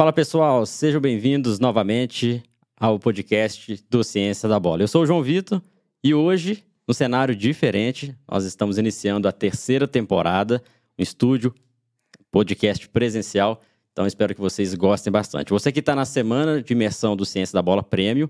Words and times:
Fala 0.00 0.14
pessoal, 0.14 0.64
sejam 0.64 0.98
bem-vindos 0.98 1.58
novamente 1.58 2.42
ao 2.74 2.98
podcast 2.98 3.84
do 3.90 4.02
Ciência 4.02 4.48
da 4.48 4.58
Bola. 4.58 4.82
Eu 4.82 4.88
sou 4.88 5.02
o 5.02 5.06
João 5.06 5.22
Vitor 5.22 5.60
e 6.02 6.14
hoje, 6.14 6.64
no 6.88 6.94
cenário 6.94 7.36
diferente, 7.36 8.16
nós 8.26 8.46
estamos 8.46 8.78
iniciando 8.78 9.28
a 9.28 9.32
terceira 9.32 9.86
temporada, 9.86 10.62
um 10.98 11.02
estúdio, 11.02 11.54
podcast 12.30 12.88
presencial. 12.88 13.60
Então 13.92 14.06
espero 14.06 14.34
que 14.34 14.40
vocês 14.40 14.74
gostem 14.74 15.12
bastante. 15.12 15.50
Você 15.50 15.70
que 15.70 15.80
está 15.80 15.94
na 15.94 16.06
semana 16.06 16.62
de 16.62 16.72
imersão 16.72 17.14
do 17.14 17.26
Ciência 17.26 17.52
da 17.52 17.60
Bola 17.60 17.82
Prêmio, 17.82 18.26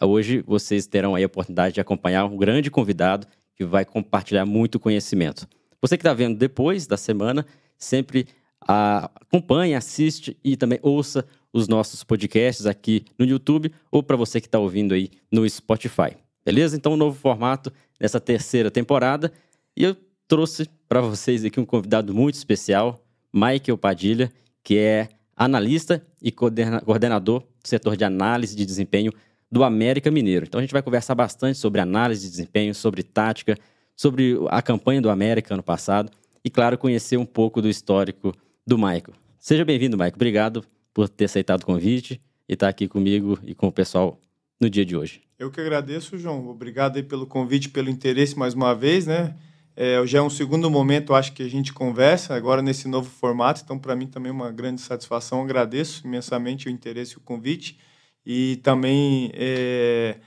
hoje 0.00 0.42
vocês 0.46 0.86
terão 0.86 1.14
aí 1.14 1.22
a 1.22 1.26
oportunidade 1.26 1.74
de 1.74 1.82
acompanhar 1.82 2.24
um 2.24 2.38
grande 2.38 2.70
convidado 2.70 3.26
que 3.54 3.62
vai 3.66 3.84
compartilhar 3.84 4.46
muito 4.46 4.80
conhecimento. 4.80 5.46
Você 5.82 5.98
que 5.98 6.00
está 6.00 6.14
vendo 6.14 6.38
depois 6.38 6.86
da 6.86 6.96
semana, 6.96 7.44
sempre 7.76 8.26
acompanhe, 8.66 9.74
assiste 9.74 10.36
e 10.42 10.56
também 10.56 10.78
ouça 10.82 11.24
os 11.52 11.68
nossos 11.68 12.02
podcasts 12.02 12.66
aqui 12.66 13.04
no 13.18 13.24
YouTube 13.24 13.72
ou 13.90 14.02
para 14.02 14.16
você 14.16 14.40
que 14.40 14.46
está 14.46 14.58
ouvindo 14.58 14.94
aí 14.94 15.10
no 15.30 15.48
Spotify. 15.48 16.16
Beleza? 16.44 16.76
Então, 16.76 16.92
um 16.92 16.96
novo 16.96 17.18
formato 17.18 17.72
nessa 17.98 18.20
terceira 18.20 18.70
temporada. 18.70 19.32
E 19.76 19.84
eu 19.84 19.96
trouxe 20.26 20.68
para 20.88 21.00
vocês 21.00 21.44
aqui 21.44 21.58
um 21.60 21.64
convidado 21.64 22.12
muito 22.12 22.34
especial, 22.34 23.00
Michael 23.32 23.78
Padilha, 23.78 24.32
que 24.62 24.76
é 24.76 25.08
analista 25.36 26.04
e 26.22 26.30
coordenador 26.30 27.40
do 27.40 27.68
setor 27.68 27.96
de 27.96 28.04
análise 28.04 28.54
de 28.54 28.64
desempenho 28.64 29.12
do 29.50 29.64
América 29.64 30.10
Mineiro. 30.10 30.44
Então 30.46 30.58
a 30.58 30.62
gente 30.62 30.72
vai 30.72 30.82
conversar 30.82 31.14
bastante 31.14 31.58
sobre 31.58 31.80
análise 31.80 32.24
de 32.24 32.30
desempenho, 32.30 32.74
sobre 32.74 33.02
tática, 33.02 33.56
sobre 33.96 34.36
a 34.48 34.60
campanha 34.60 35.00
do 35.00 35.10
América 35.10 35.54
ano 35.54 35.62
passado 35.62 36.10
e, 36.44 36.50
claro, 36.50 36.76
conhecer 36.76 37.16
um 37.16 37.24
pouco 37.24 37.62
do 37.62 37.68
histórico 37.68 38.32
do 38.66 38.78
Michael. 38.78 39.14
Seja 39.38 39.64
bem-vindo, 39.64 39.96
Michael. 39.96 40.14
Obrigado 40.14 40.64
por 40.92 41.08
ter 41.08 41.26
aceitado 41.26 41.62
o 41.62 41.66
convite 41.66 42.20
e 42.48 42.54
estar 42.54 42.68
aqui 42.68 42.88
comigo 42.88 43.38
e 43.42 43.54
com 43.54 43.68
o 43.68 43.72
pessoal 43.72 44.18
no 44.60 44.70
dia 44.70 44.84
de 44.84 44.96
hoje. 44.96 45.22
Eu 45.38 45.50
que 45.50 45.60
agradeço, 45.60 46.16
João. 46.16 46.48
Obrigado 46.48 46.96
aí 46.96 47.02
pelo 47.02 47.26
convite, 47.26 47.68
pelo 47.68 47.90
interesse 47.90 48.38
mais 48.38 48.54
uma 48.54 48.74
vez, 48.74 49.06
né? 49.06 49.36
É, 49.76 50.00
já 50.06 50.18
é 50.18 50.22
um 50.22 50.30
segundo 50.30 50.70
momento, 50.70 51.14
acho 51.14 51.32
que 51.32 51.42
a 51.42 51.48
gente 51.48 51.72
conversa 51.72 52.34
agora 52.34 52.62
nesse 52.62 52.86
novo 52.86 53.10
formato, 53.10 53.60
então 53.64 53.76
para 53.76 53.96
mim 53.96 54.06
também 54.06 54.30
é 54.30 54.32
uma 54.32 54.52
grande 54.52 54.80
satisfação. 54.80 55.42
Agradeço 55.42 56.06
imensamente 56.06 56.68
o 56.68 56.70
interesse 56.70 57.14
e 57.14 57.16
o 57.16 57.20
convite 57.20 57.76
e 58.24 58.60
também 58.62 59.32
é, 59.34 60.18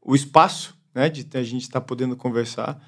o 0.00 0.14
espaço, 0.14 0.76
né, 0.94 1.08
de 1.08 1.26
a 1.36 1.42
gente 1.42 1.62
estar 1.62 1.80
tá 1.80 1.86
podendo 1.86 2.14
conversar. 2.16 2.78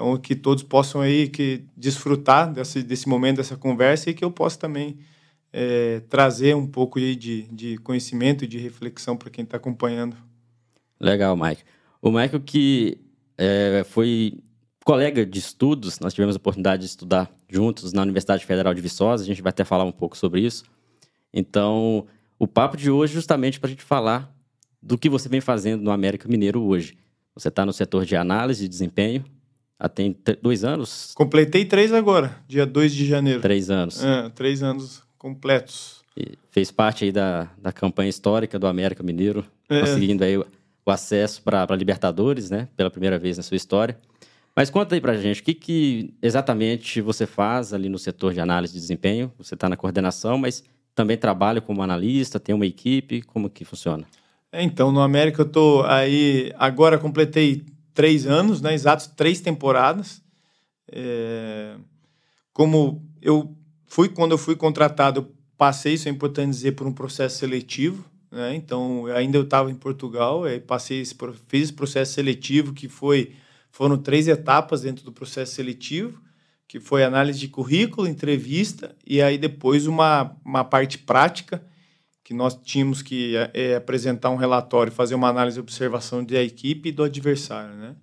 Então 0.00 0.16
que 0.16 0.34
todos 0.34 0.62
possam 0.62 1.02
aí 1.02 1.28
que 1.28 1.62
desfrutar 1.76 2.50
desse, 2.50 2.82
desse 2.82 3.06
momento, 3.06 3.36
dessa 3.36 3.54
conversa 3.54 4.08
e 4.08 4.14
que 4.14 4.24
eu 4.24 4.30
possa 4.30 4.58
também 4.58 4.96
é, 5.52 6.00
trazer 6.08 6.56
um 6.56 6.66
pouco 6.66 6.98
aí 6.98 7.14
de, 7.14 7.42
de 7.52 7.76
conhecimento 7.76 8.42
e 8.44 8.48
de 8.48 8.56
reflexão 8.56 9.14
para 9.14 9.28
quem 9.28 9.44
está 9.44 9.58
acompanhando. 9.58 10.16
Legal, 10.98 11.36
Mike. 11.36 11.62
O 12.00 12.10
Michael 12.10 12.40
que 12.40 12.98
é, 13.36 13.84
foi 13.86 14.38
colega 14.86 15.26
de 15.26 15.38
estudos, 15.38 16.00
nós 16.00 16.14
tivemos 16.14 16.34
a 16.34 16.38
oportunidade 16.38 16.80
de 16.80 16.88
estudar 16.88 17.30
juntos 17.46 17.92
na 17.92 18.00
Universidade 18.00 18.46
Federal 18.46 18.72
de 18.72 18.80
Viçosa, 18.80 19.22
a 19.22 19.26
gente 19.26 19.42
vai 19.42 19.50
até 19.50 19.64
falar 19.64 19.84
um 19.84 19.92
pouco 19.92 20.16
sobre 20.16 20.40
isso. 20.40 20.64
Então, 21.30 22.06
o 22.38 22.46
papo 22.46 22.74
de 22.74 22.90
hoje 22.90 23.12
é 23.12 23.16
justamente 23.16 23.60
para 23.60 23.68
a 23.68 23.70
gente 23.70 23.82
falar 23.82 24.34
do 24.82 24.96
que 24.96 25.10
você 25.10 25.28
vem 25.28 25.42
fazendo 25.42 25.82
no 25.82 25.90
América 25.90 26.26
Mineiro 26.26 26.62
hoje. 26.62 26.96
Você 27.34 27.48
está 27.48 27.66
no 27.66 27.72
setor 27.72 28.06
de 28.06 28.16
análise 28.16 28.62
de 28.62 28.68
desempenho, 28.68 29.24
há 29.80 29.88
tem 29.88 30.14
dois 30.42 30.62
anos? 30.62 31.12
Completei 31.14 31.64
três 31.64 31.92
agora, 31.92 32.36
dia 32.46 32.66
2 32.66 32.94
de 32.94 33.06
janeiro. 33.06 33.40
Três 33.40 33.70
anos. 33.70 34.04
É, 34.04 34.28
três 34.28 34.62
anos 34.62 35.02
completos. 35.16 36.02
E 36.14 36.36
fez 36.50 36.70
parte 36.70 37.04
aí 37.04 37.12
da, 37.12 37.48
da 37.60 37.72
campanha 37.72 38.10
histórica 38.10 38.58
do 38.58 38.66
América 38.66 39.02
Mineiro, 39.02 39.44
é. 39.68 39.80
conseguindo 39.80 40.22
aí 40.22 40.36
o, 40.36 40.46
o 40.84 40.90
acesso 40.90 41.42
para 41.42 41.74
Libertadores, 41.74 42.50
né? 42.50 42.68
Pela 42.76 42.90
primeira 42.90 43.18
vez 43.18 43.38
na 43.38 43.42
sua 43.42 43.56
história. 43.56 43.98
Mas 44.54 44.68
conta 44.68 44.94
aí 44.94 45.00
pra 45.00 45.16
gente, 45.16 45.40
o 45.40 45.44
que, 45.44 45.54
que 45.54 46.12
exatamente 46.20 47.00
você 47.00 47.26
faz 47.26 47.72
ali 47.72 47.88
no 47.88 47.98
setor 47.98 48.34
de 48.34 48.40
análise 48.40 48.74
de 48.74 48.80
desempenho? 48.80 49.32
Você 49.38 49.54
está 49.54 49.68
na 49.68 49.76
coordenação, 49.76 50.36
mas 50.36 50.62
também 50.94 51.16
trabalha 51.16 51.60
como 51.60 51.82
analista, 51.82 52.38
tem 52.38 52.54
uma 52.54 52.66
equipe, 52.66 53.22
como 53.22 53.48
que 53.48 53.64
funciona? 53.64 54.04
É, 54.52 54.62
então, 54.62 54.90
no 54.90 55.00
América 55.00 55.42
eu 55.42 55.48
tô 55.48 55.82
aí, 55.86 56.52
agora 56.58 56.98
completei 56.98 57.64
três 57.94 58.26
anos, 58.26 58.60
né, 58.60 58.74
exatos 58.74 59.06
três 59.06 59.40
temporadas. 59.40 60.22
É, 60.90 61.76
como 62.52 63.06
eu 63.20 63.56
fui, 63.86 64.08
quando 64.08 64.32
eu 64.32 64.38
fui 64.38 64.56
contratado, 64.56 65.20
eu 65.20 65.34
passei, 65.56 65.94
isso 65.94 66.08
é 66.08 66.10
importante 66.10 66.50
dizer, 66.50 66.72
por 66.72 66.86
um 66.86 66.92
processo 66.92 67.38
seletivo, 67.38 68.04
né, 68.30 68.54
então 68.54 69.06
ainda 69.06 69.36
eu 69.36 69.42
estava 69.42 69.70
em 69.70 69.74
Portugal, 69.74 70.44
aí 70.44 70.60
passei 70.60 71.00
esse, 71.00 71.14
fiz 71.48 71.62
esse 71.64 71.72
processo 71.72 72.14
seletivo 72.14 72.72
que 72.72 72.88
foi 72.88 73.34
foram 73.72 73.96
três 73.96 74.26
etapas 74.26 74.82
dentro 74.82 75.04
do 75.04 75.12
processo 75.12 75.54
seletivo, 75.54 76.20
que 76.66 76.80
foi 76.80 77.04
análise 77.04 77.38
de 77.38 77.48
currículo, 77.48 78.06
entrevista 78.06 78.96
e 79.06 79.22
aí 79.22 79.38
depois 79.38 79.86
uma, 79.86 80.36
uma 80.44 80.64
parte 80.64 80.98
prática, 80.98 81.64
que 82.30 82.34
nós 82.34 82.54
tínhamos 82.54 83.02
que 83.02 83.34
é, 83.52 83.74
apresentar 83.74 84.30
um 84.30 84.36
relatório, 84.36 84.92
fazer 84.92 85.16
uma 85.16 85.28
análise 85.28 85.58
e 85.58 85.60
observação 85.60 86.22
da 86.22 86.40
equipe 86.40 86.88
e 86.88 86.92
do 86.92 87.02
adversário, 87.02 87.74
né? 87.74 87.96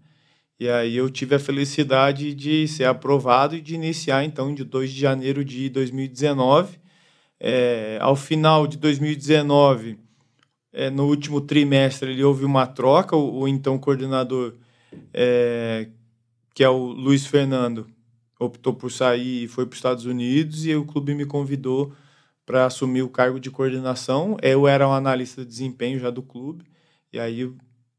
E 0.60 0.68
aí 0.68 0.98
eu 0.98 1.10
tive 1.10 1.36
a 1.36 1.40
felicidade 1.40 2.34
de 2.34 2.68
ser 2.68 2.84
aprovado 2.84 3.56
e 3.56 3.62
de 3.62 3.74
iniciar, 3.74 4.26
então, 4.26 4.54
de 4.54 4.66
2 4.66 4.92
de 4.92 5.00
janeiro 5.00 5.46
de 5.46 5.70
2019. 5.70 6.78
É, 7.40 7.98
ao 8.02 8.18
final 8.18 8.68
de 8.68 8.76
2019, 8.76 9.98
é, 10.74 10.90
no 10.90 11.06
último 11.06 11.40
trimestre, 11.40 12.12
ele 12.12 12.22
houve 12.22 12.44
uma 12.44 12.68
troca, 12.68 13.16
o, 13.16 13.44
o 13.44 13.48
então 13.48 13.78
coordenador 13.78 14.56
é, 15.14 15.88
que 16.54 16.66
é 16.66 16.70
o 16.70 16.88
Luiz 16.88 17.26
Fernando, 17.26 17.88
optou 18.38 18.74
por 18.74 18.92
sair 18.92 19.46
e 19.46 19.48
foi 19.48 19.66
para 19.66 19.72
os 19.72 19.78
Estados 19.78 20.04
Unidos 20.04 20.66
e 20.66 20.76
o 20.76 20.84
clube 20.84 21.16
me 21.16 21.26
convidou 21.26 21.94
para 22.48 22.66
assumir 22.66 23.02
o 23.02 23.10
cargo 23.10 23.42
de 23.42 23.52
coordenação. 23.52 24.38
Eu 24.42 24.66
era 24.70 24.88
um 24.88 24.94
analista 24.94 25.42
de 25.44 25.50
desempenho 25.50 26.00
já 26.00 26.10
do 26.10 26.24
clube 26.24 26.64
e 27.12 27.20
aí 27.20 27.52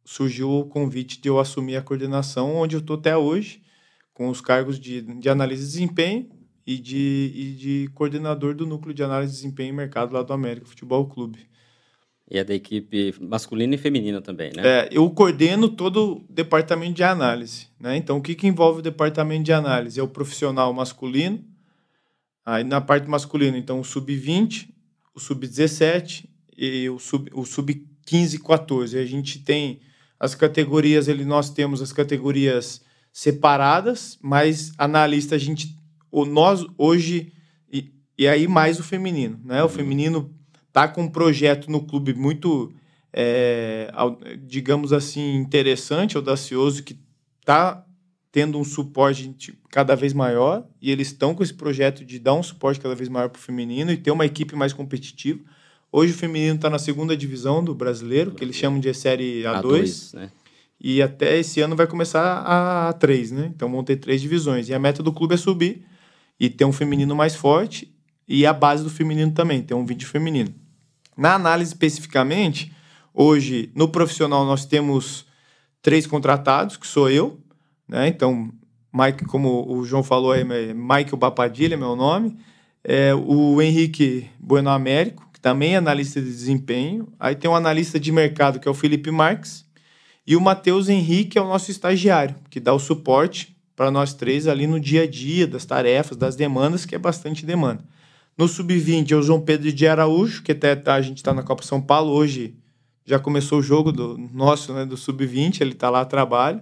surgiu 0.06 0.50
o 0.50 0.64
convite 0.64 1.20
de 1.20 1.28
eu 1.28 1.38
assumir 1.38 1.76
a 1.76 1.82
coordenação, 1.82 2.56
onde 2.56 2.74
eu 2.74 2.80
estou 2.80 2.96
até 2.96 3.14
hoje, 3.14 3.62
com 4.14 4.30
os 4.30 4.40
cargos 4.40 4.80
de, 4.80 5.02
de 5.02 5.28
análise 5.28 5.66
de 5.66 5.70
desempenho 5.72 6.30
e 6.66 6.78
de, 6.78 7.32
e 7.34 7.52
de 7.52 7.90
coordenador 7.94 8.54
do 8.54 8.66
núcleo 8.66 8.94
de 8.94 9.02
análise 9.02 9.32
de 9.32 9.38
desempenho 9.38 9.68
e 9.68 9.76
mercado 9.76 10.14
lá 10.14 10.22
do 10.22 10.32
América 10.32 10.66
Futebol 10.66 11.06
Clube. 11.06 11.46
E 12.30 12.38
é 12.38 12.44
da 12.44 12.54
equipe 12.54 13.14
masculina 13.20 13.74
e 13.74 13.78
feminina 13.78 14.22
também, 14.22 14.50
né? 14.56 14.62
É, 14.64 14.88
eu 14.90 15.08
coordeno 15.10 15.68
todo 15.68 16.12
o 16.12 16.24
departamento 16.28 16.94
de 16.94 17.04
análise, 17.04 17.68
né? 17.78 17.96
Então, 17.98 18.16
o 18.16 18.22
que, 18.22 18.34
que 18.34 18.46
envolve 18.46 18.80
o 18.80 18.82
departamento 18.82 19.44
de 19.44 19.52
análise? 19.52 20.00
É 20.00 20.02
o 20.02 20.08
profissional 20.08 20.72
masculino, 20.72 21.44
aí 22.48 22.64
na 22.64 22.80
parte 22.80 23.08
masculina, 23.08 23.58
então, 23.58 23.78
o 23.78 23.84
sub-20, 23.84 24.70
o 25.14 25.20
sub-17 25.20 26.24
e 26.56 26.88
o 26.88 26.98
sub-15 26.98 27.30
o 27.34 27.44
sub 27.44 27.86
e 28.10 28.38
14. 28.38 28.98
A 28.98 29.04
gente 29.04 29.40
tem 29.40 29.80
as 30.18 30.34
categorias, 30.34 31.08
ele, 31.08 31.26
nós 31.26 31.50
temos 31.50 31.82
as 31.82 31.92
categorias 31.92 32.80
separadas, 33.12 34.18
mas 34.22 34.72
analista 34.78 35.34
a 35.34 35.38
gente, 35.38 35.76
o, 36.10 36.24
nós 36.24 36.64
hoje, 36.78 37.32
e, 37.70 37.92
e 38.16 38.26
aí 38.26 38.48
mais 38.48 38.80
o 38.80 38.82
feminino, 38.82 39.38
né? 39.44 39.62
O 39.62 39.68
feminino 39.68 40.34
tá 40.72 40.88
com 40.88 41.02
um 41.02 41.10
projeto 41.10 41.70
no 41.70 41.86
clube 41.86 42.14
muito, 42.14 42.72
é, 43.12 43.92
digamos 44.46 44.92
assim, 44.92 45.36
interessante, 45.36 46.16
audacioso, 46.16 46.82
que 46.82 46.98
tá 47.44 47.84
tendo 48.30 48.58
um 48.58 48.64
suporte 48.64 49.58
cada 49.70 49.94
vez 49.94 50.12
maior 50.12 50.66
e 50.80 50.90
eles 50.90 51.08
estão 51.08 51.34
com 51.34 51.42
esse 51.42 51.54
projeto 51.54 52.04
de 52.04 52.18
dar 52.18 52.34
um 52.34 52.42
suporte 52.42 52.80
cada 52.80 52.94
vez 52.94 53.08
maior 53.08 53.28
para 53.28 53.38
o 53.38 53.42
feminino 53.42 53.90
e 53.90 53.96
ter 53.96 54.10
uma 54.10 54.26
equipe 54.26 54.54
mais 54.54 54.72
competitiva. 54.72 55.40
Hoje 55.90 56.12
o 56.12 56.16
feminino 56.16 56.56
está 56.56 56.68
na 56.68 56.78
segunda 56.78 57.16
divisão 57.16 57.64
do 57.64 57.74
brasileiro, 57.74 58.32
que 58.32 58.44
eles 58.44 58.56
chamam 58.56 58.78
de 58.78 58.92
série 58.92 59.42
A2. 59.42 59.62
A2 59.62 60.14
né? 60.14 60.30
E 60.80 61.02
até 61.02 61.38
esse 61.38 61.60
ano 61.60 61.74
vai 61.74 61.86
começar 61.86 62.42
a 62.46 62.92
A3, 62.92 63.32
né? 63.32 63.50
Então 63.54 63.70
vão 63.70 63.82
ter 63.82 63.96
três 63.96 64.20
divisões. 64.20 64.68
E 64.68 64.74
a 64.74 64.78
meta 64.78 65.02
do 65.02 65.12
clube 65.12 65.34
é 65.34 65.36
subir 65.36 65.84
e 66.38 66.48
ter 66.48 66.64
um 66.64 66.72
feminino 66.72 67.16
mais 67.16 67.34
forte 67.34 67.92
e 68.28 68.46
a 68.46 68.52
base 68.52 68.84
do 68.84 68.90
feminino 68.90 69.32
também, 69.32 69.62
ter 69.62 69.74
um 69.74 69.84
vídeo 69.84 70.06
feminino. 70.06 70.54
Na 71.16 71.34
análise 71.34 71.72
especificamente, 71.72 72.72
hoje 73.12 73.72
no 73.74 73.88
profissional 73.88 74.44
nós 74.44 74.66
temos 74.66 75.26
três 75.82 76.06
contratados, 76.06 76.76
que 76.76 76.86
sou 76.86 77.10
eu, 77.10 77.40
né? 77.88 78.08
Então, 78.08 78.52
Mike, 78.92 79.24
como 79.24 79.66
o 79.70 79.84
João 79.84 80.02
falou 80.02 80.32
aí, 80.32 80.44
Michael 80.44 81.16
Bapadilha 81.16 81.74
é 81.74 81.76
meu 81.76 81.96
nome. 81.96 82.36
É, 82.84 83.14
o 83.14 83.60
Henrique 83.60 84.28
Bueno 84.38 84.70
Américo, 84.70 85.28
que 85.32 85.40
também 85.40 85.74
é 85.74 85.76
analista 85.76 86.20
de 86.20 86.26
desempenho. 86.26 87.08
Aí 87.18 87.34
tem 87.34 87.50
um 87.50 87.56
analista 87.56 87.98
de 87.98 88.10
mercado, 88.10 88.58
que 88.58 88.68
é 88.68 88.70
o 88.70 88.74
Felipe 88.74 89.10
Marques. 89.10 89.64
E 90.26 90.36
o 90.36 90.40
Matheus 90.40 90.88
Henrique 90.88 91.38
é 91.38 91.40
o 91.40 91.48
nosso 91.48 91.70
estagiário, 91.70 92.34
que 92.50 92.60
dá 92.60 92.74
o 92.74 92.78
suporte 92.78 93.56
para 93.74 93.90
nós 93.90 94.12
três 94.12 94.46
ali 94.46 94.66
no 94.66 94.80
dia 94.80 95.04
a 95.04 95.06
dia, 95.06 95.46
das 95.46 95.64
tarefas, 95.64 96.16
das 96.16 96.34
demandas, 96.34 96.84
que 96.84 96.94
é 96.94 96.98
bastante 96.98 97.46
demanda. 97.46 97.82
No 98.36 98.46
sub-20 98.46 99.12
é 99.12 99.16
o 99.16 99.22
João 99.22 99.40
Pedro 99.40 99.72
de 99.72 99.86
Araújo, 99.86 100.42
que 100.42 100.52
até 100.52 100.76
tá, 100.76 100.94
a 100.94 101.00
gente 101.00 101.18
está 101.18 101.32
na 101.32 101.42
Copa 101.42 101.62
São 101.62 101.80
Paulo 101.80 102.12
hoje. 102.12 102.54
Já 103.06 103.18
começou 103.18 103.60
o 103.60 103.62
jogo 103.62 103.90
do 103.90 104.18
nosso, 104.32 104.72
né, 104.72 104.84
do 104.84 104.96
sub-20, 104.96 105.60
ele 105.60 105.72
está 105.72 105.88
lá 105.90 106.02
a 106.02 106.04
trabalho. 106.04 106.60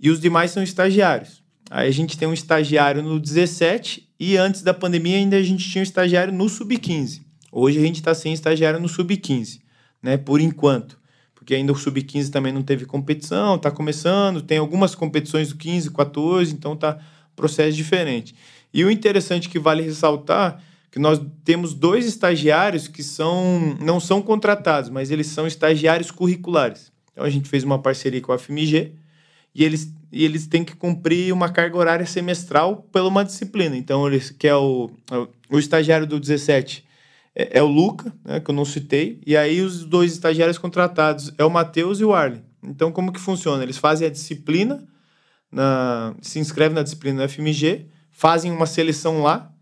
E 0.00 0.10
os 0.10 0.20
demais 0.20 0.50
são 0.50 0.62
estagiários. 0.62 1.42
Aí 1.70 1.88
a 1.88 1.92
gente 1.92 2.16
tem 2.16 2.26
um 2.26 2.32
estagiário 2.32 3.02
no 3.02 3.18
17 3.18 4.08
e 4.18 4.36
antes 4.36 4.62
da 4.62 4.72
pandemia 4.72 5.16
ainda 5.16 5.36
a 5.36 5.42
gente 5.42 5.68
tinha 5.68 5.80
um 5.80 5.82
estagiário 5.82 6.32
no 6.32 6.48
sub-15. 6.48 7.22
Hoje 7.52 7.78
a 7.78 7.82
gente 7.82 7.96
está 7.96 8.14
sem 8.14 8.32
estagiário 8.32 8.80
no 8.80 8.88
sub-15, 8.88 9.60
né, 10.02 10.16
por 10.16 10.40
enquanto. 10.40 10.98
Porque 11.34 11.54
ainda 11.54 11.72
o 11.72 11.76
sub-15 11.76 12.30
também 12.30 12.52
não 12.52 12.62
teve 12.62 12.84
competição, 12.84 13.56
está 13.56 13.70
começando, 13.70 14.40
tem 14.42 14.58
algumas 14.58 14.94
competições 14.94 15.48
do 15.48 15.56
15, 15.56 15.90
14, 15.90 16.52
então 16.52 16.76
tá 16.76 16.98
processo 17.34 17.76
diferente. 17.76 18.34
E 18.72 18.84
o 18.84 18.90
interessante 18.90 19.48
que 19.48 19.58
vale 19.58 19.82
ressaltar 19.82 20.62
que 20.90 20.98
nós 20.98 21.20
temos 21.44 21.74
dois 21.74 22.06
estagiários 22.06 22.88
que 22.88 23.02
são 23.02 23.76
não 23.80 24.00
são 24.00 24.22
contratados, 24.22 24.90
mas 24.90 25.10
eles 25.10 25.26
são 25.28 25.46
estagiários 25.46 26.10
curriculares. 26.10 26.90
Então 27.12 27.24
a 27.24 27.30
gente 27.30 27.48
fez 27.48 27.62
uma 27.62 27.78
parceria 27.78 28.20
com 28.20 28.32
a 28.32 28.38
FMG 28.38 28.92
e 29.58 29.64
eles, 29.64 29.92
e 30.12 30.24
eles 30.24 30.46
têm 30.46 30.64
que 30.64 30.76
cumprir 30.76 31.34
uma 31.34 31.48
carga 31.48 31.76
horária 31.76 32.06
semestral 32.06 32.76
pela 32.92 33.08
uma 33.08 33.24
disciplina. 33.24 33.76
Então 33.76 34.06
eles 34.06 34.30
que 34.30 34.46
é 34.46 34.54
o, 34.54 34.88
o 35.50 35.58
estagiário 35.58 36.06
do 36.06 36.20
17 36.20 36.86
é, 37.34 37.58
é 37.58 37.62
o 37.62 37.66
Luca, 37.66 38.14
né, 38.24 38.38
que 38.38 38.48
eu 38.48 38.54
não 38.54 38.64
citei, 38.64 39.20
e 39.26 39.36
aí 39.36 39.60
os 39.60 39.84
dois 39.84 40.12
estagiários 40.12 40.58
contratados 40.58 41.34
é 41.36 41.44
o 41.44 41.50
Matheus 41.50 41.98
e 41.98 42.04
o 42.04 42.14
Arlen. 42.14 42.44
Então 42.62 42.92
como 42.92 43.12
que 43.12 43.18
funciona? 43.18 43.64
Eles 43.64 43.78
fazem 43.78 44.06
a 44.06 44.10
disciplina 44.10 44.86
na, 45.50 46.14
se 46.22 46.38
inscrevem 46.38 46.76
na 46.76 46.84
disciplina 46.84 47.26
do 47.26 47.28
FMG, 47.28 47.88
fazem 48.12 48.52
uma 48.52 48.66
seleção 48.66 49.22
lá 49.22 49.52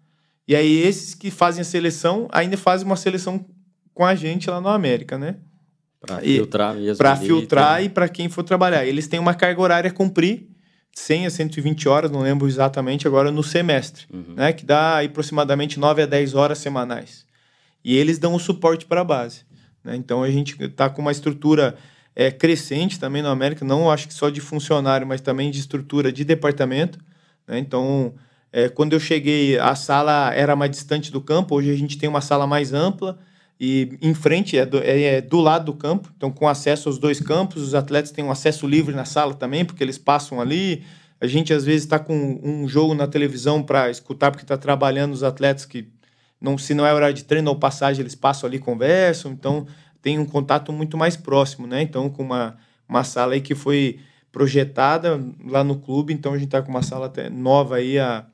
e 0.46 0.54
aí 0.54 0.76
esses 0.76 1.14
que 1.14 1.31
fazem 1.31 1.62
a 1.62 1.64
seleção 1.64 2.28
ainda 2.31 2.58
fazem 2.58 2.84
uma 2.87 2.96
seleção 2.96 3.46
com 3.94 4.04
a 4.04 4.14
gente 4.14 4.50
lá 4.50 4.60
no 4.60 4.69
América, 4.69 5.16
né? 5.16 5.37
Para 6.06 6.20
filtrar 6.20 6.75
mesmo. 6.75 6.97
Para 6.97 7.17
filtrar 7.17 7.85
e 7.85 7.88
para 7.88 8.08
quem 8.08 8.29
for 8.29 8.43
trabalhar. 8.43 8.87
Eles 8.87 9.08
têm 9.08 9.19
uma 9.19 9.35
carga 9.35 9.61
horária 9.61 9.91
a 9.91 9.93
cumprir, 9.93 10.49
100 10.93 11.26
a 11.26 11.31
120 11.31 11.88
horas, 11.88 12.11
não 12.11 12.20
lembro 12.20 12.49
exatamente 12.49 13.06
agora, 13.06 13.31
no 13.31 13.43
semestre, 13.43 14.06
uhum. 14.12 14.35
né? 14.35 14.53
Que 14.53 14.64
dá 14.64 15.00
aproximadamente 15.00 15.79
9 15.79 16.03
a 16.03 16.06
10 16.06 16.35
horas 16.35 16.58
semanais. 16.58 17.26
E 17.85 17.97
eles 17.97 18.19
dão 18.19 18.35
o 18.35 18.38
suporte 18.38 18.87
para 18.87 19.03
a 19.03 19.05
base. 19.05 19.44
Né? 19.85 19.94
Então 19.97 20.23
a 20.23 20.31
gente 20.31 20.61
está 20.62 20.91
com 20.91 21.03
uma 21.03 21.12
estrutura 21.12 21.76
é, 22.14 22.31
crescente 22.31 22.99
também 22.99 23.23
no 23.23 23.29
América, 23.29 23.64
não 23.64 23.91
acho 23.91 24.08
que 24.08 24.14
só 24.14 24.31
de 24.31 24.41
funcionário, 24.41 25.06
mas 25.06 25.20
também 25.20 25.50
de 25.50 25.61
estrutura 25.61 26.11
de 26.11 26.25
departamento. 26.25 26.99
Né? 27.47 27.58
Então 27.58 28.14
é, 28.53 28.69
quando 28.69 28.94
eu 28.94 29.00
cheguei, 29.00 29.58
a 29.58 29.75
sala 29.75 30.32
era 30.35 30.56
mais 30.56 30.70
distante 30.70 31.12
do 31.12 31.20
campo, 31.20 31.55
hoje 31.55 31.70
a 31.70 31.76
gente 31.76 31.99
tem 31.99 32.08
uma 32.08 32.20
sala 32.20 32.47
mais 32.47 32.73
ampla 32.73 33.19
e 33.58 33.99
em 34.03 34.14
frente, 34.14 34.58
é 34.58 34.67
do, 34.67 34.79
é, 34.79 35.03
é 35.03 35.20
do 35.20 35.41
lado 35.41 35.67
do 35.67 35.75
campo, 35.75 36.12
então 36.17 36.31
com 36.31 36.47
acesso 36.47 36.88
aos 36.88 36.99
dois 36.99 37.20
campos, 37.20 37.62
os 37.62 37.75
atletas 37.75 38.11
têm 38.11 38.25
um 38.25 38.31
acesso 38.31 38.67
livre 38.67 38.94
na 38.94 39.05
sala 39.05 39.35
também, 39.35 39.64
porque 39.64 39.82
eles 39.82 39.97
passam 39.99 40.41
ali. 40.41 40.85
A 41.19 41.26
gente 41.26 41.53
às 41.55 41.64
vezes 41.64 41.85
está 41.85 41.99
com 41.99 42.41
um 42.43 42.69
jogo 42.69 42.94
na 42.94 43.06
televisão 43.06 43.62
para 43.62 43.91
escutar, 43.91 44.31
porque 44.31 44.44
está 44.44 44.58
trabalhando 44.58 45.14
os 45.14 45.23
atletas 45.23 45.64
que, 45.64 45.88
não, 46.38 46.58
se 46.58 46.75
não 46.75 46.87
é 46.87 46.93
horário 46.93 47.14
de 47.14 47.25
treino 47.25 47.49
ou 47.50 47.56
passagem, 47.56 48.03
eles 48.03 48.14
passam 48.14 48.47
ali 48.47 48.58
conversam, 48.58 49.32
então 49.32 49.67
tem 50.03 50.19
um 50.19 50.26
contato 50.26 50.73
muito 50.73 50.99
mais 50.99 51.17
próximo, 51.17 51.67
né? 51.67 51.81
Então, 51.81 52.11
com 52.11 52.23
uma, 52.23 52.58
uma 52.87 53.03
sala 53.03 53.32
aí 53.32 53.41
que 53.41 53.55
foi 53.55 53.99
projetada 54.31 55.19
lá 55.47 55.64
no 55.64 55.76
clube, 55.76 56.12
então 56.12 56.32
a 56.35 56.37
gente 56.37 56.49
está 56.49 56.61
com 56.61 56.69
uma 56.69 56.82
sala 56.82 57.11
nova 57.32 57.76
aí, 57.76 57.99
a 57.99 58.26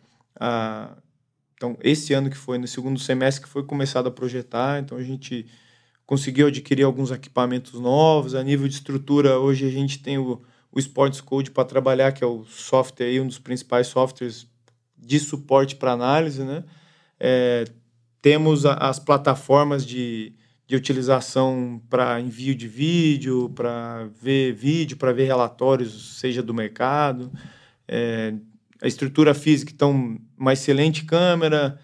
a, 0.42 0.90
então, 1.62 1.78
esse 1.80 2.12
ano 2.12 2.28
que 2.28 2.36
foi, 2.36 2.58
no 2.58 2.66
segundo 2.66 2.98
semestre, 2.98 3.44
que 3.44 3.48
foi 3.48 3.62
começado 3.62 4.08
a 4.08 4.10
projetar, 4.10 4.80
então 4.80 4.98
a 4.98 5.02
gente 5.04 5.46
conseguiu 6.04 6.48
adquirir 6.48 6.82
alguns 6.82 7.12
equipamentos 7.12 7.78
novos. 7.78 8.34
A 8.34 8.42
nível 8.42 8.66
de 8.66 8.74
estrutura, 8.74 9.38
hoje 9.38 9.64
a 9.64 9.70
gente 9.70 10.00
tem 10.00 10.18
o, 10.18 10.42
o 10.72 10.80
Sports 10.80 11.20
Code 11.20 11.52
para 11.52 11.64
trabalhar, 11.64 12.10
que 12.10 12.24
é 12.24 12.26
o 12.26 12.44
software 12.46 13.06
aí, 13.06 13.20
um 13.20 13.28
dos 13.28 13.38
principais 13.38 13.86
softwares 13.86 14.44
de 14.98 15.20
suporte 15.20 15.76
para 15.76 15.92
análise, 15.92 16.42
né? 16.42 16.64
É, 17.20 17.64
temos 18.20 18.66
a, 18.66 18.74
as 18.74 18.98
plataformas 18.98 19.86
de, 19.86 20.34
de 20.66 20.74
utilização 20.74 21.80
para 21.88 22.20
envio 22.20 22.56
de 22.56 22.66
vídeo, 22.66 23.48
para 23.50 24.08
ver 24.20 24.52
vídeo, 24.52 24.96
para 24.96 25.12
ver 25.12 25.26
relatórios, 25.26 26.18
seja 26.18 26.42
do 26.42 26.52
mercado. 26.52 27.30
É, 27.86 28.34
a 28.82 28.88
estrutura 28.88 29.32
física, 29.32 29.70
então, 29.72 30.18
uma 30.36 30.52
excelente 30.52 31.04
câmera, 31.04 31.78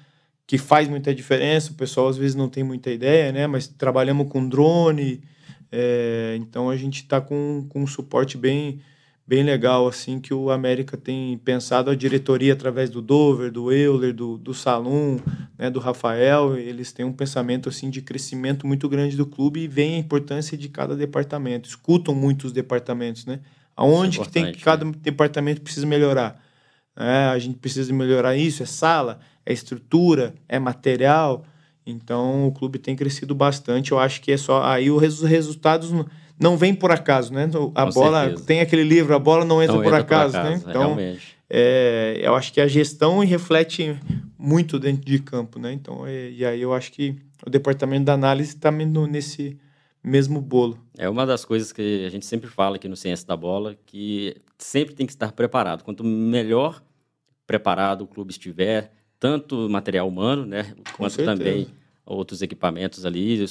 que 0.45 0.59
faz 0.59 0.89
muita 0.89 1.15
diferença. 1.15 1.71
O 1.71 1.75
pessoal 1.75 2.09
às 2.09 2.17
vezes 2.17 2.35
não 2.35 2.49
tem 2.49 2.65
muita 2.65 2.91
ideia, 2.91 3.31
né? 3.31 3.47
Mas 3.47 3.69
trabalhamos 3.69 4.29
com 4.29 4.49
drone, 4.49 5.23
é, 5.71 6.37
então 6.41 6.69
a 6.69 6.77
gente 6.77 6.97
está 7.03 7.21
com, 7.21 7.65
com 7.69 7.83
um 7.83 7.87
suporte 7.87 8.37
bem, 8.37 8.81
bem 9.25 9.45
legal, 9.45 9.87
assim, 9.87 10.19
que 10.19 10.35
o 10.35 10.51
América 10.51 10.97
tem 10.97 11.39
pensado, 11.39 11.89
a 11.89 11.95
diretoria 11.95 12.53
através 12.53 12.91
do 12.91 13.01
Dover, 13.01 13.53
do 13.53 13.71
Euler, 13.71 14.13
do, 14.13 14.37
do 14.37 14.53
Salum, 14.53 15.21
né, 15.57 15.71
do 15.71 15.79
Rafael, 15.79 16.57
eles 16.57 16.91
têm 16.91 17.07
um 17.07 17.13
pensamento, 17.13 17.69
assim, 17.69 17.91
de 17.91 18.03
crescimento 18.03 18.67
muito 18.67 18.89
grande 18.89 19.17
do 19.17 19.27
clube 19.27 19.61
e 19.61 19.69
veem 19.69 19.95
a 19.95 19.99
importância 19.99 20.59
de 20.59 20.69
cada 20.69 20.97
departamento, 20.97 21.69
escutam 21.69 22.13
muito 22.13 22.45
os 22.49 22.53
departamentos, 22.53 23.25
né? 23.25 23.39
Aonde 23.77 24.21
é 24.21 24.25
que 24.25 24.31
tem 24.33 24.51
que 24.51 24.65
cada 24.65 24.85
né? 24.85 24.93
departamento 25.01 25.61
precisa 25.61 25.87
melhorar 25.87 26.48
é, 26.99 27.27
a 27.27 27.39
gente 27.39 27.59
precisa 27.59 27.93
melhorar 27.93 28.37
isso, 28.37 28.63
é 28.63 28.67
sala, 28.67 29.21
é 29.47 29.53
estrutura, 29.53 30.35
é 30.49 30.59
material. 30.59 31.45
Então 31.87 32.49
o 32.49 32.53
clube 32.53 32.79
tem 32.79 32.97
crescido 32.97 33.35
bastante. 33.35 33.93
Eu 33.93 33.99
acho 33.99 34.21
que 34.21 34.33
é 34.33 34.37
só 34.37 34.63
aí 34.65 34.91
os 34.91 35.23
resultados 35.23 35.93
não 36.39 36.57
vêm 36.57 36.75
por 36.75 36.91
acaso, 36.91 37.33
né? 37.33 37.49
A 37.75 37.87
Com 37.87 37.93
bola 37.93 38.25
certeza. 38.25 38.45
tem 38.45 38.61
aquele 38.61 38.83
livro, 38.83 39.15
a 39.15 39.19
bola 39.19 39.45
não 39.45 39.63
entra, 39.63 39.77
não 39.77 39.83
por, 39.83 39.89
entra 39.89 40.01
acaso, 40.01 40.33
por, 40.33 40.41
acaso, 40.41 40.67
né? 40.67 40.71
Então 40.71 40.97
é, 41.49 42.21
eu 42.21 42.35
acho 42.35 42.53
que 42.53 42.61
a 42.61 42.67
gestão 42.67 43.21
reflete 43.21 43.97
muito 44.37 44.79
dentro 44.79 45.05
de 45.05 45.19
campo, 45.21 45.59
né? 45.59 45.73
Então 45.73 46.05
é, 46.07 46.31
e 46.31 46.45
aí 46.45 46.61
eu 46.61 46.75
acho 46.75 46.93
que 46.93 47.17
o 47.47 47.49
departamento 47.49 48.05
da 48.05 48.15
análise 48.15 48.57
está 48.57 48.71
nesse 48.73 49.57
mesmo 50.03 50.41
bolo. 50.41 50.79
É 50.97 51.09
uma 51.09 51.25
das 51.25 51.45
coisas 51.45 51.73
que 51.73 52.05
a 52.05 52.11
gente 52.11 52.27
sempre 52.27 52.51
fala 52.51 52.77
aqui 52.77 52.89
no 52.89 52.97
Ciência 52.97 53.27
da 53.27 53.37
Bola, 53.37 53.77
que 53.87 54.37
sempre 54.57 54.95
tem 54.95 55.07
que 55.07 55.13
estar 55.13 55.33
preparado. 55.33 55.83
Quanto 55.85 56.03
melhor 56.03 56.83
preparado 57.49 58.03
o 58.03 58.07
clube 58.07 58.31
estiver, 58.31 58.93
tanto 59.19 59.69
material 59.71 60.07
humano, 60.07 60.45
né, 60.45 60.75
Com 60.93 60.99
quanto 60.99 61.15
certeza. 61.15 61.37
também 61.37 61.67
outros 62.05 62.43
equipamentos 62.43 63.05
ali, 63.05 63.45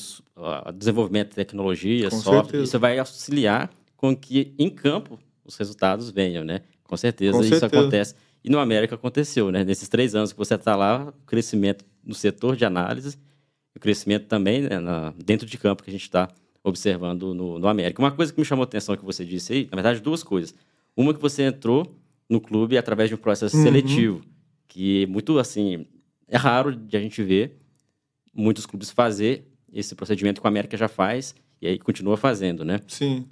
desenvolvimento 0.75 1.29
de 1.29 1.35
tecnologia, 1.35 2.09
com 2.09 2.15
software, 2.15 2.43
certeza. 2.43 2.63
isso 2.63 2.79
vai 2.79 2.97
auxiliar 2.97 3.69
com 3.95 4.15
que 4.15 4.53
em 4.57 4.69
campo 4.69 5.19
os 5.43 5.57
resultados 5.57 6.09
venham, 6.09 6.43
né? 6.43 6.61
Com 6.83 6.95
certeza 6.95 7.33
com 7.33 7.41
isso 7.41 7.59
certeza. 7.59 7.81
acontece. 7.81 8.15
E 8.43 8.49
no 8.49 8.59
América 8.59 8.95
aconteceu, 8.95 9.51
né? 9.51 9.63
Nesses 9.63 9.87
três 9.89 10.15
anos 10.15 10.31
que 10.31 10.37
você 10.37 10.55
está 10.55 10.75
lá, 10.75 11.07
o 11.07 11.25
crescimento 11.25 11.83
no 12.03 12.13
setor 12.15 12.55
de 12.55 12.65
análise, 12.65 13.17
o 13.75 13.79
crescimento 13.79 14.25
também 14.27 14.61
né, 14.61 14.79
na, 14.79 15.13
dentro 15.23 15.45
de 15.45 15.57
campo 15.57 15.83
que 15.83 15.89
a 15.89 15.93
gente 15.93 16.03
está 16.03 16.29
observando 16.63 17.33
no, 17.33 17.59
no 17.59 17.67
América. 17.67 18.01
Uma 18.01 18.11
coisa 18.11 18.31
que 18.33 18.39
me 18.39 18.45
chamou 18.45 18.63
a 18.63 18.65
atenção 18.65 18.95
que 18.95 19.05
você 19.05 19.25
disse 19.25 19.53
aí, 19.53 19.67
na 19.71 19.75
verdade, 19.75 19.99
duas 19.99 20.23
coisas. 20.23 20.53
Uma 20.95 21.13
que 21.13 21.21
você 21.21 21.43
entrou 21.43 21.95
no 22.29 22.41
clube 22.41 22.77
através 22.77 23.09
de 23.09 23.15
um 23.15 23.17
processo 23.17 23.55
uhum. 23.55 23.63
seletivo, 23.63 24.21
que 24.67 25.05
muito 25.07 25.39
assim 25.39 25.85
é 26.27 26.37
raro 26.37 26.75
de 26.75 26.97
a 26.97 26.99
gente 26.99 27.23
ver 27.23 27.57
muitos 28.33 28.65
clubes 28.65 28.91
fazer 28.91 29.45
esse 29.71 29.95
procedimento 29.95 30.41
que 30.41 30.47
a 30.47 30.49
América 30.49 30.77
já 30.77 30.87
faz 30.87 31.33
e 31.61 31.67
aí 31.67 31.79
continua 31.79 32.17
fazendo, 32.17 32.63
né? 32.63 32.79
Sim. 32.87 33.25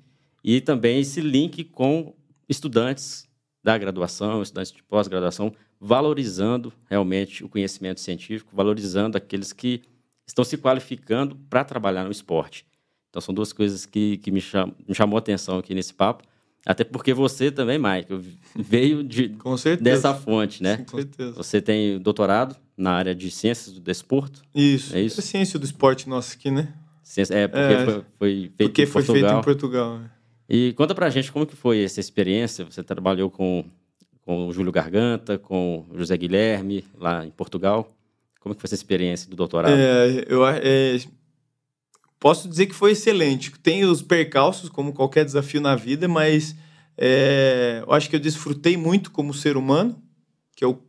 E 0.44 0.62
também 0.62 1.00
esse 1.00 1.22
link 1.22 1.64
com 1.64 2.14
estudantes 2.48 3.28
da 3.64 3.78
graduação, 3.78 4.42
estudantes 4.42 4.72
de 4.72 4.84
pós-graduação, 4.84 5.54
valorizando 5.80 6.72
realmente 6.90 7.44
o 7.44 7.50
conhecimento 7.50 8.00
científico, 8.00 8.56
valorizando 8.56 9.18
aqueles 9.18 9.52
que 9.52 9.82
estão 10.28 10.44
se 10.44 10.58
qualificando 10.58 11.36
para 11.50 11.64
trabalhar 11.64 12.04
no 12.04 12.12
esporte. 12.12 12.66
Então, 13.10 13.22
são 13.22 13.34
duas 13.34 13.54
coisas 13.54 13.86
que, 13.86 14.18
que 14.18 14.32
me, 14.32 14.42
cham, 14.42 14.74
me 14.88 14.94
chamou 14.94 15.18
a 15.18 15.20
atenção 15.20 15.58
aqui 15.58 15.74
nesse 15.74 15.94
papo. 15.94 16.24
Até 16.66 16.84
porque 16.84 17.14
você 17.14 17.52
também, 17.52 17.78
Michael, 17.78 18.22
veio 18.56 19.04
de, 19.04 19.36
dessa 19.80 20.16
fonte, 20.16 20.64
né? 20.64 20.78
Com 20.78 20.98
certeza. 20.98 21.34
Você 21.34 21.62
tem 21.62 22.00
doutorado 22.00 22.56
na 22.76 22.92
área 22.92 23.14
de 23.14 23.30
ciências 23.30 23.74
do 23.74 23.80
desporto. 23.80 24.42
Isso. 24.54 24.96
É 24.96 25.02
isso? 25.02 25.20
É 25.20 25.24
ciência 25.24 25.60
do 25.60 25.66
esporte 25.66 26.10
nosso 26.10 26.34
aqui, 26.34 26.50
né? 26.50 26.74
Ciência, 27.04 27.36
é, 27.36 27.48
porque 27.48 27.74
é, 27.74 27.86
foi, 27.86 28.04
foi, 28.18 28.52
feito 28.58 28.58
porque 28.58 28.82
em 28.82 28.88
Portugal. 28.88 29.06
foi 29.06 29.14
feito 29.14 29.32
em 29.32 29.44
Portugal. 29.44 30.00
Né? 30.00 30.10
E 30.50 30.74
conta 30.74 30.96
pra 30.96 31.10
gente 31.10 31.32
como 31.32 31.46
que 31.46 31.56
foi 31.56 31.84
essa 31.84 32.00
experiência. 32.00 32.66
Você 32.66 32.84
trabalhou 32.84 33.30
com, 33.30 33.64
com 34.22 34.48
o 34.48 34.52
Júlio 34.52 34.72
Garganta, 34.72 35.38
com 35.38 35.86
o 35.90 35.98
José 35.98 36.18
Guilherme, 36.18 36.84
lá 36.98 37.24
em 37.24 37.30
Portugal. 37.30 37.96
Como 38.40 38.56
que 38.56 38.62
foi 38.62 38.68
essa 38.68 38.76
experiência 38.76 39.30
do 39.30 39.36
doutorado? 39.36 39.76
É, 39.76 40.26
eu, 40.28 40.46
é, 40.48 40.98
posso 42.26 42.50
dizer 42.50 42.66
que 42.66 42.74
foi 42.74 42.94
excelente. 42.94 43.52
Tem 43.52 43.86
os 43.86 44.02
percalços, 44.02 44.68
como 44.68 44.94
qualquer 44.94 45.24
desafio 45.24 45.62
na 45.62 45.76
vida, 45.76 46.08
mas 46.08 46.56
é, 46.98 47.84
eu 47.86 47.94
acho 47.94 48.10
que 48.10 48.16
eu 48.16 48.20
desfrutei 48.20 48.76
muito 48.76 49.12
como 49.12 49.32
ser 49.32 49.56
humano, 49.56 50.02
que 50.56 50.66
o 50.66 50.80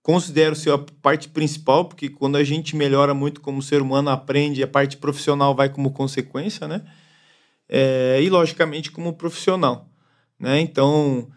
considero 0.00 0.54
ser 0.54 0.70
a 0.70 0.78
parte 0.78 1.28
principal, 1.28 1.86
porque 1.86 2.08
quando 2.08 2.36
a 2.36 2.44
gente 2.44 2.76
melhora 2.76 3.12
muito 3.12 3.40
como 3.40 3.60
ser 3.60 3.82
humano, 3.82 4.10
aprende, 4.10 4.62
a 4.62 4.68
parte 4.68 4.96
profissional 4.96 5.56
vai 5.56 5.68
como 5.68 5.90
consequência, 5.90 6.68
né? 6.68 6.82
É, 7.68 8.20
e, 8.22 8.30
logicamente, 8.30 8.92
como 8.92 9.14
profissional. 9.14 9.88
Né? 10.38 10.60
Então, 10.60 11.32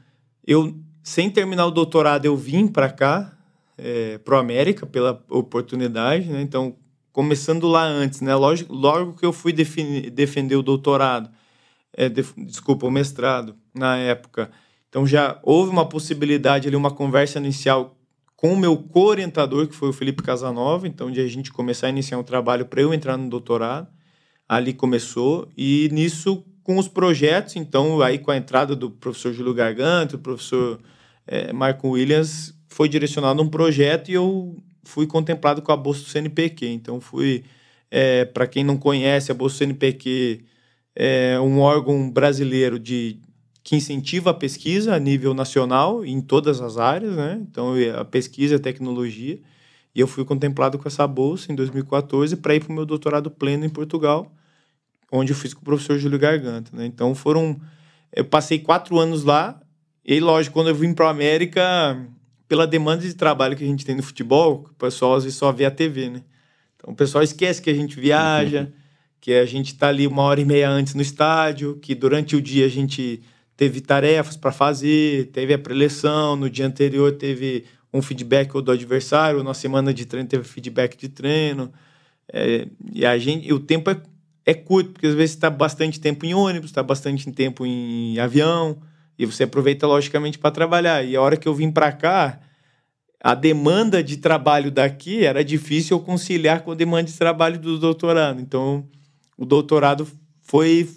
eu, 0.46 0.80
sem 1.02 1.28
terminar 1.28 1.66
o 1.66 1.72
doutorado, 1.72 2.26
eu 2.26 2.38
vim 2.38 2.68
para 2.68 2.92
cá, 2.92 3.36
é, 3.80 4.20
para 4.20 4.36
o 4.36 4.40
América, 4.40 4.86
pela 4.86 5.26
oportunidade. 5.28 6.28
Né? 6.28 6.40
Então, 6.40 6.76
começando 7.18 7.68
lá 7.68 7.84
antes, 7.84 8.22
né? 8.22 8.36
logo, 8.36 8.62
logo 8.70 9.14
que 9.14 9.26
eu 9.26 9.34
fui 9.34 9.52
defender 9.52 10.56
o 10.56 10.62
doutorado, 10.62 11.32
é, 11.92 12.08
de, 12.08 12.24
desculpa, 12.46 12.86
o 12.86 12.92
mestrado, 12.92 13.56
na 13.74 13.98
época, 13.98 14.52
então 14.88 15.08
já 15.08 15.40
houve 15.42 15.72
uma 15.72 15.90
possibilidade 15.90 16.68
ali, 16.68 16.78
uma 16.78 16.92
conversa 16.92 17.40
inicial 17.40 17.98
com 18.36 18.54
o 18.54 18.56
meu 18.56 18.78
co-orientador, 18.78 19.66
que 19.66 19.74
foi 19.74 19.90
o 19.90 19.94
Felipe 19.94 20.22
Casanova, 20.22 20.88
então 20.88 21.10
de 21.10 21.20
a 21.20 21.28
gente 21.28 21.52
começar 21.52 21.88
a 21.88 21.90
iniciar 21.90 22.20
um 22.20 22.24
trabalho 22.24 22.68
para 22.68 22.82
eu 22.82 22.94
entrar 22.94 23.18
no 23.18 23.28
doutorado. 23.28 23.88
Ali 24.48 24.72
começou, 24.72 25.50
e 25.58 25.90
nisso 25.92 26.46
com 26.62 26.78
os 26.78 26.88
projetos, 26.88 27.56
então 27.56 28.00
aí 28.00 28.20
com 28.20 28.30
a 28.30 28.38
entrada 28.38 28.76
do 28.76 28.92
professor 28.92 29.34
Júlio 29.34 29.56
Garganta, 29.56 30.18
do 30.18 30.22
professor 30.22 30.80
é, 31.26 31.52
Marco 31.52 31.90
Williams, 31.90 32.54
foi 32.68 32.88
direcionado 32.88 33.42
um 33.42 33.50
projeto 33.50 34.10
e 34.10 34.14
eu 34.14 34.56
fui 34.88 35.06
contemplado 35.06 35.62
com 35.62 35.72
a 35.72 35.78
bolsa 35.78 36.02
do 36.02 36.10
CNPq. 36.10 36.68
Então 36.68 37.00
fui, 37.00 37.44
é, 37.92 38.26
para 38.26 38.48
quem 38.48 38.64
não 38.64 38.78
conhece, 38.78 39.32
a 39.32 39.36
bolsa 39.36 39.56
do 39.56 39.60
CNPq 39.60 40.46
é 40.96 41.40
um 41.40 41.60
órgão 41.60 42.10
brasileiro 42.10 42.80
de 42.80 43.20
que 43.64 43.76
incentiva 43.76 44.30
a 44.30 44.34
pesquisa 44.34 44.96
a 44.96 45.00
nível 45.00 45.34
nacional 45.34 46.06
em 46.06 46.22
todas 46.22 46.62
as 46.62 46.78
áreas, 46.78 47.18
né? 47.18 47.38
Então, 47.42 47.74
a 48.00 48.06
pesquisa 48.06 48.56
a 48.56 48.60
tecnologia. 48.60 49.40
E 49.94 50.00
eu 50.00 50.08
fui 50.08 50.24
contemplado 50.24 50.80
com 50.80 50.88
essa 50.88 51.06
bolsa 51.06 51.52
em 51.52 51.56
2014 51.56 52.38
para 52.38 52.56
ir 52.56 52.62
para 52.64 52.72
o 52.72 52.74
meu 52.74 52.86
doutorado 52.86 53.30
pleno 53.30 53.66
em 53.66 53.70
Portugal, 53.70 54.32
onde 55.12 55.34
eu 55.34 55.36
fiz 55.36 55.54
com 55.54 55.62
o 55.62 55.66
professor 55.66 55.98
Júlio 56.00 56.18
Garganta, 56.18 56.72
né? 56.76 56.86
Então, 56.86 57.14
foram... 57.14 57.60
Eu 58.16 58.24
passei 58.24 58.58
quatro 58.58 58.98
anos 58.98 59.26
lá 59.26 59.60
e, 60.06 60.18
lógico, 60.22 60.54
quando 60.54 60.70
eu 60.70 60.76
vim 60.76 60.94
para 60.94 61.08
a 61.08 61.12
América, 61.12 62.08
pela 62.48 62.66
demanda 62.66 63.02
de 63.02 63.14
trabalho 63.14 63.56
que 63.56 63.64
a 63.64 63.68
gente 63.68 63.86
tem 63.86 63.96
no 63.96 64.04
futebol, 64.04 64.66
o 64.72 64.76
pessoal 64.76 65.16
às 65.16 65.24
vezes 65.24 65.38
só 65.38 65.52
vê 65.52 65.66
a 65.66 65.72
TV, 65.72 66.10
né? 66.10 66.24
Então, 66.76 66.94
o 66.94 66.96
pessoal 66.96 67.24
esquece 67.24 67.62
que 67.62 67.70
a 67.70 67.74
gente 67.74 68.00
viaja, 68.00 68.62
uhum. 68.62 68.72
que 69.20 69.34
a 69.34 69.46
gente 69.46 69.74
está 69.74 69.90
ali 69.90 70.08
uma 70.08 70.22
hora 70.24 70.40
e 70.40 70.46
meia 70.46 70.70
antes 70.70 70.94
no 70.94 71.02
estádio, 71.02 71.78
que 71.82 71.94
durante 71.94 72.36
o 72.36 72.42
dia 72.42 72.66
a 72.66 72.70
gente 72.70 73.22
teve 73.58 73.82
tarefas 73.82 74.38
para 74.38 74.52
fazer, 74.52 75.28
teve 75.32 75.54
a 75.54 75.58
preleção, 75.58 76.36
no 76.36 76.50
dia 76.50 76.66
anterior 76.66 77.12
teve 77.14 77.66
um 77.92 78.02
feedback 78.02 78.52
do 78.62 78.72
adversário, 78.72 79.44
na 79.44 79.54
semana 79.54 79.94
de 79.94 80.06
treino 80.06 80.30
teve 80.30 80.44
feedback 80.44 80.96
de 80.96 81.10
treino. 81.10 81.74
É, 82.32 82.68
e 82.94 83.06
a 83.06 83.18
gente, 83.18 83.48
e 83.48 83.54
o 83.54 83.60
tempo 83.60 83.90
é, 83.90 84.00
é 84.46 84.54
curto, 84.54 84.92
porque 84.92 85.08
às 85.08 85.16
vezes 85.16 85.36
está 85.36 85.50
bastante 85.50 86.00
tempo 86.00 86.26
em 86.26 86.34
ônibus, 86.34 86.70
está 86.70 86.84
bastante 86.84 87.30
tempo 87.32 87.66
em 87.66 88.20
avião, 88.20 88.78
e 89.18 89.26
você 89.26 89.44
aproveita 89.44 89.88
logicamente 89.88 90.38
para 90.38 90.52
trabalhar. 90.52 91.04
E 91.04 91.16
a 91.16 91.22
hora 91.22 91.38
que 91.38 91.48
eu 91.48 91.54
vim 91.54 91.72
para 91.72 91.92
cá, 91.92 92.40
a 93.20 93.34
demanda 93.34 94.04
de 94.04 94.18
trabalho 94.18 94.70
daqui 94.70 95.26
era 95.26 95.44
difícil 95.44 96.00
conciliar 96.00 96.62
com 96.62 96.72
a 96.72 96.76
demanda 96.76 97.06
de 97.06 97.18
trabalho 97.18 97.60
do 97.60 97.80
doutorado. 97.80 98.40
Então, 98.40 98.88
o 99.38 99.46
doutorado 99.46 100.08
foi 100.42 100.88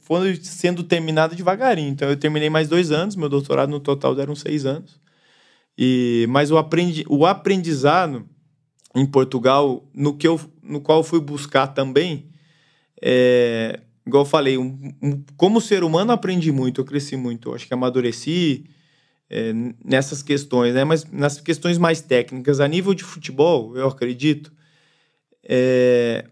foi 0.00 0.34
sendo 0.42 0.82
terminada 0.82 1.36
devagarinho. 1.36 1.88
Então, 1.90 2.08
eu 2.08 2.16
terminei 2.16 2.50
mais 2.50 2.68
dois 2.68 2.90
anos, 2.90 3.14
meu 3.14 3.28
doutorado 3.28 3.70
no 3.70 3.78
total 3.78 4.12
deram 4.12 4.34
seis 4.34 4.66
anos. 4.66 5.00
E, 5.78 6.26
mas 6.28 6.50
o, 6.50 6.58
aprendi, 6.58 7.04
o 7.08 7.24
aprendizado 7.24 8.28
em 8.94 9.06
Portugal, 9.06 9.88
no, 9.94 10.16
que 10.16 10.26
eu, 10.26 10.40
no 10.62 10.80
qual 10.80 10.98
eu 10.98 11.04
fui 11.04 11.20
buscar 11.20 11.68
também, 11.68 12.28
é, 13.00 13.80
igual 14.06 14.22
eu 14.22 14.28
falei, 14.28 14.58
um, 14.58 14.92
um, 15.02 15.22
como 15.36 15.60
ser 15.60 15.84
humano 15.84 16.12
aprendi 16.12 16.50
muito, 16.50 16.80
eu 16.80 16.84
cresci 16.84 17.16
muito, 17.16 17.50
eu 17.50 17.54
acho 17.54 17.66
que 17.66 17.74
amadureci 17.74 18.64
é, 19.30 19.52
nessas 19.84 20.22
questões, 20.22 20.74
né? 20.74 20.84
mas 20.84 21.10
nas 21.10 21.40
questões 21.40 21.78
mais 21.78 22.00
técnicas, 22.00 22.60
a 22.60 22.68
nível 22.68 22.94
de 22.94 23.04
futebol, 23.04 23.76
eu 23.76 23.88
acredito 23.88 24.52
é, 25.42 26.26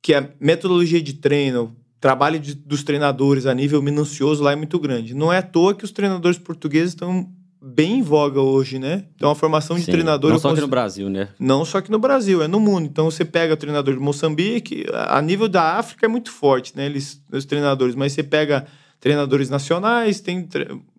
que 0.00 0.14
a 0.14 0.28
metodologia 0.40 1.00
de 1.00 1.14
treino, 1.14 1.76
trabalho 2.00 2.40
de, 2.40 2.54
dos 2.54 2.82
treinadores 2.82 3.46
a 3.46 3.54
nível 3.54 3.80
minucioso 3.80 4.42
lá 4.42 4.52
é 4.52 4.56
muito 4.56 4.78
grande. 4.78 5.14
Não 5.14 5.32
é 5.32 5.38
à 5.38 5.42
toa 5.42 5.74
que 5.74 5.84
os 5.84 5.92
treinadores 5.92 6.38
portugueses 6.38 6.90
estão 6.90 7.32
bem 7.62 7.98
em 7.98 8.02
voga 8.02 8.40
hoje, 8.40 8.78
né? 8.78 9.04
Então 9.14 9.30
a 9.30 9.34
formação 9.34 9.76
de 9.76 9.84
Sim, 9.84 9.92
treinadores. 9.92 10.34
Não 10.34 10.40
só 10.40 10.50
aqui 10.50 10.60
no 10.60 10.68
Brasil, 10.68 11.08
né? 11.08 11.28
Não 11.38 11.64
só 11.64 11.78
aqui 11.78 11.90
no 11.90 11.98
Brasil, 11.98 12.42
é 12.42 12.48
no 12.48 12.58
mundo. 12.58 12.86
Então 12.86 13.10
você 13.10 13.24
pega 13.24 13.54
o 13.54 13.56
treinador 13.56 13.94
de 13.94 14.00
Moçambique, 14.00 14.84
a 14.92 15.20
nível 15.22 15.48
da 15.48 15.78
África 15.78 16.06
é 16.06 16.08
muito 16.08 16.30
forte, 16.30 16.76
né? 16.76 16.86
Eles, 16.86 17.22
os 17.32 17.44
treinadores, 17.44 17.94
mas 17.94 18.12
você 18.12 18.22
pega 18.22 18.66
treinadores 18.98 19.48
nacionais, 19.48 20.20
tem. 20.20 20.48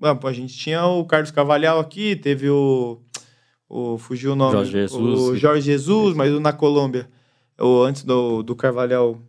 Ah, 0.02 0.18
a 0.24 0.34
gente 0.34 0.56
tinha 0.58 0.86
o 0.86 1.06
Carlos 1.06 1.32
Cavalhal 1.32 1.80
aqui, 1.80 2.16
teve 2.16 2.50
o. 2.50 3.02
o 3.68 3.98
fugiu 3.98 4.32
o 4.32 4.36
nome. 4.36 4.54
Jorge 4.54 4.72
Jesus. 4.72 5.20
O 5.20 5.36
Jorge 5.36 5.66
Jesus, 5.66 6.16
mas 6.16 6.32
na 6.40 6.54
Colômbia. 6.54 7.10
Ou 7.60 7.84
antes 7.84 8.04
do, 8.04 8.42
do 8.42 8.56
Carvalhal 8.56 9.22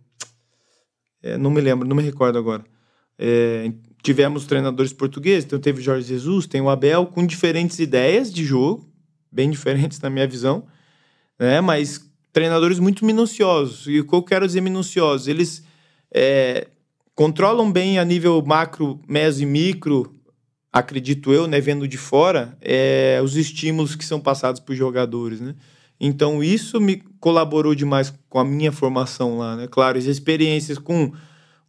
é, 1.24 1.38
não 1.38 1.50
me 1.50 1.58
lembro, 1.62 1.88
não 1.88 1.96
me 1.96 2.02
recordo 2.02 2.38
agora. 2.38 2.62
É, 3.18 3.72
tivemos 4.04 4.44
treinadores 4.44 4.92
portugueses, 4.92 5.46
então 5.46 5.58
teve 5.58 5.80
Jorge 5.80 6.06
Jesus, 6.06 6.46
tem 6.46 6.61
o 6.61 6.68
Abel, 6.68 7.06
com 7.06 7.26
diferentes 7.26 7.78
ideias 7.78 8.30
de 8.30 8.44
jogo, 8.44 8.87
bem 9.32 9.50
diferentes 9.50 9.99
na 9.99 10.11
minha 10.11 10.28
visão, 10.28 10.66
né? 11.38 11.62
mas 11.62 12.08
treinadores 12.30 12.78
muito 12.78 13.02
minuciosos. 13.02 13.87
E 13.88 14.00
o 14.00 14.06
que 14.06 14.14
eu 14.14 14.23
quero 14.23 14.46
dizer 14.46 14.61
minuciosos? 14.61 15.26
Eles 15.26 15.64
é, 16.12 16.68
controlam 17.14 17.73
bem 17.73 17.99
a 17.99 18.04
nível 18.04 18.42
macro, 18.44 19.00
meso 19.08 19.42
e 19.42 19.46
micro, 19.46 20.14
acredito 20.70 21.32
eu, 21.32 21.46
né, 21.46 21.58
vendo 21.58 21.88
de 21.88 21.96
fora, 21.96 22.58
é, 22.61 23.20
os 23.25 23.37
estímulos 23.37 23.96
que 23.96 24.04
são 24.04 24.20
passados 24.20 24.61
para 24.61 24.73
os 24.73 24.78
jogadores, 24.78 25.40
né? 25.40 25.54
Então 25.99 26.42
isso 26.42 26.80
me 26.80 27.02
colaborou 27.20 27.75
demais 27.75 28.12
com 28.28 28.38
a 28.38 28.44
minha 28.44 28.73
formação 28.73 29.38
lá, 29.38 29.56
né? 29.56 29.66
Claro, 29.66 29.96
as 29.96 30.04
experiências 30.04 30.76
com, 30.76 31.12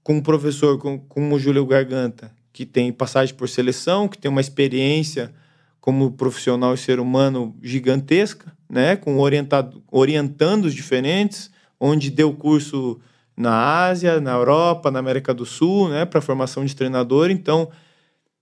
com 0.05 0.17
um 0.17 0.21
professor 0.21 0.77
com, 0.77 0.99
como 0.99 1.33
o 1.33 1.39
Júlio 1.39 1.65
Garganta, 1.65 2.31
que 2.53 2.63
tem 2.63 2.93
passagem 2.93 3.33
por 3.33 3.49
seleção, 3.49 4.07
que 4.07 4.19
tem 4.19 4.29
uma 4.29 4.39
experiência 4.39 5.33
como 5.81 6.11
profissional 6.11 6.75
e 6.75 6.77
ser 6.77 6.99
humano 6.99 7.55
gigantesca, 7.59 8.55
né? 8.69 8.95
Com 8.95 9.17
orientado, 9.17 9.83
orientandos 9.91 10.75
diferentes, 10.75 11.49
onde 11.79 12.11
deu 12.11 12.31
curso 12.33 12.99
na 13.35 13.87
Ásia, 13.87 14.21
na 14.21 14.33
Europa, 14.33 14.91
na 14.91 14.99
América 14.99 15.33
do 15.33 15.43
Sul, 15.43 15.89
né? 15.89 16.05
Para 16.05 16.21
formação 16.21 16.63
de 16.63 16.75
treinador. 16.75 17.31
Então, 17.31 17.71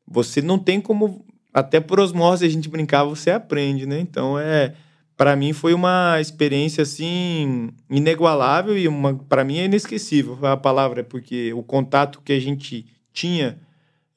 você 0.06 0.42
não 0.42 0.60
tem 0.60 0.82
como 0.82 1.26
até 1.54 1.80
por 1.80 1.98
osmose 1.98 2.46
a 2.46 2.50
gente 2.50 2.68
brincava, 2.68 3.10
você 3.10 3.32
aprende, 3.32 3.86
né? 3.86 4.02
Então 4.02 4.38
é 4.38 4.74
para 5.16 5.36
mim 5.36 5.54
foi 5.54 5.74
uma 5.74 6.20
experiência 6.20 6.82
assim 6.82 7.70
inigualável 7.90 8.78
e 8.78 8.88
uma 8.88 9.16
para 9.16 9.44
mim 9.44 9.58
é 9.58 9.66
inesquecível 9.66 10.38
a 10.46 10.58
palavra 10.58 11.04
porque 11.04 11.54
o 11.54 11.64
contato 11.64 12.22
que 12.22 12.34
a 12.34 12.40
gente 12.40 12.86
tinha 13.12 13.60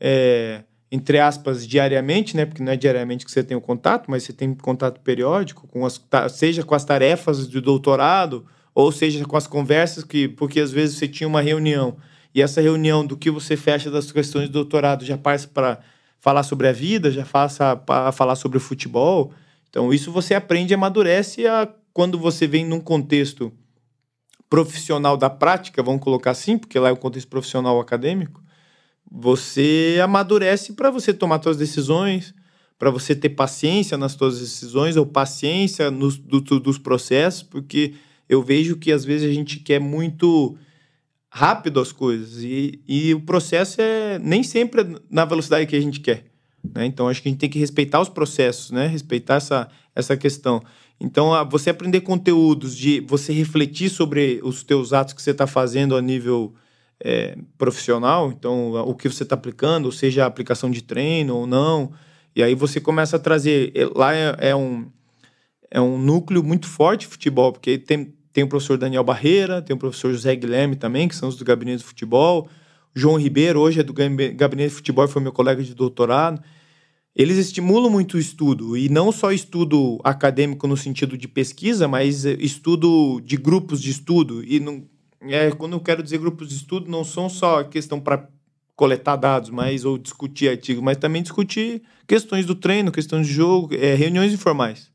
é, 0.00 0.62
entre 0.90 1.18
aspas 1.18 1.66
diariamente 1.66 2.36
né 2.36 2.46
porque 2.46 2.62
não 2.62 2.72
é 2.72 2.76
diariamente 2.76 3.24
que 3.24 3.30
você 3.30 3.42
tem 3.42 3.56
o 3.56 3.60
contato 3.60 4.10
mas 4.10 4.22
você 4.22 4.32
tem 4.32 4.54
contato 4.54 5.00
periódico 5.00 5.66
com 5.68 5.84
as 5.84 6.00
seja 6.30 6.62
com 6.62 6.74
as 6.74 6.84
tarefas 6.84 7.46
do 7.46 7.60
doutorado 7.60 8.46
ou 8.74 8.90
seja 8.90 9.22
com 9.24 9.36
as 9.36 9.46
conversas 9.46 10.02
que 10.02 10.28
porque 10.28 10.60
às 10.60 10.72
vezes 10.72 10.96
você 10.96 11.06
tinha 11.06 11.28
uma 11.28 11.42
reunião 11.42 11.96
e 12.34 12.40
essa 12.40 12.60
reunião 12.60 13.06
do 13.06 13.16
que 13.16 13.30
você 13.30 13.56
fecha 13.56 13.90
das 13.90 14.10
questões 14.10 14.48
do 14.48 14.52
doutorado 14.52 15.04
já 15.04 15.18
passa 15.18 15.46
para 15.46 15.78
falar 16.18 16.42
sobre 16.42 16.68
a 16.68 16.72
vida 16.72 17.10
já 17.10 17.24
passa 17.24 17.76
para 17.76 18.12
falar 18.12 18.36
sobre 18.36 18.56
o 18.56 18.60
futebol 18.60 19.32
então, 19.68 19.92
isso 19.92 20.10
você 20.10 20.34
aprende 20.34 20.72
e 20.72 20.74
amadurece 20.74 21.46
a, 21.46 21.68
quando 21.92 22.18
você 22.18 22.46
vem 22.46 22.64
num 22.64 22.80
contexto 22.80 23.52
profissional 24.48 25.16
da 25.16 25.28
prática, 25.28 25.82
vamos 25.82 26.02
colocar 26.02 26.30
assim, 26.30 26.56
porque 26.56 26.78
lá 26.78 26.88
é 26.88 26.92
o 26.92 26.96
contexto 26.96 27.28
profissional 27.28 27.80
acadêmico, 27.80 28.42
você 29.10 29.98
amadurece 30.02 30.72
para 30.72 30.90
você 30.90 31.12
tomar 31.12 31.42
suas 31.42 31.56
decisões, 31.56 32.34
para 32.78 32.90
você 32.90 33.14
ter 33.14 33.30
paciência 33.30 33.96
nas 33.96 34.12
suas 34.12 34.38
decisões 34.38 34.96
ou 34.96 35.06
paciência 35.06 35.90
nos, 35.90 36.18
do, 36.18 36.40
dos 36.40 36.78
processos, 36.78 37.42
porque 37.42 37.94
eu 38.28 38.42
vejo 38.42 38.76
que 38.76 38.92
às 38.92 39.04
vezes 39.04 39.30
a 39.30 39.32
gente 39.32 39.60
quer 39.60 39.80
muito 39.80 40.56
rápido 41.30 41.80
as 41.80 41.92
coisas 41.92 42.42
e, 42.42 42.82
e 42.86 43.14
o 43.14 43.20
processo 43.20 43.80
é 43.80 44.18
nem 44.18 44.42
sempre 44.42 44.96
na 45.10 45.24
velocidade 45.24 45.66
que 45.66 45.76
a 45.76 45.80
gente 45.80 46.00
quer. 46.00 46.24
Né? 46.74 46.86
Então, 46.86 47.08
acho 47.08 47.22
que 47.22 47.28
a 47.28 47.30
gente 47.30 47.40
tem 47.40 47.50
que 47.50 47.58
respeitar 47.58 48.00
os 48.00 48.08
processos, 48.08 48.70
né? 48.70 48.86
respeitar 48.86 49.36
essa, 49.36 49.68
essa 49.94 50.16
questão. 50.16 50.62
Então, 51.00 51.32
você 51.50 51.70
aprender 51.70 52.00
conteúdos, 52.00 52.76
de 52.76 53.00
você 53.00 53.32
refletir 53.32 53.90
sobre 53.90 54.40
os 54.42 54.62
teus 54.62 54.92
atos 54.92 55.12
que 55.12 55.22
você 55.22 55.30
está 55.30 55.46
fazendo 55.46 55.96
a 55.96 56.00
nível 56.00 56.54
é, 56.98 57.36
profissional, 57.58 58.30
então, 58.30 58.72
o 58.72 58.94
que 58.94 59.08
você 59.08 59.22
está 59.22 59.34
aplicando, 59.34 59.92
seja, 59.92 60.24
a 60.24 60.26
aplicação 60.26 60.70
de 60.70 60.82
treino 60.82 61.36
ou 61.36 61.46
não, 61.46 61.92
e 62.36 62.42
aí 62.42 62.54
você 62.54 62.78
começa 62.78 63.16
a 63.16 63.18
trazer. 63.18 63.72
Lá 63.94 64.14
é, 64.14 64.36
é 64.50 64.56
um. 64.56 64.86
é 65.70 65.80
um 65.80 65.98
núcleo 65.98 66.44
muito 66.44 66.66
forte 66.66 67.00
de 67.00 67.06
futebol, 67.06 67.50
porque 67.50 67.78
tem, 67.78 68.12
tem 68.30 68.44
o 68.44 68.48
professor 68.48 68.76
Daniel 68.76 69.02
Barreira, 69.02 69.62
tem 69.62 69.74
o 69.74 69.78
professor 69.78 70.12
José 70.12 70.36
Guilherme 70.36 70.76
também, 70.76 71.08
que 71.08 71.16
são 71.16 71.30
os 71.30 71.36
do 71.36 71.44
gabinete 71.46 71.78
de 71.78 71.84
futebol. 71.84 72.46
João 72.94 73.18
Ribeiro, 73.18 73.60
hoje 73.60 73.80
é 73.80 73.82
do 73.82 73.94
gabinete 73.94 74.68
de 74.68 74.74
futebol, 74.74 75.08
foi 75.08 75.22
meu 75.22 75.32
colega 75.32 75.62
de 75.62 75.74
doutorado. 75.74 76.42
Eles 77.16 77.38
estimulam 77.38 77.90
muito 77.90 78.18
o 78.18 78.20
estudo, 78.20 78.76
e 78.76 78.90
não 78.90 79.10
só 79.10 79.32
estudo 79.32 79.98
acadêmico 80.04 80.68
no 80.68 80.76
sentido 80.76 81.16
de 81.16 81.26
pesquisa, 81.26 81.88
mas 81.88 82.26
estudo 82.26 83.22
de 83.24 83.38
grupos 83.38 83.80
de 83.80 83.90
estudo. 83.90 84.44
E 84.44 84.60
não, 84.60 84.84
é, 85.22 85.50
quando 85.50 85.72
eu 85.72 85.80
quero 85.80 86.02
dizer 86.02 86.18
grupos 86.18 86.50
de 86.50 86.56
estudo, 86.56 86.90
não 86.90 87.02
são 87.02 87.30
só 87.30 87.64
questão 87.64 87.98
para 87.98 88.28
coletar 88.76 89.16
dados, 89.16 89.48
mas 89.48 89.86
ou 89.86 89.96
discutir 89.96 90.50
artigos, 90.50 90.82
mas 90.82 90.98
também 90.98 91.22
discutir 91.22 91.80
questões 92.06 92.44
do 92.44 92.54
treino, 92.54 92.92
questões 92.92 93.26
de 93.26 93.32
jogo, 93.32 93.74
é, 93.74 93.94
reuniões 93.94 94.34
informais. 94.34 94.90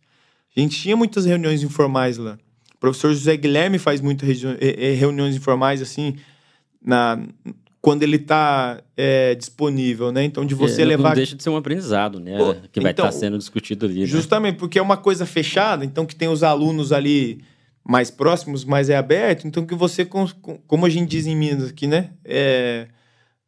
A 0.56 0.60
gente 0.60 0.80
tinha 0.80 0.96
muitas 0.96 1.25
reuniões 1.25 1.63
informais 1.63 2.20
lá. 2.20 2.38
O 2.75 2.78
professor 2.78 3.12
José 3.12 3.36
Guilherme 3.36 3.80
faz 3.80 4.00
muitas 4.00 4.30
é, 4.60 4.94
reuniões 4.94 5.36
informais 5.36 5.82
assim 5.82 6.16
na 6.84 7.20
quando 7.82 8.04
ele 8.04 8.18
está 8.18 8.80
é, 8.96 9.34
disponível, 9.34 10.12
né? 10.12 10.24
Então 10.24 10.46
de 10.46 10.54
você 10.54 10.84
é, 10.84 10.86
levar 10.86 11.10
não 11.10 11.16
deixa 11.16 11.36
de 11.36 11.42
ser 11.42 11.50
um 11.50 11.58
aprendizado, 11.58 12.20
né? 12.20 12.38
Pô, 12.38 12.56
que 12.72 12.80
vai 12.80 12.92
estar 12.92 13.04
então, 13.04 13.06
tá 13.06 13.12
sendo 13.12 13.38
discutido 13.38 13.88
ali. 13.88 14.02
Né? 14.02 14.06
Justamente 14.06 14.58
porque 14.58 14.78
é 14.78 14.82
uma 14.82 14.98
coisa 14.98 15.26
fechada, 15.26 15.84
então 15.84 16.06
que 16.06 16.16
tem 16.16 16.28
os 16.28 16.44
alunos 16.44 16.92
ali 16.92 17.44
mais 17.84 18.12
próximos, 18.12 18.64
mais 18.64 18.90
é 18.90 18.96
aberto, 18.96 19.48
então 19.48 19.66
que 19.66 19.74
você, 19.74 20.06
como 20.06 20.86
a 20.86 20.90
gente 20.90 21.10
diz 21.10 21.26
em 21.26 21.36
Minas 21.36 21.70
aqui, 21.72 21.88
né? 21.88 22.12
É, 22.24 22.88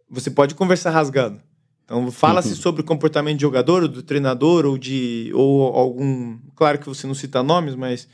você 0.09 0.31
pode 0.31 0.55
conversar 0.55 0.89
rasgado. 0.89 1.39
Então 1.85 2.09
fala-se 2.11 2.49
uhum. 2.49 2.55
sobre 2.55 2.81
o 2.81 2.85
comportamento 2.85 3.37
de 3.37 3.43
jogador, 3.43 3.83
ou 3.83 3.87
do 3.87 4.01
treinador, 4.01 4.65
ou 4.65 4.79
de 4.79 5.31
ou 5.35 5.61
algum, 5.75 6.39
claro 6.55 6.79
que 6.79 6.87
você 6.87 7.05
não 7.05 7.13
cita 7.13 7.43
nomes, 7.43 7.75
mas 7.75 8.07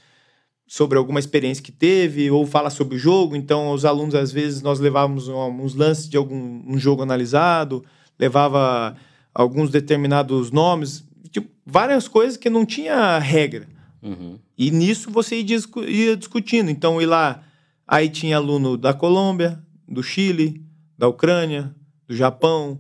sobre 0.70 1.00
alguma 1.00 1.20
experiência 1.20 1.64
que 1.64 1.72
teve, 1.72 2.30
ou 2.30 2.46
fala 2.46 2.70
sobre 2.70 2.96
o 2.96 3.00
jogo. 3.00 3.36
Então 3.36 3.72
os 3.72 3.86
alunos 3.86 4.14
às 4.14 4.32
vezes 4.32 4.62
nós 4.62 4.80
levávamos 4.80 5.28
uns 5.28 5.74
lances 5.74 6.08
de 6.08 6.16
algum 6.16 6.62
um 6.64 6.78
jogo 6.78 7.02
analisado, 7.02 7.84
levava 8.20 8.96
alguns 9.34 9.72
determinados 9.72 10.52
nomes, 10.52 11.04
tipo, 11.32 11.50
várias 11.66 12.08
coisas 12.08 12.38
que 12.38 12.52
não 12.52 12.68
tinha 12.68 13.18
regra. 13.18 13.68
Uhum. 14.00 14.38
E 14.56 14.70
nisso 14.70 15.10
você 15.10 15.44
ia 15.88 16.16
discutindo. 16.16 16.70
Então, 16.70 17.02
ir 17.02 17.08
lá, 17.08 17.42
aí 17.88 18.08
tinha 18.08 18.38
aluno 18.38 18.78
da 18.78 18.94
Colômbia, 18.94 19.60
do 19.88 20.04
Chile, 20.04 20.64
da 20.96 21.08
Ucrânia, 21.08 21.74
do 22.08 22.16
Japão, 22.16 22.80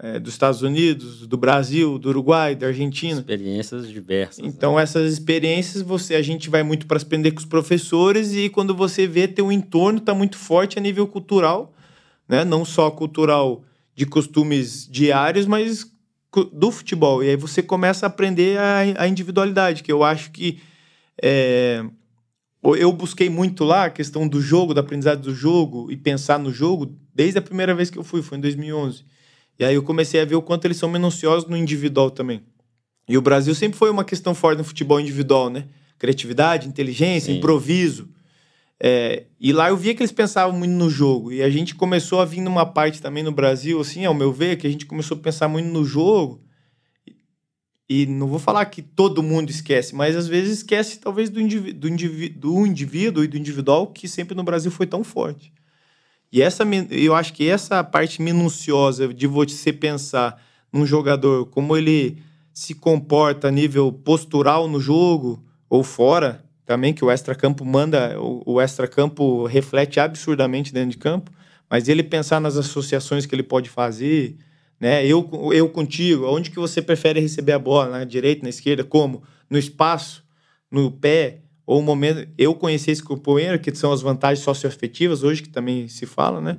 é, 0.00 0.18
dos 0.18 0.34
Estados 0.34 0.62
Unidos, 0.62 1.26
do 1.26 1.36
Brasil, 1.36 1.98
do 1.98 2.10
Uruguai, 2.10 2.54
da 2.54 2.68
Argentina. 2.68 3.18
Experiências 3.18 3.88
diversas. 3.88 4.38
Né? 4.38 4.48
Então, 4.48 4.76
né? 4.76 4.82
essas 4.82 5.12
experiências, 5.12 5.82
você 5.82 6.14
a 6.14 6.22
gente 6.22 6.48
vai 6.48 6.62
muito 6.62 6.86
para 6.86 7.00
aprender 7.00 7.32
com 7.32 7.40
os 7.40 7.44
professores 7.44 8.32
e 8.32 8.48
quando 8.48 8.74
você 8.74 9.06
vê, 9.06 9.26
teu 9.26 9.50
entorno 9.50 9.98
está 9.98 10.14
muito 10.14 10.36
forte 10.36 10.78
a 10.78 10.82
nível 10.82 11.06
cultural, 11.06 11.74
né? 12.28 12.44
não 12.44 12.64
só 12.64 12.90
cultural 12.90 13.64
de 13.94 14.06
costumes 14.06 14.88
diários, 14.88 15.46
mas 15.46 15.90
do 16.52 16.70
futebol. 16.70 17.24
E 17.24 17.30
aí 17.30 17.36
você 17.36 17.62
começa 17.62 18.06
a 18.06 18.08
aprender 18.08 18.58
a, 18.58 19.02
a 19.02 19.08
individualidade, 19.08 19.82
que 19.82 19.90
eu 19.90 20.04
acho 20.04 20.30
que 20.30 20.60
é, 21.20 21.84
eu 22.62 22.92
busquei 22.92 23.28
muito 23.28 23.64
lá 23.64 23.86
a 23.86 23.90
questão 23.90 24.28
do 24.28 24.40
jogo, 24.40 24.74
da 24.74 24.80
aprendizagem 24.80 25.22
do 25.22 25.34
jogo 25.34 25.90
e 25.90 25.96
pensar 25.96 26.38
no 26.38 26.52
jogo 26.52 26.96
desde 27.12 27.38
a 27.38 27.42
primeira 27.42 27.74
vez 27.74 27.90
que 27.90 27.98
eu 27.98 28.04
fui, 28.04 28.22
foi 28.22 28.38
em 28.38 28.40
2011. 28.40 29.04
E 29.58 29.64
aí 29.64 29.74
eu 29.74 29.82
comecei 29.82 30.20
a 30.20 30.24
ver 30.24 30.36
o 30.36 30.42
quanto 30.42 30.66
eles 30.66 30.76
são 30.76 30.88
minuciosos 30.88 31.48
no 31.48 31.56
individual 31.56 32.10
também. 32.10 32.42
E 33.08 33.16
o 33.18 33.22
Brasil 33.22 33.54
sempre 33.54 33.78
foi 33.78 33.90
uma 33.90 34.04
questão 34.04 34.34
forte 34.34 34.58
no 34.58 34.64
futebol 34.64 35.00
individual, 35.00 35.50
né? 35.50 35.66
Criatividade, 35.98 36.68
inteligência, 36.68 37.32
Sim. 37.32 37.38
improviso. 37.38 38.08
É, 38.80 39.24
e 39.40 39.52
lá 39.52 39.70
eu 39.70 39.76
via 39.76 39.94
que 39.94 40.02
eles 40.02 40.12
pensavam 40.12 40.56
muito 40.56 40.72
no 40.72 40.88
jogo. 40.88 41.32
E 41.32 41.42
a 41.42 41.50
gente 41.50 41.74
começou 41.74 42.20
a 42.20 42.24
vir 42.24 42.40
numa 42.40 42.64
parte 42.64 43.02
também 43.02 43.24
no 43.24 43.32
Brasil, 43.32 43.80
assim, 43.80 44.04
ao 44.04 44.14
meu 44.14 44.32
ver, 44.32 44.56
que 44.56 44.66
a 44.66 44.70
gente 44.70 44.86
começou 44.86 45.16
a 45.16 45.20
pensar 45.20 45.48
muito 45.48 45.66
no 45.66 45.84
jogo. 45.84 46.40
E 47.88 48.04
não 48.06 48.26
vou 48.26 48.38
falar 48.38 48.66
que 48.66 48.82
todo 48.82 49.22
mundo 49.22 49.48
esquece, 49.48 49.94
mas 49.94 50.14
às 50.14 50.28
vezes 50.28 50.58
esquece 50.58 51.00
talvez 51.00 51.30
do, 51.30 51.40
indiví 51.40 51.72
do, 51.72 51.88
indiví 51.88 52.28
do 52.28 52.66
indivíduo 52.66 53.24
e 53.24 53.26
do 53.26 53.38
individual 53.38 53.86
que 53.86 54.06
sempre 54.06 54.36
no 54.36 54.44
Brasil 54.44 54.70
foi 54.70 54.86
tão 54.86 55.02
forte. 55.02 55.50
E 56.30 56.42
essa, 56.42 56.64
eu 56.90 57.14
acho 57.14 57.32
que 57.32 57.48
essa 57.48 57.82
parte 57.82 58.20
minuciosa 58.20 59.12
de 59.12 59.26
você 59.26 59.72
pensar 59.72 60.40
num 60.72 60.84
jogador, 60.84 61.46
como 61.46 61.76
ele 61.76 62.18
se 62.52 62.74
comporta 62.74 63.48
a 63.48 63.50
nível 63.50 63.92
postural 63.92 64.68
no 64.68 64.80
jogo 64.80 65.42
ou 65.70 65.82
fora, 65.82 66.44
também 66.66 66.92
que 66.92 67.04
o 67.04 67.10
extra-campo 67.10 67.64
manda, 67.64 68.20
o, 68.20 68.60
extra-campo 68.60 69.46
reflete 69.46 69.98
absurdamente 69.98 70.72
dentro 70.72 70.90
de 70.90 70.98
campo, 70.98 71.30
mas 71.70 71.88
ele 71.88 72.02
pensar 72.02 72.40
nas 72.40 72.56
associações 72.56 73.24
que 73.24 73.34
ele 73.34 73.42
pode 73.42 73.70
fazer, 73.70 74.36
né? 74.78 75.06
Eu, 75.06 75.50
eu 75.52 75.68
contigo, 75.70 76.26
onde 76.26 76.50
que 76.50 76.56
você 76.56 76.82
prefere 76.82 77.20
receber 77.20 77.52
a 77.52 77.58
bola, 77.58 77.98
na 77.98 78.04
direita, 78.04 78.42
na 78.42 78.50
esquerda, 78.50 78.84
como? 78.84 79.22
No 79.48 79.56
espaço, 79.56 80.22
no 80.70 80.90
pé, 80.90 81.38
ou 81.68 81.80
o 81.80 81.82
momento... 81.82 82.28
Eu 82.38 82.54
conheci 82.54 82.90
esse 82.90 83.02
companheiro, 83.02 83.58
que 83.58 83.74
são 83.74 83.92
as 83.92 84.00
vantagens 84.00 84.44
socioafetivas, 84.44 85.22
hoje 85.22 85.42
que 85.42 85.48
também 85.48 85.86
se 85.88 86.06
fala, 86.06 86.40
né? 86.40 86.56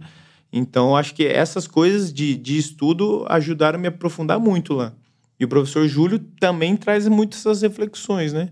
Então, 0.52 0.96
acho 0.96 1.14
que 1.16 1.26
essas 1.26 1.68
coisas 1.68 2.14
de, 2.14 2.36
de 2.36 2.58
estudo 2.58 3.26
ajudaram 3.30 3.78
a 3.78 3.82
me 3.82 3.88
aprofundar 3.88 4.40
muito 4.40 4.74
lá. 4.74 4.94
E 5.40 5.46
o 5.46 5.48
professor 5.48 5.88
Júlio 5.88 6.20
também 6.40 6.76
traz 6.76 7.08
muitas 7.08 7.40
essas 7.40 7.62
reflexões, 7.62 8.34
né? 8.34 8.50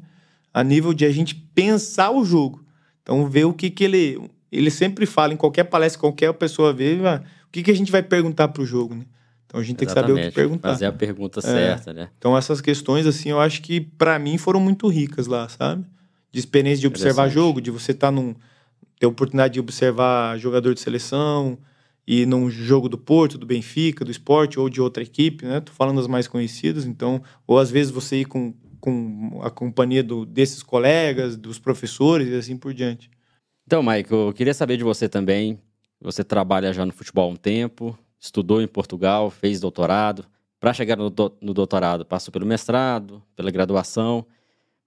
a 0.57 0.63
nível 0.63 0.91
de 0.91 1.05
a 1.05 1.11
gente 1.11 1.35
pensar 1.35 2.09
o 2.09 2.25
jogo. 2.25 2.65
Então, 3.03 3.29
ver 3.29 3.45
o 3.45 3.53
que, 3.53 3.69
que 3.69 3.83
ele. 3.83 4.19
Ele 4.51 4.71
sempre 4.71 5.05
fala, 5.05 5.33
em 5.33 5.37
qualquer 5.37 5.65
palestra, 5.65 5.99
qualquer 5.99 6.33
pessoa 6.33 6.73
vê, 6.73 6.95
o 6.95 7.51
que, 7.51 7.61
que 7.61 7.69
a 7.69 7.75
gente 7.75 7.91
vai 7.91 8.01
perguntar 8.01 8.47
para 8.47 8.63
o 8.63 8.65
jogo, 8.65 8.95
né? 8.95 9.05
Então 9.45 9.59
a 9.59 9.63
gente 9.63 9.83
Exatamente. 9.83 10.07
tem 10.07 10.15
que 10.15 10.23
saber 10.23 10.27
o 10.27 10.29
que 10.29 10.35
perguntar. 10.35 10.69
Fazer 10.69 10.85
a 10.85 10.91
pergunta 10.91 11.39
é. 11.39 11.43
certa, 11.43 11.93
né? 11.93 12.09
Então 12.17 12.35
essas 12.35 12.61
questões, 12.61 13.05
assim, 13.05 13.29
eu 13.29 13.39
acho 13.39 13.61
que 13.61 13.81
para 13.81 14.17
mim 14.17 14.37
foram 14.37 14.59
muito 14.59 14.87
ricas 14.87 15.27
lá, 15.27 15.47
sabe? 15.49 15.85
De 16.31 16.39
experiência 16.39 16.81
de 16.81 16.87
observar 16.87 17.29
jogo, 17.29 17.61
de 17.61 17.71
você 17.71 17.91
estar 17.91 18.07
tá 18.07 18.11
num. 18.11 18.35
ter 18.99 19.05
oportunidade 19.05 19.55
de 19.55 19.59
observar 19.59 20.37
jogador 20.37 20.73
de 20.73 20.81
seleção 20.81 21.57
e 22.05 22.25
num 22.25 22.49
jogo 22.49 22.87
do 22.87 22.97
Porto, 22.97 23.37
do 23.37 23.45
Benfica, 23.45 24.05
do 24.05 24.11
esporte 24.11 24.59
ou 24.59 24.69
de 24.69 24.81
outra 24.81 25.03
equipe, 25.03 25.45
né? 25.45 25.59
Tô 25.59 25.71
falando 25.71 25.97
das 25.97 26.07
mais 26.07 26.27
conhecidas, 26.27 26.85
então, 26.85 27.21
ou 27.45 27.59
às 27.59 27.69
vezes 27.71 27.91
você 27.91 28.21
ir 28.21 28.25
com 28.25 28.53
com 28.79 29.39
a 29.43 29.49
companhia 29.49 30.03
do, 30.03 30.25
desses 30.25 30.63
colegas, 30.63 31.35
dos 31.35 31.59
professores 31.59 32.29
e 32.29 32.35
assim 32.35 32.57
por 32.57 32.73
diante. 32.73 33.09
Então, 33.65 33.83
Mike, 33.83 34.11
eu 34.11 34.31
queria 34.33 34.53
saber 34.53 34.77
de 34.77 34.83
você 34.83 35.09
também. 35.09 35.59
Você 35.99 36.23
trabalha 36.23 36.71
já 36.71 36.85
no 36.85 36.93
futebol 36.93 37.29
há 37.29 37.33
um 37.33 37.35
tempo, 37.35 37.97
estudou 38.19 38.61
em 38.61 38.67
Portugal, 38.67 39.29
fez 39.29 39.59
doutorado. 39.59 40.25
Para 40.59 40.73
chegar 40.73 40.95
no, 40.95 41.09
do, 41.09 41.35
no, 41.41 41.53
doutorado, 41.53 42.05
passou 42.05 42.31
pelo 42.31 42.45
mestrado, 42.45 43.21
pela 43.35 43.51
graduação. 43.51 44.25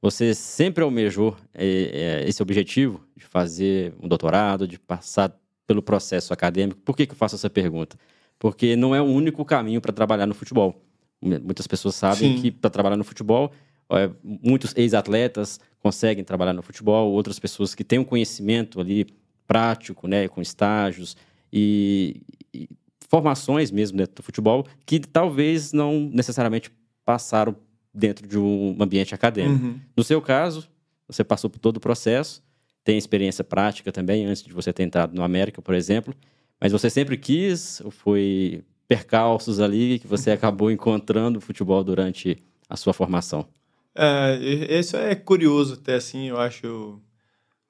Você 0.02 0.34
sempre 0.34 0.82
almejou 0.82 1.36
é, 1.52 2.22
é, 2.22 2.28
esse 2.28 2.42
objetivo 2.42 3.04
de 3.16 3.24
fazer 3.24 3.94
um 4.00 4.08
doutorado, 4.08 4.66
de 4.66 4.78
passar 4.78 5.38
pelo 5.66 5.82
processo 5.82 6.32
acadêmico. 6.32 6.80
Por 6.80 6.96
que, 6.96 7.06
que 7.06 7.12
eu 7.12 7.16
faço 7.16 7.34
essa 7.34 7.50
pergunta? 7.50 7.96
Porque 8.38 8.74
não 8.76 8.94
é 8.94 9.00
o 9.00 9.04
único 9.04 9.44
caminho 9.44 9.80
para 9.80 9.92
trabalhar 9.92 10.26
no 10.26 10.34
futebol. 10.34 10.82
Muitas 11.20 11.66
pessoas 11.66 11.94
sabem 11.94 12.36
Sim. 12.36 12.42
que 12.42 12.50
para 12.50 12.70
trabalhar 12.70 12.96
no 12.96 13.04
futebol 13.04 13.52
é, 13.92 14.10
muitos 14.22 14.74
ex-atletas 14.76 15.58
conseguem 15.80 16.22
trabalhar 16.22 16.52
no 16.52 16.62
futebol, 16.62 17.10
outras 17.12 17.38
pessoas 17.38 17.74
que 17.74 17.82
têm 17.82 17.98
um 17.98 18.04
conhecimento 18.04 18.80
ali 18.80 19.06
prático, 19.46 20.06
né, 20.06 20.28
com 20.28 20.40
estágios 20.40 21.16
e, 21.52 22.22
e 22.54 22.68
formações 23.08 23.70
mesmo 23.70 23.98
dentro 23.98 24.14
do 24.14 24.22
futebol 24.22 24.64
que 24.86 25.00
talvez 25.00 25.72
não 25.72 26.08
necessariamente 26.12 26.70
passaram 27.04 27.56
dentro 27.92 28.26
de 28.26 28.38
um 28.38 28.76
ambiente 28.80 29.14
acadêmico. 29.14 29.64
Uhum. 29.64 29.80
No 29.96 30.04
seu 30.04 30.20
caso, 30.22 30.68
você 31.06 31.24
passou 31.24 31.50
por 31.50 31.58
todo 31.58 31.76
o 31.78 31.80
processo, 31.80 32.42
tem 32.84 32.96
experiência 32.96 33.44
prática 33.44 33.92
também 33.92 34.26
antes 34.26 34.42
de 34.42 34.52
você 34.52 34.72
ter 34.72 34.84
entrado 34.84 35.14
no 35.14 35.22
América, 35.22 35.60
por 35.60 35.74
exemplo, 35.74 36.14
mas 36.60 36.72
você 36.72 36.88
sempre 36.88 37.16
quis 37.16 37.80
ou 37.80 37.90
foi 37.90 38.64
percalços 38.86 39.60
ali 39.60 39.98
que 39.98 40.06
você 40.06 40.30
acabou 40.32 40.70
encontrando 40.70 41.38
o 41.38 41.42
futebol 41.42 41.82
durante 41.82 42.38
a 42.68 42.76
sua 42.76 42.92
formação? 42.92 43.46
É, 43.94 44.78
isso 44.78 44.96
é 44.96 45.14
curioso 45.14 45.74
até 45.74 45.94
assim, 45.94 46.28
eu 46.28 46.38
acho. 46.38 47.00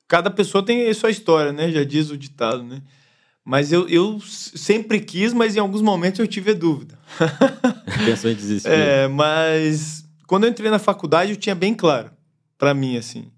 Cada 0.07 0.31
pessoa 0.31 0.65
tem 0.65 0.89
a 0.89 0.95
sua 0.95 1.11
história, 1.11 1.53
né? 1.53 1.71
Já 1.71 1.83
diz 1.85 2.11
o 2.11 2.19
ditado, 2.19 2.63
né? 2.63 2.83
Mas 3.45 3.73
eu, 3.73 3.89
eu 3.89 4.21
sempre 4.21 5.01
quis, 5.01 5.33
mas 5.33 5.57
em 5.57 5.61
alguns 5.61 5.81
momentos 5.81 6.21
eu 6.21 6.27
tive 6.27 6.53
dúvida. 6.53 6.99
Pensou 8.05 8.31
em 8.31 8.35
desistir. 8.35 8.69
É, 8.69 9.09
mas 9.09 10.00
quando 10.31 10.45
eu 10.45 10.51
entrei 10.51 10.71
na 10.71 10.79
faculdade 10.79 11.33
eu 11.33 11.37
tinha 11.37 11.57
bem 11.57 11.75
claro 11.75 12.09
para 12.57 12.73
mim 12.73 12.97
assim. 12.97 13.33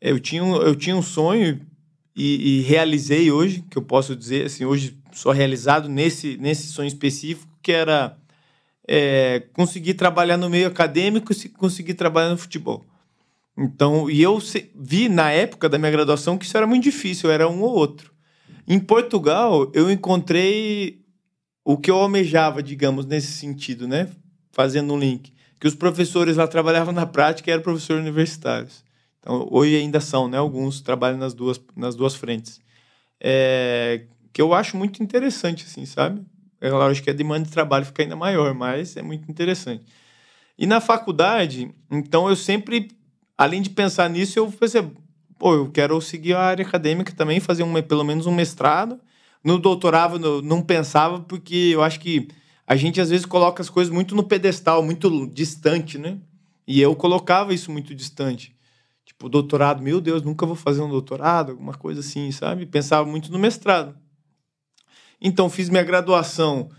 Eu 0.00 0.18
tinha, 0.18 0.42
eu 0.42 0.74
tinha 0.74 0.96
um 0.96 1.00
sonho 1.00 1.64
e, 2.16 2.58
e, 2.58 2.60
realizei 2.62 3.30
hoje, 3.30 3.64
que 3.70 3.78
eu 3.78 3.82
posso 3.82 4.16
dizer 4.16 4.46
assim, 4.46 4.64
hoje 4.64 4.98
sou 5.12 5.30
realizado 5.30 5.88
nesse, 5.88 6.36
nesse 6.38 6.66
sonho 6.66 6.88
específico, 6.88 7.56
que 7.62 7.70
era 7.70 8.18
é, 8.88 9.44
conseguir 9.52 9.94
trabalhar 9.94 10.36
no 10.36 10.50
meio 10.50 10.66
acadêmico 10.66 11.32
e 11.32 11.48
conseguir 11.50 11.94
trabalhar 11.94 12.30
no 12.30 12.36
futebol. 12.36 12.84
Então, 13.56 14.10
e 14.10 14.20
eu 14.20 14.42
vi 14.74 15.08
na 15.08 15.30
época 15.30 15.68
da 15.68 15.78
minha 15.78 15.92
graduação 15.92 16.36
que 16.36 16.46
isso 16.46 16.56
era 16.56 16.66
muito 16.66 16.82
difícil, 16.82 17.30
era 17.30 17.48
um 17.48 17.62
ou 17.62 17.72
outro. 17.72 18.12
Em 18.66 18.80
Portugal, 18.80 19.70
eu 19.72 19.88
encontrei 19.88 21.00
o 21.64 21.78
que 21.78 21.92
eu 21.92 21.96
almejava, 21.96 22.60
digamos, 22.60 23.06
nesse 23.06 23.30
sentido, 23.30 23.86
né? 23.86 24.10
Fazendo 24.50 24.94
um 24.94 24.98
link. 24.98 25.32
Que 25.64 25.68
os 25.68 25.74
professores 25.74 26.36
lá 26.36 26.46
trabalhavam 26.46 26.92
na 26.92 27.06
prática 27.06 27.48
e 27.48 27.52
eram 27.54 27.62
professores 27.62 28.02
universitários. 28.02 28.84
Então, 29.18 29.48
hoje 29.50 29.74
ainda 29.74 29.98
são, 29.98 30.28
né? 30.28 30.36
Alguns 30.36 30.82
trabalham 30.82 31.16
nas 31.16 31.32
duas, 31.32 31.58
nas 31.74 31.94
duas 31.94 32.14
frentes. 32.14 32.60
É, 33.18 34.04
que 34.30 34.42
eu 34.42 34.52
acho 34.52 34.76
muito 34.76 35.02
interessante, 35.02 35.64
assim, 35.64 35.86
sabe? 35.86 36.20
É 36.60 36.68
lógico 36.68 37.04
que 37.06 37.10
a 37.10 37.14
demanda 37.14 37.46
de 37.46 37.50
trabalho 37.50 37.86
fica 37.86 38.02
ainda 38.02 38.14
maior, 38.14 38.52
mas 38.52 38.94
é 38.94 39.00
muito 39.00 39.30
interessante. 39.30 39.86
E 40.58 40.66
na 40.66 40.82
faculdade, 40.82 41.74
então 41.90 42.28
eu 42.28 42.36
sempre, 42.36 42.88
além 43.38 43.62
de 43.62 43.70
pensar 43.70 44.10
nisso, 44.10 44.38
eu 44.38 44.52
pensei, 44.52 44.86
pô, 45.38 45.54
eu 45.54 45.70
quero 45.70 45.98
seguir 46.02 46.34
a 46.34 46.42
área 46.42 46.62
acadêmica 46.62 47.10
também, 47.14 47.40
fazer 47.40 47.62
um, 47.62 47.80
pelo 47.80 48.04
menos 48.04 48.26
um 48.26 48.34
mestrado. 48.34 49.00
No 49.42 49.58
doutorado 49.58 50.42
não 50.42 50.60
pensava, 50.60 51.20
porque 51.20 51.70
eu 51.72 51.82
acho 51.82 52.00
que 52.00 52.28
a 52.66 52.76
gente 52.76 53.00
às 53.00 53.10
vezes 53.10 53.26
coloca 53.26 53.62
as 53.62 53.68
coisas 53.68 53.92
muito 53.92 54.14
no 54.14 54.24
pedestal, 54.24 54.82
muito 54.82 55.26
distante, 55.26 55.98
né? 55.98 56.18
E 56.66 56.80
eu 56.80 56.94
colocava 56.96 57.52
isso 57.52 57.70
muito 57.70 57.94
distante. 57.94 58.54
Tipo, 59.04 59.28
doutorado, 59.28 59.82
meu 59.82 60.00
Deus, 60.00 60.22
nunca 60.22 60.46
vou 60.46 60.56
fazer 60.56 60.80
um 60.80 60.88
doutorado, 60.88 61.52
alguma 61.52 61.74
coisa 61.74 62.00
assim, 62.00 62.32
sabe? 62.32 62.64
Pensava 62.64 63.08
muito 63.08 63.30
no 63.30 63.38
mestrado. 63.38 63.94
Então, 65.20 65.50
fiz 65.50 65.68
minha 65.68 65.82
graduação 65.82 66.70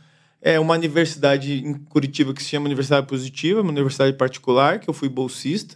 é 0.41 0.60
uma 0.60 0.76
universidade 0.76 1.65
em 1.65 1.74
Curitiba 1.74 2.32
que 2.32 2.43
se 2.43 2.50
chama 2.50 2.67
Universidade 2.67 3.08
Positiva, 3.08 3.62
uma 3.62 3.71
universidade 3.71 4.15
particular, 4.15 4.80
que 4.80 4.88
eu 4.88 4.93
fui 4.93 5.10
bolsista. 5.10 5.76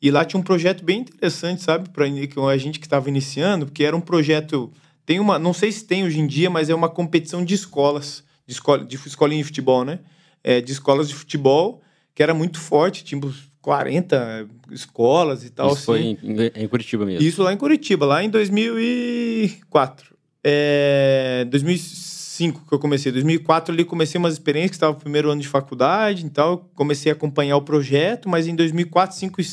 E 0.00 0.08
lá 0.08 0.24
tinha 0.24 0.38
um 0.38 0.42
projeto 0.44 0.84
bem 0.84 1.00
interessante, 1.00 1.62
sabe, 1.62 1.88
para 1.88 2.04
a 2.04 2.56
gente 2.56 2.78
que 2.78 2.86
estava 2.86 3.08
iniciando, 3.08 3.66
porque 3.66 3.82
era 3.82 3.96
um 3.96 4.00
projeto. 4.00 4.72
Tem 5.04 5.18
uma, 5.18 5.36
não 5.36 5.52
sei 5.52 5.72
se 5.72 5.84
tem 5.84 6.04
hoje 6.04 6.20
em 6.20 6.28
dia, 6.28 6.48
mas 6.48 6.70
é 6.70 6.74
uma 6.74 6.88
competição 6.88 7.44
de 7.44 7.54
escolas, 7.54 8.22
de, 8.46 8.52
escola, 8.52 8.84
de 8.84 8.96
escolinha 8.96 9.42
de 9.42 9.46
futebol, 9.46 9.84
né? 9.84 10.00
É, 10.42 10.60
de 10.60 10.72
escolas 10.72 11.08
de 11.08 11.14
futebol, 11.14 11.82
que 12.14 12.22
era 12.22 12.34
muito 12.34 12.60
forte, 12.60 13.02
tinha 13.04 13.20
40 13.64 14.46
escolas 14.70 15.42
e 15.42 15.50
tal. 15.50 15.72
Isso 15.72 15.92
assim. 15.92 16.18
foi 16.20 16.30
em, 16.30 16.52
em, 16.54 16.68
Curitiba 16.68 17.06
mesmo? 17.06 17.26
Isso 17.26 17.42
lá 17.42 17.52
em 17.52 17.56
Curitiba, 17.56 18.04
lá 18.04 18.22
em 18.22 18.28
2004. 18.28 20.14
É, 20.44 21.46
2005 21.48 22.68
que 22.68 22.74
eu 22.74 22.78
comecei. 22.78 23.10
2004 23.10 23.72
ali 23.72 23.84
comecei 23.84 24.18
umas 24.18 24.34
experiências 24.34 24.72
que 24.72 24.76
estava 24.76 24.92
no 24.92 25.00
primeiro 25.00 25.30
ano 25.30 25.40
de 25.40 25.48
faculdade, 25.48 26.26
então 26.26 26.66
comecei 26.74 27.10
a 27.10 27.14
acompanhar 27.14 27.56
o 27.56 27.62
projeto, 27.62 28.28
mas 28.28 28.46
em 28.46 28.54
2004, 28.54 29.16
5 29.16 29.40
e... 29.40 29.44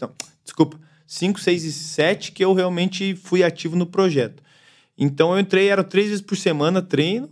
Não, 0.00 0.10
desculpa. 0.42 0.80
5, 1.06 1.38
6 1.38 1.64
e 1.64 1.72
7 1.72 2.32
que 2.32 2.44
eu 2.44 2.52
realmente 2.54 3.14
fui 3.14 3.44
ativo 3.44 3.76
no 3.76 3.86
projeto. 3.86 4.42
Então 4.98 5.32
eu 5.32 5.38
entrei, 5.38 5.68
era 5.68 5.84
três 5.84 6.08
vezes 6.08 6.22
por 6.22 6.36
semana 6.36 6.82
treino 6.82 7.30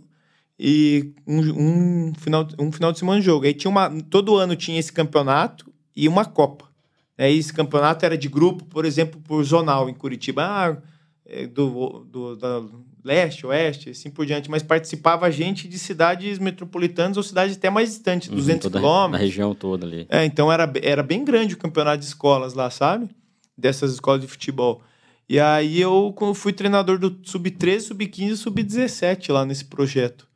e 0.63 1.15
um, 1.25 1.39
um, 1.39 2.13
final, 2.13 2.47
um 2.59 2.71
final 2.71 2.91
de 2.91 2.99
semana 2.99 3.19
de 3.19 3.25
jogo. 3.25 3.47
Aí 3.47 3.53
tinha 3.53 3.71
uma. 3.71 3.89
Todo 4.11 4.35
ano 4.35 4.55
tinha 4.55 4.79
esse 4.79 4.93
campeonato 4.93 5.73
e 5.95 6.07
uma 6.07 6.23
Copa. 6.23 6.69
Aí 7.17 7.35
esse 7.35 7.51
campeonato 7.51 8.05
era 8.05 8.15
de 8.15 8.29
grupo, 8.29 8.63
por 8.65 8.85
exemplo, 8.85 9.19
por 9.21 9.43
zonal 9.43 9.89
em 9.89 9.93
Curitiba, 9.93 10.43
ah, 10.43 10.77
é, 11.25 11.47
do, 11.47 12.05
do, 12.07 12.35
da 12.35 12.61
leste, 13.03 13.43
oeste, 13.47 13.89
assim 13.89 14.11
por 14.11 14.23
diante, 14.23 14.51
mas 14.51 14.61
participava 14.61 15.31
gente 15.31 15.67
de 15.67 15.79
cidades 15.79 16.37
metropolitanas 16.37 17.17
ou 17.17 17.23
cidades 17.23 17.57
até 17.57 17.71
mais 17.71 17.89
distantes, 17.89 18.29
uhum, 18.29 18.35
200 18.35 18.71
quilômetros. 18.71 19.11
Na 19.11 19.17
região 19.17 19.55
toda 19.55 19.87
ali. 19.87 20.05
É, 20.09 20.23
então 20.25 20.51
era, 20.51 20.71
era 20.83 21.01
bem 21.01 21.25
grande 21.25 21.55
o 21.55 21.57
campeonato 21.57 21.97
de 21.97 22.05
escolas 22.05 22.53
lá, 22.53 22.69
sabe? 22.69 23.09
Dessas 23.57 23.93
escolas 23.93 24.21
de 24.21 24.27
futebol. 24.27 24.83
E 25.27 25.39
aí 25.39 25.81
eu 25.81 26.13
fui 26.35 26.53
treinador 26.53 26.99
do 26.99 27.17
Sub-13, 27.23 27.79
Sub-15 27.79 28.29
e 28.29 28.37
Sub-17 28.37 29.33
lá 29.33 29.43
nesse 29.43 29.65
projeto. 29.65 30.29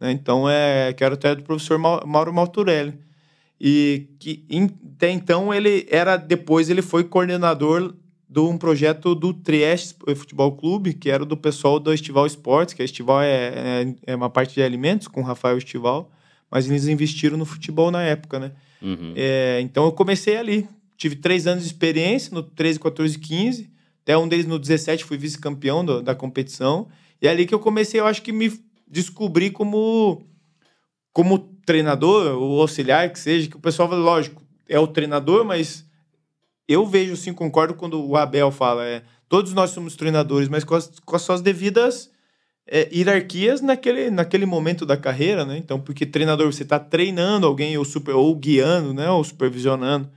Né? 0.00 0.12
Então, 0.12 0.48
é, 0.48 0.92
que 0.92 1.02
era 1.02 1.14
até 1.14 1.34
do 1.34 1.42
professor 1.42 1.78
Mauro 1.78 2.32
Malturelli. 2.32 2.98
E 3.60 4.08
que 4.18 4.44
até 4.96 5.10
então 5.10 5.52
ele 5.52 5.86
era, 5.90 6.16
depois 6.16 6.68
ele 6.68 6.82
foi 6.82 7.04
coordenador 7.04 7.94
de 8.28 8.40
um 8.40 8.58
projeto 8.58 9.14
do 9.14 9.32
Trieste 9.32 9.94
Futebol 10.14 10.52
Clube, 10.52 10.92
que 10.92 11.08
era 11.08 11.24
do 11.24 11.36
pessoal 11.36 11.78
do 11.78 11.92
Estival 11.92 12.26
Esportes, 12.26 12.74
que 12.74 12.82
a 12.82 12.84
Estival 12.84 13.22
é, 13.22 13.28
é, 13.28 13.94
é, 14.08 14.16
uma 14.16 14.28
parte 14.28 14.54
de 14.54 14.62
alimentos 14.62 15.08
com 15.08 15.20
o 15.20 15.24
Rafael 15.24 15.56
Estival, 15.56 16.10
mas 16.50 16.68
eles 16.68 16.86
investiram 16.86 17.38
no 17.38 17.46
futebol 17.46 17.90
na 17.90 18.02
época, 18.02 18.38
né? 18.38 18.52
Uhum. 18.82 19.14
É, 19.16 19.60
então 19.62 19.84
eu 19.84 19.92
comecei 19.92 20.36
ali. 20.36 20.68
Tive 20.96 21.16
três 21.16 21.46
anos 21.46 21.64
de 21.64 21.70
experiência, 21.70 22.34
no 22.34 22.42
13, 22.42 22.80
14 22.80 23.18
15. 23.18 23.70
Até 24.02 24.16
um 24.16 24.28
deles 24.28 24.46
no 24.46 24.58
17 24.58 25.04
fui 25.04 25.16
vice-campeão 25.16 25.84
da 25.84 26.14
competição. 26.14 26.88
E 27.20 27.26
é 27.26 27.30
ali 27.30 27.46
que 27.46 27.54
eu 27.54 27.58
comecei, 27.58 28.00
eu 28.00 28.06
acho 28.06 28.22
que 28.22 28.32
me 28.32 28.50
descobri 28.86 29.50
como, 29.50 30.22
como 31.12 31.38
treinador, 31.64 32.36
ou 32.38 32.60
auxiliar, 32.60 33.10
que 33.12 33.18
seja, 33.18 33.48
que 33.48 33.56
o 33.56 33.60
pessoal, 33.60 33.88
lógico, 33.88 34.42
é 34.68 34.78
o 34.78 34.86
treinador, 34.86 35.44
mas 35.44 35.84
eu 36.68 36.84
vejo, 36.86 37.14
assim, 37.14 37.32
concordo 37.32 37.74
quando 37.74 38.04
o 38.04 38.16
Abel 38.16 38.50
fala, 38.50 38.84
é, 38.84 39.02
todos 39.28 39.52
nós 39.52 39.70
somos 39.70 39.96
treinadores, 39.96 40.48
mas 40.48 40.64
com 40.64 40.74
as, 40.74 40.98
com 41.00 41.16
as 41.16 41.22
suas 41.22 41.40
devidas 41.40 42.10
é, 42.66 42.88
hierarquias 42.92 43.60
naquele, 43.60 44.10
naquele 44.10 44.44
momento 44.44 44.84
da 44.84 44.96
carreira, 44.96 45.44
né? 45.44 45.56
Então, 45.56 45.80
porque 45.80 46.04
treinador, 46.04 46.52
você 46.52 46.64
está 46.64 46.78
treinando 46.78 47.46
alguém 47.46 47.78
ou, 47.78 47.84
super, 47.84 48.14
ou 48.14 48.34
guiando, 48.34 48.92
né? 48.92 49.08
Ou 49.08 49.22
supervisionando. 49.22 50.10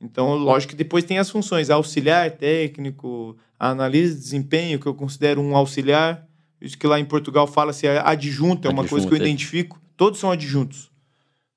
Então, 0.00 0.34
lógico 0.34 0.70
que 0.70 0.76
depois 0.76 1.04
tem 1.04 1.18
as 1.18 1.28
funções 1.28 1.68
auxiliar, 1.68 2.30
técnico, 2.30 3.36
analista 3.58 4.16
de 4.16 4.22
desempenho, 4.22 4.80
que 4.80 4.86
eu 4.86 4.94
considero 4.94 5.42
um 5.42 5.54
auxiliar. 5.54 6.26
Isso 6.60 6.76
que 6.76 6.86
lá 6.86 7.00
em 7.00 7.04
Portugal 7.04 7.46
fala-se 7.46 7.86
adjunto, 7.88 8.68
é 8.68 8.70
uma 8.70 8.82
adjunto, 8.82 8.90
coisa 8.90 9.06
que 9.06 9.14
eu 9.14 9.18
é. 9.18 9.20
identifico. 9.20 9.80
Todos 9.96 10.20
são 10.20 10.30
adjuntos. 10.30 10.90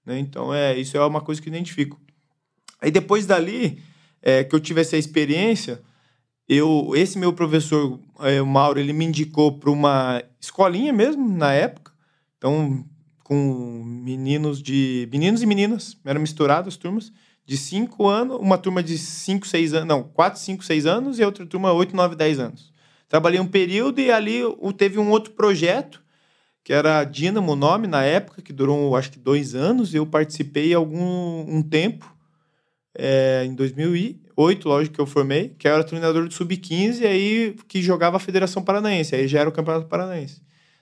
Né? 0.05 0.19
Então, 0.19 0.53
é, 0.53 0.77
isso 0.77 0.95
é 0.95 1.05
uma 1.05 1.21
coisa 1.21 1.41
que 1.41 1.49
eu 1.49 1.53
identifico. 1.53 1.99
Aí 2.81 2.91
depois 2.91 3.25
dali, 3.25 3.81
é, 4.21 4.43
que 4.43 4.55
eu 4.55 4.59
tive 4.59 4.81
essa 4.81 4.97
experiência, 4.97 5.81
eu, 6.47 6.91
esse 6.95 7.17
meu 7.17 7.33
professor, 7.33 7.99
é, 8.19 8.41
o 8.41 8.45
Mauro, 8.45 8.79
ele 8.79 8.93
me 8.93 9.05
indicou 9.05 9.57
para 9.57 9.71
uma 9.71 10.23
escolinha 10.39 10.91
mesmo, 10.91 11.27
na 11.29 11.53
época. 11.53 11.91
Então, 12.37 12.85
com 13.23 13.83
meninos 13.85 14.61
de. 14.61 15.07
Meninos 15.11 15.41
e 15.41 15.45
meninas, 15.45 15.97
eram 16.03 16.19
misturadas 16.19 16.73
as 16.73 16.77
turmas, 16.77 17.11
de 17.45 17.57
5 17.57 18.07
anos, 18.07 18.37
uma 18.39 18.57
turma 18.57 18.83
de 18.83 18.97
5, 18.97 19.47
6 19.47 19.73
anos, 19.73 19.87
não, 19.87 20.03
4, 20.03 20.39
5, 20.39 20.63
6 20.63 20.85
anos 20.85 21.19
e 21.19 21.23
outra 21.23 21.45
turma 21.45 21.71
8, 21.71 21.95
9, 21.95 22.15
10 22.15 22.39
anos. 22.39 22.72
Trabalhei 23.13 23.39
um 23.39 23.45
período 23.45 24.01
e 24.01 24.09
ali 24.09 24.39
teve 24.75 24.97
um 24.97 25.11
outro 25.11 25.33
projeto, 25.33 26.01
que 26.63 26.73
era 26.73 27.03
Dínamo 27.03 27.55
nome 27.55 27.85
na 27.85 28.03
época, 28.03 28.41
que 28.41 28.51
durou 28.51 28.95
acho 28.95 29.11
que 29.11 29.19
dois 29.19 29.53
anos, 29.53 29.93
e 29.93 29.97
eu 29.97 30.05
participei 30.07 30.73
algum 30.73 31.45
um 31.47 31.61
tempo 31.61 32.11
é, 32.97 33.43
em 33.45 33.53
2008, 33.53 34.67
lógico 34.67 34.95
que 34.95 34.99
eu 34.99 35.05
formei, 35.05 35.49
que 35.49 35.67
eu 35.67 35.73
era 35.75 35.83
treinador 35.83 36.27
do 36.27 36.33
Sub-15, 36.33 37.05
aí 37.05 37.55
que 37.67 37.83
jogava 37.83 38.17
a 38.17 38.19
Federação 38.19 38.63
Paranaense, 38.63 39.13
aí 39.13 39.27
já 39.27 39.41
era 39.41 39.49
o 39.49 39.53
Campeonato 39.53 39.85
Paranaense. 39.85 40.41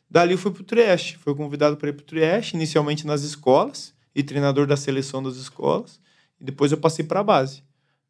Dali 0.09 0.31
eu 0.31 0.37
fui 0.37 0.51
para 0.51 0.61
o 0.61 0.65
Trieste, 0.65 1.17
fui 1.17 1.35
convidado 1.35 1.75
para 1.75 1.89
ir 1.89 1.93
para 1.93 2.03
o 2.03 2.05
Trieste, 2.05 2.55
inicialmente 2.55 3.05
nas 3.05 3.23
escolas, 3.23 3.93
e 4.15 4.23
treinador 4.23 4.65
da 4.65 4.77
seleção 4.77 5.21
das 5.21 5.35
escolas, 5.35 5.99
e 6.39 6.45
depois 6.45 6.71
eu 6.71 6.77
passei 6.77 7.03
para 7.03 7.19
a 7.19 7.23
base. 7.23 7.61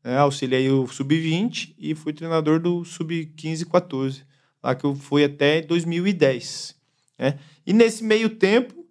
Né? 0.04 0.18
Auxiliei 0.18 0.70
o 0.70 0.88
Sub-20 0.88 1.76
e 1.78 1.96
fui 1.96 2.14
treinador 2.14 2.60
do 2.60 2.84
Sub-15 2.84 3.62
e 3.62 3.66
14, 3.66 4.24
lá 4.64 4.76
que 4.76 4.86
eu 4.86 4.96
fui 4.96 5.24
até 5.24 5.62
2010. 5.62 6.76
Né? 7.18 7.38
E 7.66 7.74
nesse 7.74 8.04
meio 8.04 8.30
tempo, 8.30 8.86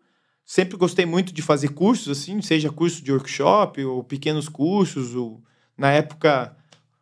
sempre 0.44 0.76
gostei 0.76 1.06
muito 1.06 1.32
de 1.32 1.42
fazer 1.42 1.68
cursos, 1.68 2.18
assim, 2.18 2.40
seja 2.42 2.70
curso 2.70 3.02
de 3.02 3.12
workshop 3.12 3.84
ou 3.84 4.02
pequenos 4.02 4.48
cursos. 4.48 5.14
Ou, 5.14 5.42
na 5.76 5.90
época, 5.92 6.56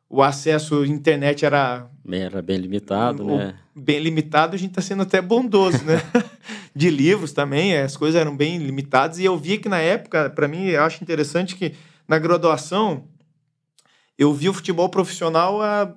o 0.09 0.23
acesso 0.23 0.83
à 0.83 0.87
internet 0.87 1.45
era... 1.45 1.87
Era 2.11 2.41
bem 2.41 2.57
limitado, 2.57 3.25
né? 3.25 3.55
Bem 3.75 4.01
limitado, 4.01 4.55
a 4.55 4.59
gente 4.59 4.71
está 4.71 4.83
sendo 4.83 5.03
até 5.03 5.21
bondoso, 5.21 5.85
né? 5.85 6.01
de 6.75 6.91
livros 6.91 7.33
também, 7.33 7.77
as 7.77 7.97
coisas 7.97 8.21
eram 8.21 8.37
bem 8.37 8.59
limitadas. 8.59 9.19
E 9.19 9.25
eu 9.25 9.37
vi 9.37 9.59
que 9.59 9.69
na 9.69 9.79
época, 9.79 10.31
para 10.31 10.49
mim, 10.49 10.67
eu 10.67 10.83
acho 10.83 11.03
interessante 11.03 11.57
que 11.57 11.75
na 12.07 12.19
graduação, 12.19 13.05
eu 14.19 14.35
vi 14.35 14.49
o 14.49 14.53
futebol 14.53 14.89
profissional 14.89 15.63
a 15.63 15.95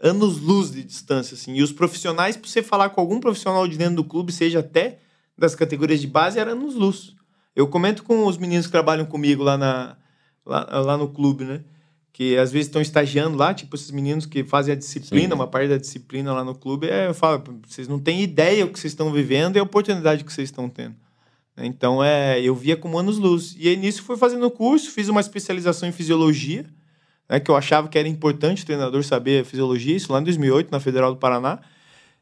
anos-luz 0.00 0.72
de 0.72 0.82
distância, 0.82 1.34
assim. 1.34 1.54
E 1.54 1.62
os 1.62 1.70
profissionais, 1.70 2.36
para 2.36 2.48
você 2.48 2.62
falar 2.62 2.88
com 2.90 3.00
algum 3.00 3.20
profissional 3.20 3.68
de 3.68 3.76
dentro 3.76 3.96
do 3.96 4.04
clube, 4.04 4.32
seja 4.32 4.60
até 4.60 4.98
das 5.38 5.54
categorias 5.54 6.00
de 6.00 6.06
base 6.06 6.38
era 6.38 6.54
nos 6.54 6.74
luz. 6.74 7.14
Eu 7.54 7.68
comento 7.68 8.02
com 8.02 8.26
os 8.26 8.38
meninos 8.38 8.66
que 8.66 8.72
trabalham 8.72 9.04
comigo 9.04 9.42
lá, 9.42 9.56
na, 9.56 9.96
lá, 10.44 10.80
lá 10.80 10.96
no 10.96 11.08
clube, 11.08 11.44
né? 11.44 11.60
Que 12.12 12.36
às 12.36 12.50
vezes 12.50 12.66
estão 12.66 12.82
estagiando 12.82 13.36
lá, 13.36 13.54
tipo 13.54 13.76
esses 13.76 13.90
meninos 13.90 14.26
que 14.26 14.42
fazem 14.44 14.72
a 14.72 14.76
disciplina, 14.76 15.28
Sim. 15.28 15.34
uma 15.34 15.46
parte 15.46 15.68
da 15.68 15.78
disciplina 15.78 16.32
lá 16.32 16.44
no 16.44 16.54
clube. 16.54 16.88
É, 16.88 17.06
eu 17.06 17.14
falo, 17.14 17.42
vocês 17.66 17.86
não 17.86 17.98
têm 17.98 18.22
ideia 18.22 18.64
o 18.64 18.68
que 18.68 18.78
vocês 18.78 18.92
estão 18.92 19.12
vivendo 19.12 19.56
e 19.56 19.58
a 19.58 19.62
oportunidade 19.62 20.24
que 20.24 20.32
vocês 20.32 20.48
estão 20.48 20.68
tendo. 20.68 20.96
Então, 21.56 22.02
é, 22.02 22.40
eu 22.40 22.54
via 22.54 22.76
como 22.76 22.98
anos 22.98 23.18
luz. 23.18 23.54
E 23.58 23.68
aí, 23.68 23.76
nisso, 23.76 24.02
fui 24.02 24.16
fazendo 24.16 24.50
curso, 24.50 24.90
fiz 24.90 25.08
uma 25.08 25.20
especialização 25.20 25.88
em 25.88 25.92
fisiologia, 25.92 26.66
né, 27.28 27.40
que 27.40 27.50
eu 27.50 27.56
achava 27.56 27.88
que 27.88 27.98
era 27.98 28.08
importante 28.08 28.62
o 28.62 28.66
treinador 28.66 29.02
saber 29.04 29.42
a 29.42 29.44
fisiologia, 29.44 29.96
isso 29.96 30.12
lá 30.12 30.20
em 30.20 30.24
2008, 30.24 30.70
na 30.70 30.80
Federal 30.80 31.12
do 31.12 31.18
Paraná. 31.18 31.60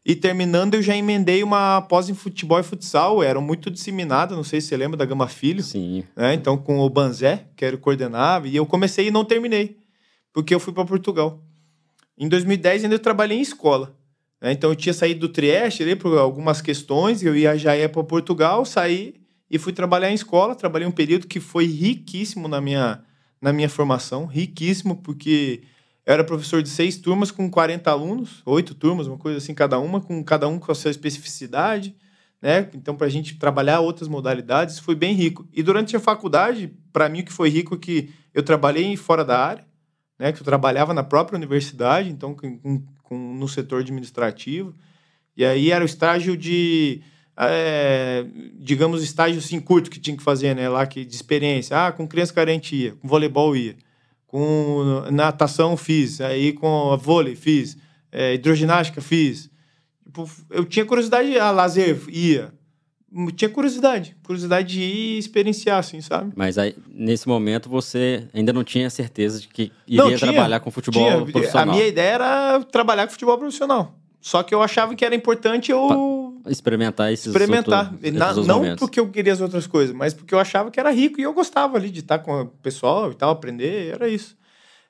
E 0.05 0.15
terminando, 0.15 0.75
eu 0.75 0.83
já 0.83 0.97
emendei 0.97 1.43
uma 1.43 1.83
pós 1.83 2.09
em 2.09 2.15
futebol 2.15 2.59
e 2.59 2.63
futsal, 2.63 3.23
eram 3.23 3.43
muito 3.43 3.71
disseminadas, 3.71 4.37
não 4.37 4.45
sei 4.45 4.61
se 4.61 4.69
você 4.69 4.77
lembra 4.77 4.97
da 4.97 5.05
Gama 5.05 5.29
Filho. 5.29 5.63
Sim. 5.63 6.05
Né? 6.17 6.35
Então, 6.35 6.57
com 6.57 6.79
o 6.79 6.89
Banzé, 6.89 7.45
que 7.55 7.65
era 7.65 7.77
o 7.77 7.79
coordenava, 7.79 8.49
e 8.49 8.57
eu 8.57 8.65
comecei 8.65 9.09
e 9.09 9.11
não 9.11 9.25
terminei, 9.25 9.77
porque 10.33 10.55
eu 10.55 10.61
fui 10.61 10.73
para 10.73 10.87
Portugal. 10.87 11.43
Em 12.17 12.29
2010, 12.29 12.85
ainda 12.85 12.95
eu 12.95 12.99
trabalhei 12.99 13.39
em 13.39 13.43
escola. 13.43 13.95
Né? 14.41 14.53
Então, 14.53 14.71
eu 14.71 14.77
tinha 14.77 14.95
saído 14.95 15.21
do 15.21 15.29
Trieste 15.29 15.83
ali 15.83 15.95
por 15.95 16.17
algumas 16.17 16.63
questões, 16.63 17.23
eu 17.23 17.37
ia, 17.37 17.57
já 17.59 17.77
ia 17.77 17.89
para 17.89 18.03
Portugal, 18.03 18.65
saí 18.65 19.21
e 19.51 19.59
fui 19.59 19.73
trabalhar 19.73 20.11
em 20.11 20.15
escola. 20.15 20.55
Trabalhei 20.55 20.87
um 20.87 20.93
período 20.93 21.27
que 21.27 21.41
foi 21.41 21.67
riquíssimo 21.67 22.49
na 22.49 22.61
minha, 22.61 23.03
na 23.41 23.53
minha 23.53 23.69
formação, 23.69 24.27
riquíssimo, 24.27 24.97
porque 24.97 25.63
eu 26.05 26.15
era 26.15 26.25
professor 26.25 26.63
de 26.63 26.69
seis 26.69 26.97
turmas 26.97 27.31
com 27.31 27.51
40 27.51 27.91
alunos, 27.91 28.43
oito 28.45 28.75
turmas, 28.75 29.07
uma 29.07 29.17
coisa 29.17 29.39
assim, 29.39 29.55
cada 29.55 29.79
uma, 29.79 30.01
com 30.01 30.23
cada 30.23 30.49
um 30.49 30.59
com 30.59 30.71
a 30.71 30.75
sua 30.75 30.91
especificidade, 30.91 31.95
né? 32.43 32.69
Então, 32.75 32.97
para 32.97 33.07
a 33.07 33.11
gente 33.11 33.37
trabalhar 33.39 33.81
outras 33.81 34.09
modalidades, 34.09 34.79
foi 34.79 34.95
bem 34.95 35.15
rico. 35.15 35.47
E 35.53 35.63
durante 35.63 35.95
a 35.95 36.01
faculdade, 36.01 36.73
para 36.93 37.09
mim, 37.09 37.21
o 37.21 37.25
que 37.25 37.33
foi 37.33 37.51
rico 37.51 37.75
é 37.75 37.79
que 37.79 38.11
eu 38.33 38.43
trabalhei 38.43 38.97
fora 38.97 39.25
da 39.25 39.39
área, 39.39 39.67
né? 40.19 40.33
Que 40.33 40.41
eu 40.41 40.45
trabalhava 40.45 40.95
na 40.95 41.03
própria 41.03 41.37
universidade, 41.37 42.11
então, 42.11 42.35
com, 42.35 42.83
com, 43.03 43.35
no 43.35 43.47
setor 43.47 43.81
administrativo. 43.81 44.75
E 45.37 45.45
aí 45.45 45.71
era 45.71 45.85
o 45.85 45.87
estágio 45.87 46.37
de 46.37 47.03
é, 47.49 48.27
digamos, 48.59 49.03
estágio 49.03 49.39
assim 49.39 49.61
curto 49.61 49.91
que 49.91 49.99
tinha 49.99 50.17
que 50.17 50.23
fazer, 50.23 50.55
né? 50.55 50.69
Lá 50.69 50.87
que, 50.87 51.05
de 51.05 51.15
experiência. 51.15 51.87
Ah, 51.87 51.93
com 51.93 52.07
criança 52.07 52.35
carente 52.35 52.77
ia, 52.77 52.93
com 52.93 53.09
voleibol 53.09 53.57
ia, 53.57 53.77
com 54.27 55.05
natação 55.11 55.77
fiz, 55.77 56.21
aí 56.21 56.53
com 56.53 56.97
vôlei 56.99 57.35
fiz, 57.35 57.79
é, 58.13 58.35
hidroginástica 58.35 59.01
fiz. 59.01 59.49
Tipo, 60.05 60.29
eu 60.51 60.65
tinha 60.65 60.85
curiosidade, 60.85 61.39
a 61.39 61.47
ah, 61.47 61.51
lazer 61.51 61.99
ia. 62.09 62.53
Tinha 63.35 63.49
curiosidade, 63.49 64.17
curiosidade 64.23 64.73
de 64.73 64.81
ir 64.83 65.19
experienciar, 65.19 65.79
assim, 65.79 66.01
sabe? 66.01 66.33
Mas 66.37 66.57
aí, 66.59 66.77
nesse 66.89 67.27
momento, 67.27 67.69
você 67.69 68.29
ainda 68.33 68.53
não 68.53 68.63
tinha 68.63 68.89
certeza 68.89 69.41
de 69.41 69.49
que 69.49 69.73
iria 69.85 70.03
não, 70.05 70.15
tinha, 70.15 70.33
trabalhar 70.33 70.61
com 70.61 70.71
futebol 70.71 71.03
tinha. 71.03 71.27
profissional. 71.27 71.75
A 71.75 71.77
minha 71.77 71.89
ideia 71.89 72.11
era 72.11 72.61
trabalhar 72.65 73.07
com 73.07 73.13
futebol 73.13 73.37
profissional. 73.37 73.99
Só 74.21 74.43
que 74.43 74.55
eu 74.55 74.63
achava 74.63 74.95
que 74.95 75.05
era 75.05 75.15
importante 75.15 75.73
eu. 75.73 75.89
Experimentar 76.47 77.13
esses 77.13 77.27
Experimentar. 77.27 77.93
Outros, 77.93 78.13
Na, 78.13 78.35
não 78.35 78.59
momentos. 78.59 78.81
porque 78.81 78.99
eu 78.99 79.09
queria 79.09 79.33
as 79.33 79.41
outras 79.41 79.67
coisas, 79.67 79.95
mas 79.95 80.15
porque 80.15 80.35
eu 80.35 80.39
achava 80.39 80.71
que 80.71 80.81
era 80.81 80.91
rico 80.91 81.21
e 81.21 81.23
eu 81.25 81.33
gostava 81.33 81.77
ali 81.77 81.91
de 81.91 82.01
estar 82.01 82.19
com 82.21 82.43
o 82.43 82.47
pessoal 82.47 83.11
e 83.11 83.15
tal, 83.15 83.31
aprender, 83.31 83.95
era 83.95 84.09
isso. 84.09 84.37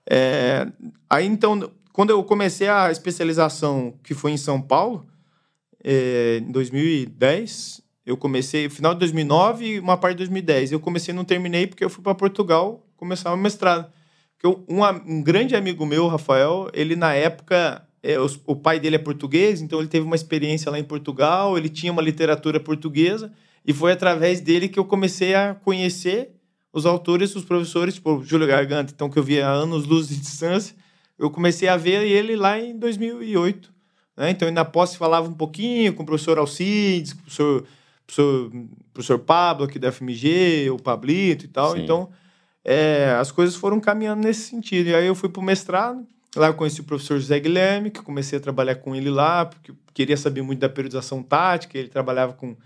É... 0.09 0.67
Aí 1.09 1.27
então, 1.27 1.71
quando 1.93 2.11
eu 2.11 2.23
comecei 2.23 2.69
a 2.69 2.91
especialização, 2.91 3.95
que 4.03 4.15
foi 4.15 4.33
em 4.33 4.37
São 4.37 4.61
Paulo, 4.61 5.07
é... 5.83 6.39
em 6.43 6.53
2010, 6.53 7.83
eu 8.07 8.17
comecei, 8.17 8.69
final 8.69 8.95
de 8.95 9.01
2009 9.01 9.65
e 9.67 9.81
uma 9.81 9.97
parte 9.97 10.15
de 10.15 10.19
2010. 10.19 10.73
Eu 10.73 10.81
comecei 10.81 11.13
e 11.13 11.17
não 11.17 11.25
terminei 11.25 11.67
porque 11.67 11.85
eu 11.85 11.91
fui 11.91 12.03
para 12.03 12.15
Portugal 12.15 12.87
começar 12.97 13.33
o 13.33 13.37
mestrado. 13.37 13.91
Porque 14.37 14.63
um, 14.73 14.83
um 15.07 15.23
grande 15.23 15.55
amigo 15.55 15.85
meu, 15.85 16.09
Rafael, 16.09 16.69
ele 16.73 16.97
na 16.97 17.15
época 17.15 17.87
é, 18.03 18.19
os, 18.19 18.41
o 18.47 18.57
pai 18.57 18.81
dele 18.81 18.97
é 18.97 18.99
português, 18.99 19.61
então 19.61 19.79
ele 19.79 19.89
teve 19.89 20.07
uma 20.07 20.17
experiência 20.17 20.71
lá 20.71 20.79
em 20.79 20.85
Portugal, 20.85 21.57
ele 21.57 21.69
tinha 21.69 21.93
uma 21.93 22.03
literatura 22.03 22.59
portuguesa, 22.59 23.33
e 23.65 23.73
foi 23.73 23.93
através 23.93 24.41
dele 24.41 24.69
que 24.69 24.79
eu 24.79 24.85
comecei 24.85 25.35
a 25.35 25.55
conhecer 25.55 26.31
os 26.73 26.87
autores, 26.87 27.35
os 27.35 27.45
professores, 27.45 27.95
tipo 27.95 28.23
Júlio 28.25 28.47
Garganta, 28.47 28.93
então 28.95 29.11
que 29.11 29.19
eu 29.19 29.23
via 29.23 29.47
anos 29.47 29.87
luz 29.87 30.09
de 30.09 30.17
distância, 30.17 30.75
eu 31.19 31.31
comecei 31.31 31.69
a 31.69 31.77
ver 31.77 32.07
ele 32.07 32.35
lá 32.37 32.59
em 32.59 32.79
2008. 32.79 33.71
Né? 34.17 34.31
Então, 34.31 34.51
na 34.51 34.65
posse 34.65 34.97
falava 34.97 35.29
um 35.29 35.35
pouquinho 35.35 35.93
com 35.93 36.03
o 36.03 36.07
professor 36.07 36.39
Alcides, 36.39 37.13
com 37.13 37.21
o 37.21 37.23
professor, 37.23 37.67
professor, 38.07 38.53
professor 38.93 39.19
Pablo 39.19 39.65
aqui 39.65 39.79
da 39.79 39.93
FMG, 39.93 40.71
o 40.71 40.79
Pablito 40.79 41.45
e 41.45 41.49
tal. 41.49 41.73
Sim. 41.73 41.83
Então, 41.83 42.11
é, 42.65 43.17
as 43.19 43.31
coisas 43.31 43.55
foram 43.55 43.81
caminhando 43.81 44.23
nesse 44.23 44.49
sentido. 44.49 44.89
E 44.89 44.95
aí 44.95 45.07
eu 45.07 45.15
fui 45.15 45.29
para 45.29 45.41
o 45.41 45.45
mestrado, 45.45 46.07
Lá 46.37 46.47
eu 46.47 46.55
conheci 46.55 46.81
o 46.81 46.85
professor 46.85 47.19
José 47.19 47.41
Guilherme, 47.41 47.91
que 47.91 48.03
comecei 48.03 48.39
a 48.39 48.41
trabalhar 48.41 48.77
com 48.77 48.95
ele 48.95 49.11
lá, 49.11 49.47
porque 49.47 49.73
queria 49.93 50.17
saber 50.17 50.43
muito 50.43 50.61
da 50.61 50.69
periodização 50.69 51.23
tática. 51.23 51.77
Ele 51.77 51.89
trabalhava 51.89 52.35
com, 52.35 52.57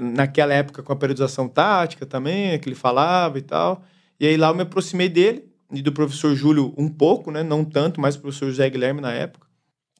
naquela 0.00 0.54
época, 0.54 0.82
com 0.82 0.92
a 0.92 0.96
periodização 0.96 1.46
tática 1.46 2.06
também, 2.06 2.58
que 2.58 2.68
ele 2.68 2.76
falava 2.76 3.38
e 3.38 3.42
tal. 3.42 3.84
E 4.18 4.26
aí 4.26 4.36
lá 4.36 4.48
eu 4.48 4.54
me 4.54 4.62
aproximei 4.62 5.08
dele 5.08 5.44
e 5.72 5.82
do 5.82 5.92
professor 5.92 6.34
Júlio 6.34 6.72
um 6.78 6.88
pouco, 6.88 7.30
né? 7.30 7.42
Não 7.42 7.64
tanto, 7.64 8.00
mas 8.00 8.16
o 8.16 8.20
professor 8.20 8.48
José 8.48 8.70
Guilherme 8.70 9.00
na 9.00 9.12
época, 9.12 9.46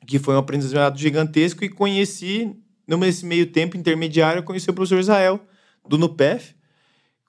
que 0.07 0.19
foi 0.19 0.35
um 0.35 0.39
aprendizado 0.39 0.99
gigantesco 0.99 1.65
e 1.65 1.69
conheci, 1.69 2.57
nesse 2.87 3.27
meio 3.27 3.47
tempo 3.47 3.77
intermediário, 3.77 4.39
eu 4.41 4.45
conheci 4.45 4.71
o 4.71 4.75
professor 4.75 5.01
Israel, 5.01 5.41
do 5.87 5.99
NUPEF, 5.99 6.55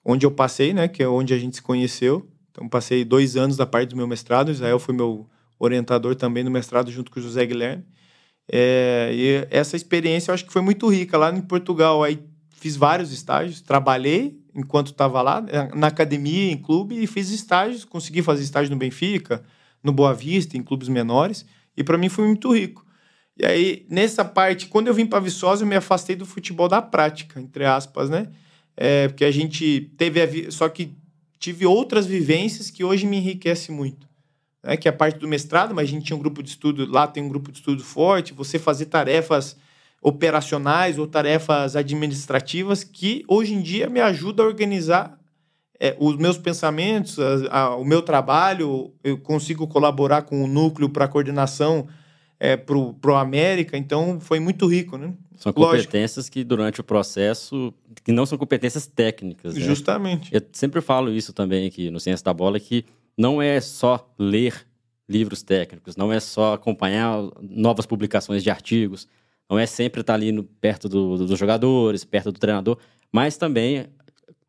onde 0.02 0.24
eu 0.24 0.30
passei, 0.30 0.72
né? 0.72 0.88
Que 0.88 1.02
é 1.02 1.08
onde 1.08 1.34
a 1.34 1.38
gente 1.38 1.56
se 1.56 1.62
conheceu. 1.62 2.26
Então, 2.56 2.66
passei 2.70 3.04
dois 3.04 3.36
anos 3.36 3.54
da 3.54 3.66
parte 3.66 3.90
do 3.90 3.96
meu 3.96 4.06
mestrado. 4.06 4.50
Israel 4.50 4.78
foi 4.78 4.94
meu 4.94 5.28
orientador 5.58 6.14
também 6.14 6.42
no 6.42 6.50
mestrado, 6.50 6.90
junto 6.90 7.10
com 7.10 7.20
o 7.20 7.22
José 7.22 7.44
Guilherme. 7.44 7.84
É, 8.50 9.10
e 9.12 9.46
essa 9.50 9.76
experiência 9.76 10.30
eu 10.30 10.34
acho 10.34 10.46
que 10.46 10.52
foi 10.52 10.62
muito 10.62 10.88
rica. 10.88 11.18
Lá 11.18 11.30
em 11.30 11.42
Portugal, 11.42 12.02
aí 12.02 12.18
fiz 12.52 12.74
vários 12.74 13.12
estágios, 13.12 13.60
trabalhei 13.60 14.40
enquanto 14.54 14.86
estava 14.86 15.20
lá, 15.20 15.44
na 15.74 15.88
academia, 15.88 16.50
em 16.50 16.56
clube, 16.56 16.98
e 16.98 17.06
fiz 17.06 17.28
estágios. 17.28 17.84
Consegui 17.84 18.22
fazer 18.22 18.42
estágio 18.42 18.72
no 18.72 18.78
Benfica, 18.78 19.44
no 19.84 19.92
Boa 19.92 20.14
Vista, 20.14 20.56
em 20.56 20.62
clubes 20.62 20.88
menores. 20.88 21.44
E 21.76 21.84
para 21.84 21.98
mim 21.98 22.08
foi 22.08 22.26
muito 22.26 22.54
rico. 22.54 22.86
E 23.38 23.44
aí, 23.44 23.86
nessa 23.90 24.24
parte, 24.24 24.66
quando 24.68 24.86
eu 24.86 24.94
vim 24.94 25.04
para 25.04 25.20
Viçosa, 25.20 25.62
eu 25.62 25.68
me 25.68 25.76
afastei 25.76 26.16
do 26.16 26.24
futebol 26.24 26.70
da 26.70 26.80
prática, 26.80 27.38
entre 27.38 27.66
aspas, 27.66 28.08
né? 28.08 28.28
É, 28.74 29.08
porque 29.08 29.26
a 29.26 29.30
gente 29.30 29.92
teve 29.98 30.22
a... 30.22 30.50
Só 30.50 30.70
que 30.70 30.96
tive 31.38 31.66
outras 31.66 32.06
vivências 32.06 32.70
que 32.70 32.84
hoje 32.84 33.06
me 33.06 33.16
enriquece 33.16 33.70
muito. 33.70 34.08
Né? 34.62 34.76
Que 34.76 34.88
é 34.88 34.90
a 34.90 34.94
parte 34.94 35.18
do 35.18 35.28
mestrado, 35.28 35.74
mas 35.74 35.88
a 35.88 35.90
gente 35.90 36.06
tinha 36.06 36.16
um 36.16 36.20
grupo 36.20 36.42
de 36.42 36.50
estudo, 36.50 36.90
lá 36.90 37.06
tem 37.06 37.22
um 37.22 37.28
grupo 37.28 37.52
de 37.52 37.58
estudo 37.58 37.82
forte, 37.82 38.34
você 38.34 38.58
fazer 38.58 38.86
tarefas 38.86 39.56
operacionais 40.02 40.98
ou 40.98 41.06
tarefas 41.06 41.74
administrativas 41.74 42.84
que 42.84 43.24
hoje 43.26 43.54
em 43.54 43.62
dia 43.62 43.88
me 43.88 44.00
ajuda 44.00 44.42
a 44.42 44.46
organizar 44.46 45.18
é, 45.80 45.96
os 45.98 46.16
meus 46.16 46.38
pensamentos, 46.38 47.18
a, 47.18 47.60
a, 47.60 47.76
o 47.76 47.84
meu 47.84 48.02
trabalho, 48.02 48.92
eu 49.04 49.18
consigo 49.18 49.66
colaborar 49.66 50.22
com 50.22 50.42
o 50.42 50.46
núcleo 50.46 50.88
para 50.88 51.08
coordenação 51.08 51.86
é, 52.38 52.56
para 52.56 52.76
o 52.76 53.14
América, 53.14 53.76
então 53.76 54.20
foi 54.20 54.38
muito 54.38 54.66
rico, 54.66 54.96
né? 54.96 55.14
São 55.36 55.52
competências 55.52 56.16
Lógico. 56.26 56.32
que 56.32 56.44
durante 56.44 56.80
o 56.80 56.84
processo, 56.84 57.72
que 58.02 58.12
não 58.12 58.24
são 58.24 58.38
competências 58.38 58.86
técnicas. 58.86 59.54
Né? 59.54 59.60
Justamente. 59.60 60.34
Eu 60.34 60.40
sempre 60.52 60.80
falo 60.80 61.12
isso 61.12 61.32
também 61.32 61.66
aqui 61.66 61.90
no 61.90 62.00
Ciência 62.00 62.24
da 62.24 62.32
Bola, 62.32 62.58
que 62.58 62.84
não 63.16 63.40
é 63.40 63.60
só 63.60 64.10
ler 64.18 64.66
livros 65.08 65.42
técnicos, 65.42 65.96
não 65.96 66.12
é 66.12 66.18
só 66.18 66.54
acompanhar 66.54 67.12
novas 67.40 67.86
publicações 67.86 68.42
de 68.42 68.50
artigos, 68.50 69.06
não 69.48 69.58
é 69.58 69.66
sempre 69.66 70.00
estar 70.00 70.14
ali 70.14 70.32
no, 70.32 70.42
perto 70.42 70.88
do, 70.88 71.18
dos 71.18 71.38
jogadores, 71.38 72.04
perto 72.04 72.32
do 72.32 72.38
treinador, 72.38 72.78
mas 73.12 73.36
também 73.36 73.86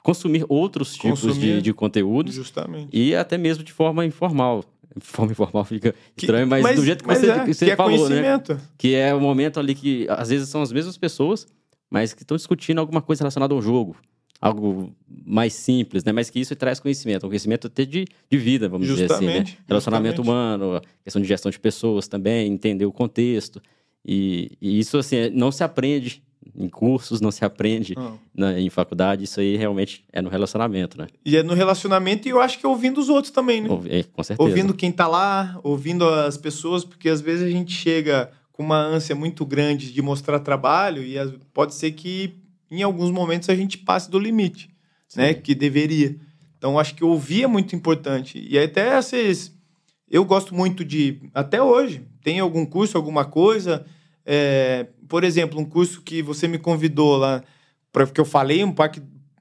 consumir 0.04 0.46
outros 0.48 0.94
tipos 0.94 1.22
consumir, 1.22 1.58
de, 1.58 1.62
de 1.62 1.74
conteúdos. 1.74 2.34
Justamente. 2.34 2.90
E 2.92 3.14
até 3.16 3.38
mesmo 3.38 3.64
de 3.64 3.72
forma 3.72 4.06
informal 4.06 4.64
forma 5.04 5.32
informal 5.32 5.66
fica 5.66 5.94
estranho, 6.16 6.48
mas, 6.48 6.64
mas, 6.64 6.76
do 6.76 6.86
jeito 6.86 7.04
que 7.04 7.14
você, 7.14 7.30
é, 7.30 7.46
que 7.46 7.54
você 7.54 7.66
que 7.66 7.72
é 7.72 7.76
falou, 7.76 8.10
né? 8.10 8.42
Que 8.78 8.96
é 8.96 9.14
o 9.14 9.20
momento 9.20 9.60
ali 9.60 9.76
que 9.76 10.06
às 10.10 10.30
vezes 10.30 10.50
são 10.50 10.62
as 10.62 10.72
mesmas 10.72 10.98
pessoas, 10.98 11.48
mas 11.90 12.14
que 12.14 12.24
estão 12.24 12.38
discutindo 12.38 12.80
alguma 12.80 13.02
coisa 13.02 13.22
relacionada 13.22 13.54
ao 13.54 13.62
jogo. 13.62 13.96
Algo 14.40 14.94
mais 15.26 15.54
simples, 15.54 16.04
né? 16.04 16.12
Mas 16.12 16.30
que 16.30 16.40
isso 16.40 16.56
traz 16.56 16.80
conhecimento. 16.80 17.26
Um 17.26 17.30
conhecimento 17.30 17.66
até 17.66 17.84
de, 17.86 18.06
de 18.30 18.38
vida, 18.38 18.70
vamos 18.70 18.86
justamente, 18.86 19.20
dizer 19.20 19.32
assim, 19.32 19.52
né? 19.52 19.58
Relacionamento 19.68 20.18
justamente. 20.18 20.62
humano, 20.62 20.82
questão 21.04 21.22
de 21.22 21.28
gestão 21.28 21.50
de 21.50 21.60
pessoas 21.60 22.08
também, 22.08 22.52
entender 22.52 22.86
o 22.86 22.92
contexto. 22.92 23.60
E, 24.06 24.52
e 24.62 24.78
isso, 24.78 24.98
assim, 24.98 25.32
não 25.32 25.52
se 25.52 25.64
aprende 25.64 26.22
em 26.58 26.68
cursos, 26.68 27.22
não 27.22 27.32
se 27.32 27.46
aprende 27.46 27.96
na, 28.34 28.60
em 28.60 28.70
faculdade. 28.70 29.24
Isso 29.24 29.40
aí 29.40 29.56
realmente 29.56 30.04
é 30.12 30.22
no 30.22 30.30
relacionamento, 30.30 30.98
né? 30.98 31.08
E 31.24 31.38
é 31.38 31.44
no 31.44 31.54
relacionamento 31.54 32.28
e 32.28 32.32
eu 32.32 32.42
acho 32.42 32.58
que 32.60 32.66
é 32.66 32.70
ouvindo 32.70 33.00
os 33.00 33.10
outros 33.10 33.32
também, 33.32 33.62
né? 33.62 33.70
É, 33.90 34.04
com 34.04 34.24
certeza. 34.24 34.50
Ouvindo 34.50 34.74
quem 34.74 34.92
tá 34.92 35.08
lá, 35.08 35.60
ouvindo 35.64 36.08
as 36.08 36.38
pessoas, 36.38 36.84
porque 36.84 37.10
às 37.10 37.22
vezes 37.22 37.46
a 37.46 37.50
gente 37.50 37.72
chega 37.72 38.32
com 38.52 38.64
uma 38.64 38.80
ânsia 38.80 39.16
muito 39.16 39.46
grande 39.46 39.94
de 39.94 40.02
mostrar 40.02 40.40
trabalho 40.40 41.04
e 41.04 41.16
pode 41.54 41.76
ser 41.76 41.92
que 41.92 42.34
em 42.72 42.82
alguns 42.82 43.12
momentos 43.12 43.50
a 43.50 43.56
gente 43.56 43.78
passe 43.78 44.10
do 44.10 44.18
limite, 44.18 44.70
Sim. 45.08 45.22
né? 45.22 45.34
Que 45.34 45.54
deveria. 45.54 46.18
Então 46.58 46.80
acho 46.80 46.96
que 46.96 47.04
ouvir 47.04 47.44
é 47.44 47.48
muito 47.48 47.76
importante. 47.76 48.44
E 48.50 48.58
até 48.58 48.98
esses. 48.98 49.56
Eu 50.10 50.26
gosto 50.26 50.56
muito 50.56 50.84
de. 50.84 51.20
Até 51.34 51.62
hoje, 51.62 52.02
tem 52.24 52.40
algum 52.40 52.66
curso, 52.66 52.98
alguma 52.98 53.26
coisa. 53.26 53.86
É, 54.26 54.88
por 55.08 55.24
exemplo, 55.24 55.60
um 55.60 55.66
curso 55.66 56.02
que 56.02 56.22
você 56.22 56.48
me 56.48 56.58
convidou 56.58 57.18
lá, 57.18 57.44
porque 57.92 58.20
eu 58.20 58.26
falei 58.26 58.64
um, 58.64 58.74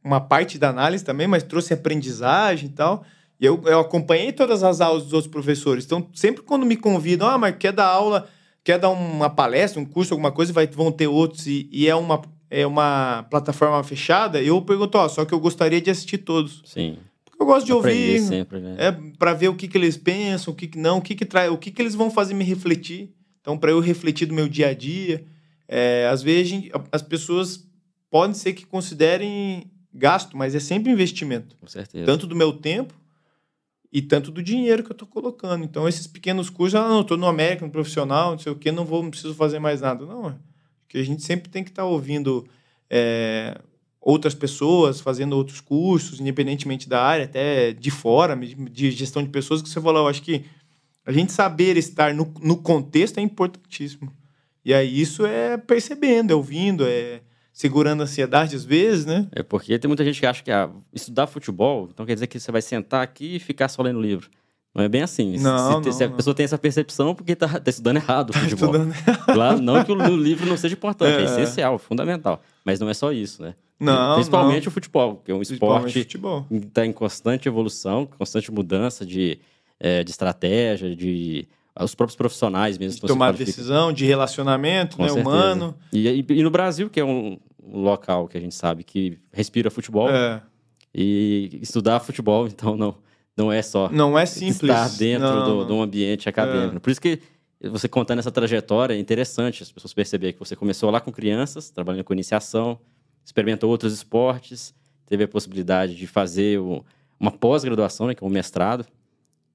uma 0.02 0.20
parte 0.20 0.58
da 0.58 0.68
análise 0.68 1.04
também, 1.04 1.26
mas 1.26 1.42
trouxe 1.42 1.74
aprendizagem 1.74 2.68
e 2.68 2.72
tal. 2.72 3.04
E 3.40 3.44
eu, 3.44 3.60
eu 3.66 3.80
acompanhei 3.80 4.32
todas 4.32 4.62
as 4.62 4.80
aulas 4.80 5.04
dos 5.04 5.12
outros 5.12 5.30
professores. 5.30 5.84
Então, 5.84 6.08
sempre 6.14 6.42
quando 6.42 6.64
me 6.64 6.76
convidam, 6.76 7.28
ah, 7.28 7.36
mas 7.36 7.56
quer 7.58 7.72
dar 7.72 7.86
aula, 7.86 8.28
quer 8.64 8.78
dar 8.78 8.88
uma 8.88 9.28
palestra, 9.28 9.80
um 9.80 9.84
curso, 9.84 10.14
alguma 10.14 10.32
coisa, 10.32 10.52
vai, 10.52 10.66
vão 10.66 10.90
ter 10.90 11.06
outros, 11.06 11.46
e, 11.46 11.68
e 11.70 11.86
é, 11.86 11.94
uma, 11.94 12.22
é 12.50 12.66
uma 12.66 13.24
plataforma 13.30 13.82
fechada, 13.82 14.40
eu 14.40 14.60
pergunto, 14.62 14.96
ó, 14.96 15.08
só 15.08 15.24
que 15.24 15.34
eu 15.34 15.40
gostaria 15.40 15.80
de 15.80 15.90
assistir 15.90 16.18
todos. 16.18 16.62
Sim. 16.64 16.96
Porque 17.24 17.42
eu 17.42 17.46
gosto 17.46 17.66
de 17.66 17.72
Aprender 17.72 18.14
ouvir. 18.14 18.20
sempre, 18.22 18.60
né? 18.60 18.76
É 18.78 18.92
para 19.18 19.34
ver 19.34 19.48
o 19.48 19.54
que, 19.54 19.68
que 19.68 19.76
eles 19.76 19.96
pensam, 19.98 20.54
o 20.54 20.56
que, 20.56 20.66
que 20.66 20.78
não, 20.78 20.98
o 20.98 21.02
que, 21.02 21.14
que 21.14 21.26
trai, 21.26 21.50
o 21.50 21.58
que, 21.58 21.70
que 21.70 21.82
eles 21.82 21.94
vão 21.94 22.10
fazer 22.10 22.32
me 22.32 22.44
refletir. 22.44 23.12
Então, 23.40 23.58
para 23.58 23.70
eu 23.70 23.80
refletir 23.80 24.26
do 24.26 24.34
meu 24.34 24.48
dia 24.48 24.68
a 24.68 24.74
dia, 24.74 25.24
é, 25.68 26.08
às 26.10 26.22
vezes 26.22 26.70
as 26.92 27.02
pessoas 27.02 27.66
podem 28.10 28.34
ser 28.34 28.52
que 28.52 28.64
considerem 28.66 29.70
gasto, 29.92 30.36
mas 30.36 30.54
é 30.54 30.60
sempre 30.60 30.92
investimento, 30.92 31.56
Com 31.60 31.66
certeza. 31.66 32.04
tanto 32.04 32.26
do 32.26 32.36
meu 32.36 32.52
tempo 32.52 32.94
e 33.92 34.02
tanto 34.02 34.30
do 34.30 34.42
dinheiro 34.42 34.82
que 34.82 34.90
eu 34.90 34.94
estou 34.94 35.08
colocando. 35.08 35.64
Então, 35.64 35.88
esses 35.88 36.06
pequenos 36.06 36.50
cursos, 36.50 36.78
ah, 36.78 36.88
não, 36.88 37.00
estou 37.00 37.16
no 37.16 37.26
América, 37.26 37.64
no 37.64 37.72
profissional, 37.72 38.32
não 38.32 38.38
sei 38.38 38.52
o 38.52 38.56
quê, 38.56 38.70
não 38.70 38.84
vou, 38.84 39.02
não 39.02 39.10
preciso 39.10 39.34
fazer 39.34 39.58
mais 39.58 39.80
nada. 39.80 40.04
Não, 40.04 40.28
é 40.28 40.34
que 40.88 40.98
a 40.98 41.04
gente 41.04 41.22
sempre 41.22 41.50
tem 41.50 41.64
que 41.64 41.70
estar 41.70 41.84
ouvindo 41.84 42.46
é, 42.88 43.58
outras 44.00 44.34
pessoas, 44.34 45.00
fazendo 45.00 45.36
outros 45.36 45.60
cursos, 45.60 46.20
independentemente 46.20 46.88
da 46.88 47.02
área, 47.02 47.24
até 47.24 47.72
de 47.72 47.90
fora, 47.90 48.36
de 48.36 48.90
gestão 48.90 49.22
de 49.22 49.28
pessoas, 49.28 49.62
que 49.62 49.68
você 49.68 49.80
falou, 49.80 50.02
eu 50.02 50.08
acho 50.08 50.22
que 50.22 50.44
a 51.04 51.12
gente 51.12 51.32
saber 51.32 51.76
estar 51.76 52.14
no, 52.14 52.32
no 52.40 52.56
contexto 52.56 53.18
é 53.18 53.20
importantíssimo. 53.20 54.12
E 54.66 54.74
aí 54.74 55.00
isso 55.00 55.24
é 55.24 55.56
percebendo, 55.56 56.32
é 56.32 56.34
ouvindo, 56.34 56.84
é 56.86 57.20
segurando 57.52 58.00
a 58.00 58.04
ansiedade 58.04 58.56
às 58.56 58.64
vezes, 58.64 59.06
né? 59.06 59.28
É 59.32 59.42
porque 59.42 59.78
tem 59.78 59.88
muita 59.88 60.04
gente 60.04 60.18
que 60.18 60.26
acha 60.26 60.42
que 60.42 60.50
ah, 60.50 60.68
estudar 60.92 61.28
futebol, 61.28 61.88
então 61.92 62.04
quer 62.04 62.14
dizer 62.14 62.26
que 62.26 62.38
você 62.40 62.50
vai 62.50 62.60
sentar 62.60 63.02
aqui 63.02 63.36
e 63.36 63.38
ficar 63.38 63.68
só 63.68 63.80
lendo 63.82 64.00
livro. 64.00 64.28
Não 64.74 64.82
é 64.84 64.88
bem 64.88 65.02
assim. 65.02 65.38
Se- 65.38 65.42
Não, 65.44 65.80
se, 65.82 65.86
não, 65.88 65.92
se 65.92 66.04
a 66.04 66.08
não. 66.08 66.16
pessoa 66.16 66.34
tem 66.34 66.44
essa 66.44 66.58
percepção, 66.58 67.14
porque 67.14 67.34
tá, 67.36 67.48
tá 67.60 67.70
estudando 67.70 67.96
errado 67.96 68.30
o 68.30 68.32
futebol. 68.36 68.74
Estudando- 68.76 69.24
Claro, 69.24 69.62
não 69.62 69.82
que 69.84 69.92
o, 69.92 70.16
livro 70.16 70.46
não 70.46 70.56
seja 70.56 70.74
importante, 70.74 71.16
é, 71.16 71.20
É. 71.22 71.24
essencial, 71.24 71.78
fundamental. 71.78 72.42
Mas 72.64 72.78
não 72.80 72.90
é 72.90 72.94
só 72.94 73.12
isso, 73.12 73.40
né? 73.42 73.54
Não, 73.80 74.14
Principalmente 74.16 74.64
não. 74.64 74.68
o 74.70 74.72
futebol, 74.72 75.22
que 75.24 75.30
é 75.30 75.34
um 75.34 75.40
esporte 75.42 75.92
futebol. 76.02 76.44
que 76.48 76.56
está 76.56 76.84
em 76.84 76.92
constante 76.92 77.46
evolução, 77.48 78.04
constante 78.18 78.50
mudança 78.50 79.06
de, 79.06 79.38
eh, 79.78 80.02
de 80.02 80.10
estratégia, 80.10 80.94
de 80.96 81.46
os 81.84 81.94
próprios 81.94 82.16
profissionais 82.16 82.78
mesmo. 82.78 83.00
De 83.00 83.06
tomar 83.06 83.26
qualificando. 83.28 83.46
decisão, 83.56 83.92
de 83.92 84.04
relacionamento 84.06 84.96
Com 84.96 85.02
né, 85.02 85.08
certeza. 85.08 85.28
humano. 85.28 85.74
E, 85.92 86.08
e- 86.08 86.26
e 86.28 86.42
no 86.42 86.50
Brasil, 86.50 86.88
que 86.88 86.98
é 87.00 87.04
um, 87.04 87.38
um 87.62 87.80
local 87.80 88.26
que 88.28 88.36
a 88.38 88.40
gente 88.40 88.54
sabe 88.54 88.82
que 88.84 89.18
respira 89.32 89.70
futebol, 89.70 90.08
É. 90.10 90.40
e 90.94 91.58
estudar 91.62 92.00
futebol, 92.00 92.46
então, 92.48 92.76
não, 92.76 92.96
não 93.36 93.52
é 93.52 93.60
só 93.62 93.88
Não 93.90 94.18
é 94.18 94.24
simples. 94.26 94.62
estar 94.62 94.88
dentro 94.96 95.26
Não, 95.28 95.44
do, 95.44 95.56
não. 95.60 95.66
de 95.66 95.72
um 95.72 95.82
ambiente 95.82 96.28
acadêmico. 96.28 96.80
Por 96.80 96.90
isso 96.90 97.00
que 97.00 97.20
você 97.70 97.88
contando 97.88 98.18
essa 98.18 98.30
trajetória 98.30 98.94
é 98.94 98.98
interessante 98.98 99.62
as 99.62 99.72
pessoas 99.72 99.92
perceberem 99.94 100.32
que 100.32 100.38
você 100.38 100.54
começou 100.54 100.90
lá 100.90 101.00
com 101.00 101.10
crianças, 101.12 101.70
trabalhando 101.70 102.04
com 102.04 102.12
iniciação, 102.12 102.78
experimentou 103.24 103.68
outros 103.70 103.92
esportes, 103.92 104.74
teve 105.06 105.24
a 105.24 105.28
possibilidade 105.28 105.94
de 105.94 106.06
fazer 106.06 106.58
o- 106.60 106.84
uma 107.18 107.30
pós-graduação, 107.30 108.06
né, 108.06 108.14
que 108.14 108.22
é 108.22 108.26
um 108.26 108.30
mestrado, 108.30 108.86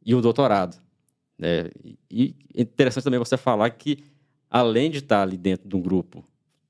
e 0.06 0.14
o 0.16 0.22
doutorado. 0.22 0.78
Né? 1.42 1.70
E 2.10 2.36
é 2.56 2.62
interessante 2.62 3.04
também 3.04 3.20
você 3.20 3.36
falar 3.36 3.70
que, 3.72 3.98
além 4.50 4.90
de 4.92 5.00
estar 5.00 5.22
ali 5.24 5.36
dentro 5.36 5.68
de 5.68 5.76
um 5.76 5.82
grupo 5.82 6.24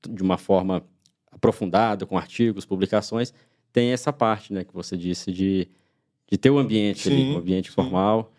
de 0.08 0.22
uma 0.22 0.36
forma 0.38 0.82
aprofundada, 1.30 2.04
com 2.06 2.18
artigos, 2.18 2.64
publicações, 2.64 3.32
tem 3.72 3.90
essa 3.90 4.12
parte 4.12 4.52
né, 4.52 4.64
que 4.64 4.74
você 4.74 4.96
disse 4.96 5.30
de, 5.30 5.68
de 6.30 6.36
ter 6.36 6.50
o 6.50 6.58
ambiente 6.58 7.08
ali, 7.08 7.22
Sim, 7.26 7.34
o 7.34 7.38
ambiente 7.38 7.68
sim. 7.68 7.74
formal. 7.74 8.32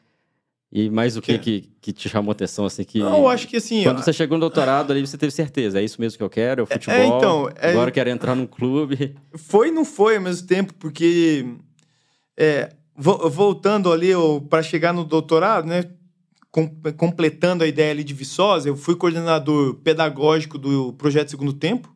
E 0.71 0.89
mais 0.89 1.15
o 1.15 1.21
que, 1.21 1.37
Que- 1.37 1.61
que, 1.61 1.69
que 1.81 1.93
te 1.93 2.09
chamou 2.09 2.31
atenção, 2.31 2.65
assim, 2.65 2.83
que... 2.83 2.97
Não, 2.99 3.19
eu 3.19 3.27
acho 3.27 3.47
que 3.47 3.57
assim. 3.57 3.83
Quando 3.83 3.99
ó, 3.99 4.01
você 4.01 4.11
chegou 4.11 4.37
no 4.37 4.41
doutorado 4.41 4.91
ali, 4.91 5.05
você 5.05 5.17
teve 5.17 5.31
certeza, 5.31 5.79
é 5.79 5.83
isso 5.83 6.01
mesmo 6.01 6.17
que 6.17 6.23
eu 6.23 6.29
quero, 6.31 6.61
é 6.61 6.63
o 6.63 6.65
futebol, 6.67 6.95
é, 6.95 7.07
então, 7.07 7.49
é- 7.55 7.69
agora 7.71 7.89
eu 7.89 7.93
quero 7.93 8.09
entrar 8.09 8.33
num 8.35 8.47
clube. 8.47 9.15
Foi 9.35 9.67
e 9.69 9.71
não 9.71 9.85
foi 9.85 10.15
ao 10.17 10.21
mesmo 10.23 10.47
tempo, 10.47 10.73
porque 10.75 11.45
é, 12.35 12.71
vo- 12.95 13.29
voltando 13.29 13.91
ali 13.91 14.09
para 14.49 14.63
chegar 14.63 14.93
no 14.93 15.03
doutorado, 15.03 15.65
né? 15.67 15.83
Com- 16.53 16.69
completando 16.95 17.63
a 17.63 17.67
ideia 17.67 17.89
ali 17.91 18.03
de 18.03 18.13
Viçosa, 18.13 18.69
eu 18.69 18.77
fui 18.77 18.95
coordenador 18.95 19.73
pedagógico 19.83 20.57
do 20.59 20.93
projeto 20.93 21.29
Segundo 21.31 21.51
Tempo. 21.51 21.91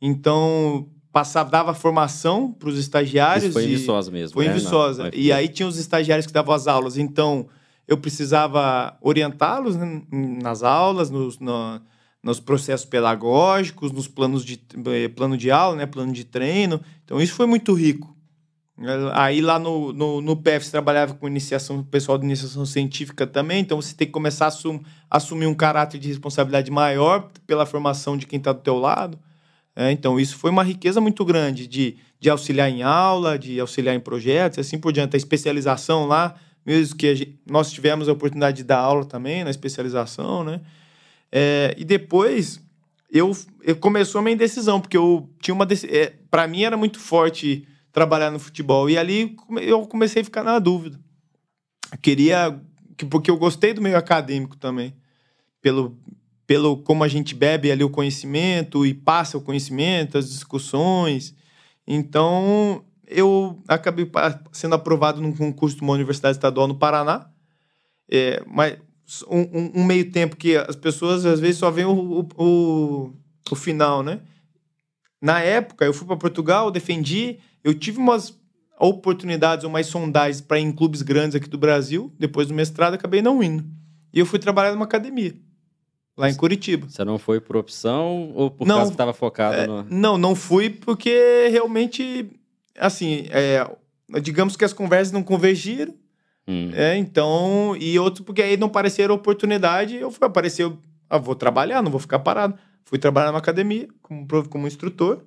Então, 0.00 0.88
passava, 1.12 1.50
dava 1.50 1.74
formação 1.74 2.50
para 2.50 2.70
os 2.70 2.78
estagiários. 2.78 3.44
Isso 3.44 3.52
foi 3.52 3.64
em 3.64 3.68
Viçosa 3.76 4.10
mesmo, 4.10 4.34
Foi 4.34 4.44
em 4.46 4.48
né? 4.48 4.54
Na- 4.54 4.60
Viçosa. 4.60 5.02
na 5.04 5.10
E 5.12 5.30
aí 5.30 5.48
tinha 5.48 5.68
os 5.68 5.76
estagiários 5.76 6.26
que 6.26 6.32
davam 6.32 6.54
as 6.54 6.66
aulas. 6.66 6.96
Então, 6.96 7.46
eu 7.86 7.98
precisava 7.98 8.96
orientá-los 9.02 9.76
né, 9.76 10.02
nas 10.10 10.62
aulas, 10.62 11.10
nos, 11.10 11.38
no- 11.38 11.80
nos 12.22 12.40
processos 12.40 12.86
pedagógicos, 12.86 13.92
nos 13.92 14.08
planos 14.08 14.44
de 14.44 14.58
eh, 14.86 15.08
plano 15.08 15.36
de 15.36 15.50
aula, 15.50 15.76
né, 15.76 15.84
plano 15.86 16.12
de 16.12 16.24
treino. 16.24 16.80
Então, 17.04 17.20
isso 17.20 17.34
foi 17.34 17.46
muito 17.46 17.74
rico. 17.74 18.16
Aí 19.12 19.42
lá 19.42 19.58
no, 19.58 19.92
no, 19.92 20.20
no 20.22 20.36
PF 20.36 20.70
trabalhava 20.70 21.12
com 21.12 21.28
iniciação, 21.28 21.82
pessoal 21.84 22.16
de 22.16 22.24
iniciação 22.24 22.64
científica 22.64 23.26
também, 23.26 23.60
então 23.60 23.80
você 23.80 23.94
tem 23.94 24.06
que 24.06 24.12
começar 24.12 24.46
a 24.46 24.48
assum- 24.48 24.80
assumir 25.10 25.46
um 25.46 25.54
caráter 25.54 25.98
de 25.98 26.08
responsabilidade 26.08 26.70
maior 26.70 27.28
pela 27.46 27.66
formação 27.66 28.16
de 28.16 28.26
quem 28.26 28.38
está 28.38 28.52
do 28.52 28.60
teu 28.60 28.78
lado. 28.78 29.18
É, 29.76 29.92
então, 29.92 30.18
isso 30.18 30.36
foi 30.36 30.50
uma 30.50 30.62
riqueza 30.64 31.00
muito 31.00 31.24
grande 31.26 31.66
de, 31.66 31.96
de 32.18 32.30
auxiliar 32.30 32.70
em 32.70 32.82
aula, 32.82 33.38
de 33.38 33.60
auxiliar 33.60 33.94
em 33.94 34.00
projetos, 34.00 34.58
assim 34.58 34.78
por 34.78 34.92
diante. 34.92 35.14
A 35.14 35.18
especialização 35.18 36.06
lá, 36.06 36.34
mesmo 36.64 36.96
que 36.96 37.14
gente- 37.14 37.38
nós 37.46 37.70
tivemos 37.70 38.08
a 38.08 38.12
oportunidade 38.12 38.58
de 38.58 38.64
dar 38.64 38.78
aula 38.78 39.04
também 39.04 39.44
na 39.44 39.50
especialização, 39.50 40.42
né? 40.42 40.60
É, 41.30 41.74
e 41.78 41.84
depois, 41.84 42.60
eu, 43.12 43.36
eu 43.62 43.76
começou 43.76 44.18
a 44.18 44.22
minha 44.22 44.34
indecisão, 44.34 44.80
porque 44.80 44.96
eu 44.96 45.28
tinha 45.40 45.54
uma... 45.54 45.66
É, 45.88 46.14
para 46.30 46.46
mim 46.48 46.62
era 46.64 46.76
muito 46.76 46.98
forte 46.98 47.66
trabalhar 47.92 48.30
no 48.30 48.38
futebol, 48.38 48.88
e 48.88 48.96
ali 48.96 49.36
eu 49.62 49.86
comecei 49.86 50.22
a 50.22 50.24
ficar 50.24 50.42
na 50.42 50.58
dúvida. 50.58 50.98
Eu 51.92 51.98
queria... 51.98 52.60
que- 52.96 53.06
Porque 53.06 53.30
eu 53.30 53.36
gostei 53.36 53.72
do 53.72 53.80
meio 53.82 53.96
acadêmico 53.96 54.56
também, 54.56 54.94
pelo, 55.60 55.96
pelo 56.46 56.76
como 56.78 57.02
a 57.04 57.08
gente 57.08 57.34
bebe 57.34 57.70
ali 57.70 57.82
o 57.84 57.90
conhecimento 57.90 58.86
e 58.86 58.94
passa 58.94 59.36
o 59.38 59.40
conhecimento, 59.42 60.16
as 60.18 60.30
discussões. 60.30 61.34
Então, 61.86 62.84
eu 63.06 63.60
acabei 63.66 64.08
sendo 64.52 64.74
aprovado 64.76 65.20
num 65.20 65.32
concurso 65.32 65.76
de 65.76 65.82
uma 65.82 65.92
universidade 65.94 66.36
estadual 66.36 66.68
no 66.68 66.76
Paraná. 66.76 67.28
É, 68.12 68.42
mas 68.46 68.76
um- 69.28 69.80
um 69.80 69.84
meio 69.84 70.10
tempo 70.12 70.36
que 70.36 70.56
as 70.56 70.76
pessoas 70.76 71.24
às 71.26 71.40
vezes 71.40 71.56
só 71.58 71.70
veem 71.70 71.86
o, 71.86 72.20
o, 72.20 72.28
o, 72.44 73.14
o 73.50 73.54
final, 73.56 74.02
né? 74.02 74.20
Na 75.20 75.40
época, 75.40 75.84
eu 75.84 75.92
fui 75.92 76.06
para 76.06 76.16
Portugal, 76.16 76.70
defendi, 76.70 77.38
eu 77.64 77.74
tive 77.74 77.98
umas 77.98 78.38
oportunidades 78.78 79.64
ou 79.64 79.70
mais 79.70 79.86
sondagens 79.86 80.40
para 80.40 80.58
ir 80.58 80.62
em 80.62 80.72
clubes 80.72 81.02
grandes 81.02 81.34
aqui 81.36 81.48
do 81.48 81.58
Brasil. 81.58 82.12
Depois 82.18 82.48
do 82.48 82.54
mestrado, 82.54 82.94
acabei 82.94 83.20
não 83.20 83.42
indo. 83.42 83.64
E 84.12 84.18
eu 84.18 84.26
fui 84.26 84.38
trabalhar 84.38 84.72
numa 84.72 84.86
academia, 84.86 85.34
lá 86.16 86.28
em 86.30 86.34
Curitiba. 86.34 86.88
Você 86.88 87.04
não 87.04 87.18
foi 87.18 87.40
por 87.40 87.56
opção 87.56 88.32
ou 88.34 88.50
por 88.50 88.66
Não, 88.66 88.76
causa 88.76 88.90
que 88.90 88.94
estava 88.94 89.12
focado 89.12 89.54
É, 89.56 89.66
no... 89.66 89.84
Não, 89.88 90.18
não 90.18 90.34
fui 90.34 90.70
porque 90.70 91.48
realmente, 91.50 92.30
assim, 92.78 93.26
é, 93.30 93.64
digamos 94.20 94.56
que 94.56 94.64
as 94.64 94.72
conversas 94.72 95.12
não 95.12 95.22
convergiram, 95.22 95.94
Hum. 96.48 96.70
é, 96.74 96.96
então, 96.96 97.76
e 97.78 97.96
outro 97.98 98.24
porque 98.24 98.42
aí 98.42 98.56
não 98.56 98.68
pareceram 98.68 99.14
oportunidade, 99.14 99.94
eu 99.94 100.10
fui 100.10 100.26
aparecer, 100.26 100.72
ah, 101.08 101.18
vou 101.18 101.36
trabalhar, 101.36 101.80
não 101.80 101.90
vou 101.92 102.00
ficar 102.00 102.18
parado. 102.18 102.58
Fui 102.84 102.98
trabalhar 102.98 103.28
numa 103.28 103.38
academia 103.38 103.86
como, 104.02 104.26
como 104.48 104.66
instrutor. 104.66 105.22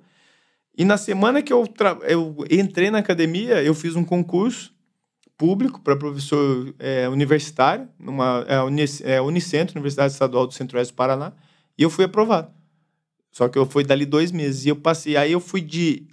E 0.76 0.84
na 0.84 0.96
semana 0.96 1.42
que 1.42 1.52
eu, 1.52 1.66
tra- 1.66 1.98
eu 2.02 2.36
entrei 2.50 2.90
na 2.90 2.98
academia, 2.98 3.62
eu 3.62 3.74
fiz 3.74 3.94
um 3.94 4.04
concurso 4.04 4.74
público 5.36 5.80
para 5.80 5.96
professor 5.96 6.74
é, 6.78 7.08
universitário, 7.08 7.88
numa 7.98 8.44
é, 8.48 9.14
é, 9.14 9.20
Unicentro, 9.20 9.76
Universidade 9.76 10.12
Estadual 10.12 10.46
do 10.46 10.54
Centro-Oeste 10.54 10.92
do 10.92 10.96
Paraná, 10.96 11.32
e 11.76 11.82
eu 11.82 11.90
fui 11.90 12.04
aprovado. 12.04 12.52
Só 13.30 13.48
que 13.48 13.58
eu 13.58 13.66
fui 13.66 13.82
dali 13.82 14.06
dois 14.06 14.30
meses. 14.30 14.64
E 14.64 14.68
eu 14.68 14.76
passei. 14.76 15.16
Aí 15.16 15.32
eu 15.32 15.40
fui 15.40 15.60
de 15.60 16.06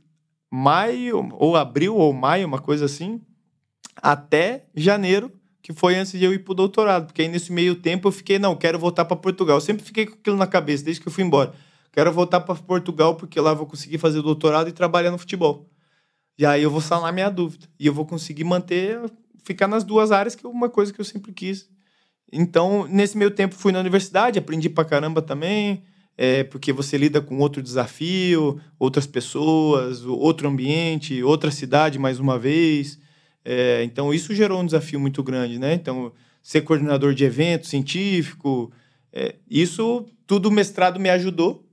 maio, 0.50 1.30
ou 1.34 1.56
abril, 1.56 1.96
ou 1.96 2.12
maio, 2.12 2.48
uma 2.48 2.60
coisa 2.60 2.86
assim, 2.86 3.22
até 3.96 4.66
janeiro, 4.76 5.32
que 5.62 5.72
foi 5.72 5.96
antes 5.96 6.14
de 6.14 6.24
eu 6.24 6.34
ir 6.34 6.40
pro 6.40 6.56
doutorado. 6.56 7.06
Porque 7.06 7.22
aí 7.22 7.28
nesse 7.28 7.52
meio 7.52 7.76
tempo 7.76 8.08
eu 8.08 8.12
fiquei, 8.12 8.40
não, 8.40 8.56
quero 8.56 8.80
voltar 8.80 9.06
para 9.06 9.16
Portugal. 9.16 9.58
Eu 9.58 9.62
sempre 9.62 9.86
fiquei 9.86 10.08
com 10.08 10.16
aquilo 10.16 10.36
na 10.36 10.48
cabeça, 10.48 10.84
desde 10.84 11.00
que 11.00 11.08
eu 11.08 11.12
fui 11.12 11.24
embora. 11.24 11.54
Quero 11.92 12.12
voltar 12.12 12.40
para 12.42 12.56
Portugal, 12.56 13.16
porque 13.16 13.40
lá 13.40 13.52
eu 13.52 13.56
vou 13.56 13.66
conseguir 13.66 13.98
fazer 13.98 14.22
doutorado 14.22 14.70
e 14.70 14.72
trabalhar 14.72 15.12
no 15.12 15.18
futebol. 15.18 15.70
E 16.38 16.46
aí 16.46 16.64
eu 16.64 16.72
vou 16.72 16.82
sanar 16.82 17.12
minha 17.12 17.30
dúvida. 17.30 17.68
E 17.80 17.86
eu 17.86 17.94
vou 17.94 18.06
conseguir 18.06 18.46
manter, 18.46 19.00
ficar 19.44 19.68
nas 19.68 19.84
duas 19.84 20.12
áreas, 20.12 20.34
que 20.34 20.46
é 20.46 20.50
uma 20.50 20.70
coisa 20.70 20.94
que 20.94 21.02
eu 21.02 21.06
sempre 21.06 21.34
quis. 21.34 21.70
Então, 22.32 22.88
nesse 22.88 23.18
meio 23.18 23.30
tempo, 23.32 23.56
fui 23.56 23.74
na 23.74 23.80
universidade, 23.80 24.40
aprendi 24.40 24.70
pra 24.70 24.86
caramba 24.86 25.22
também, 25.22 25.84
é, 26.18 26.46
porque 26.46 26.72
você 26.72 26.98
lida 26.98 27.22
com 27.22 27.38
outro 27.40 27.62
desafio, 27.62 28.60
outras 28.80 29.06
pessoas, 29.06 30.06
outro 30.06 30.48
ambiente, 30.48 31.22
outra 31.24 31.52
cidade 31.52 32.00
mais 32.00 32.20
uma 32.20 32.40
vez. 32.40 32.98
É, 33.44 33.84
então, 33.84 34.14
isso 34.14 34.34
gerou 34.34 34.62
um 34.62 34.66
desafio 34.66 35.00
muito 35.00 35.22
grande, 35.22 35.60
né? 35.60 35.74
Então, 35.74 36.14
ser 36.42 36.62
coordenador 36.62 37.14
de 37.14 37.26
evento 37.26 37.68
científico, 37.68 38.72
é, 39.12 39.36
isso 39.50 40.06
tudo 40.26 40.48
o 40.48 40.52
mestrado 40.52 40.98
me 40.98 41.10
ajudou 41.10 41.68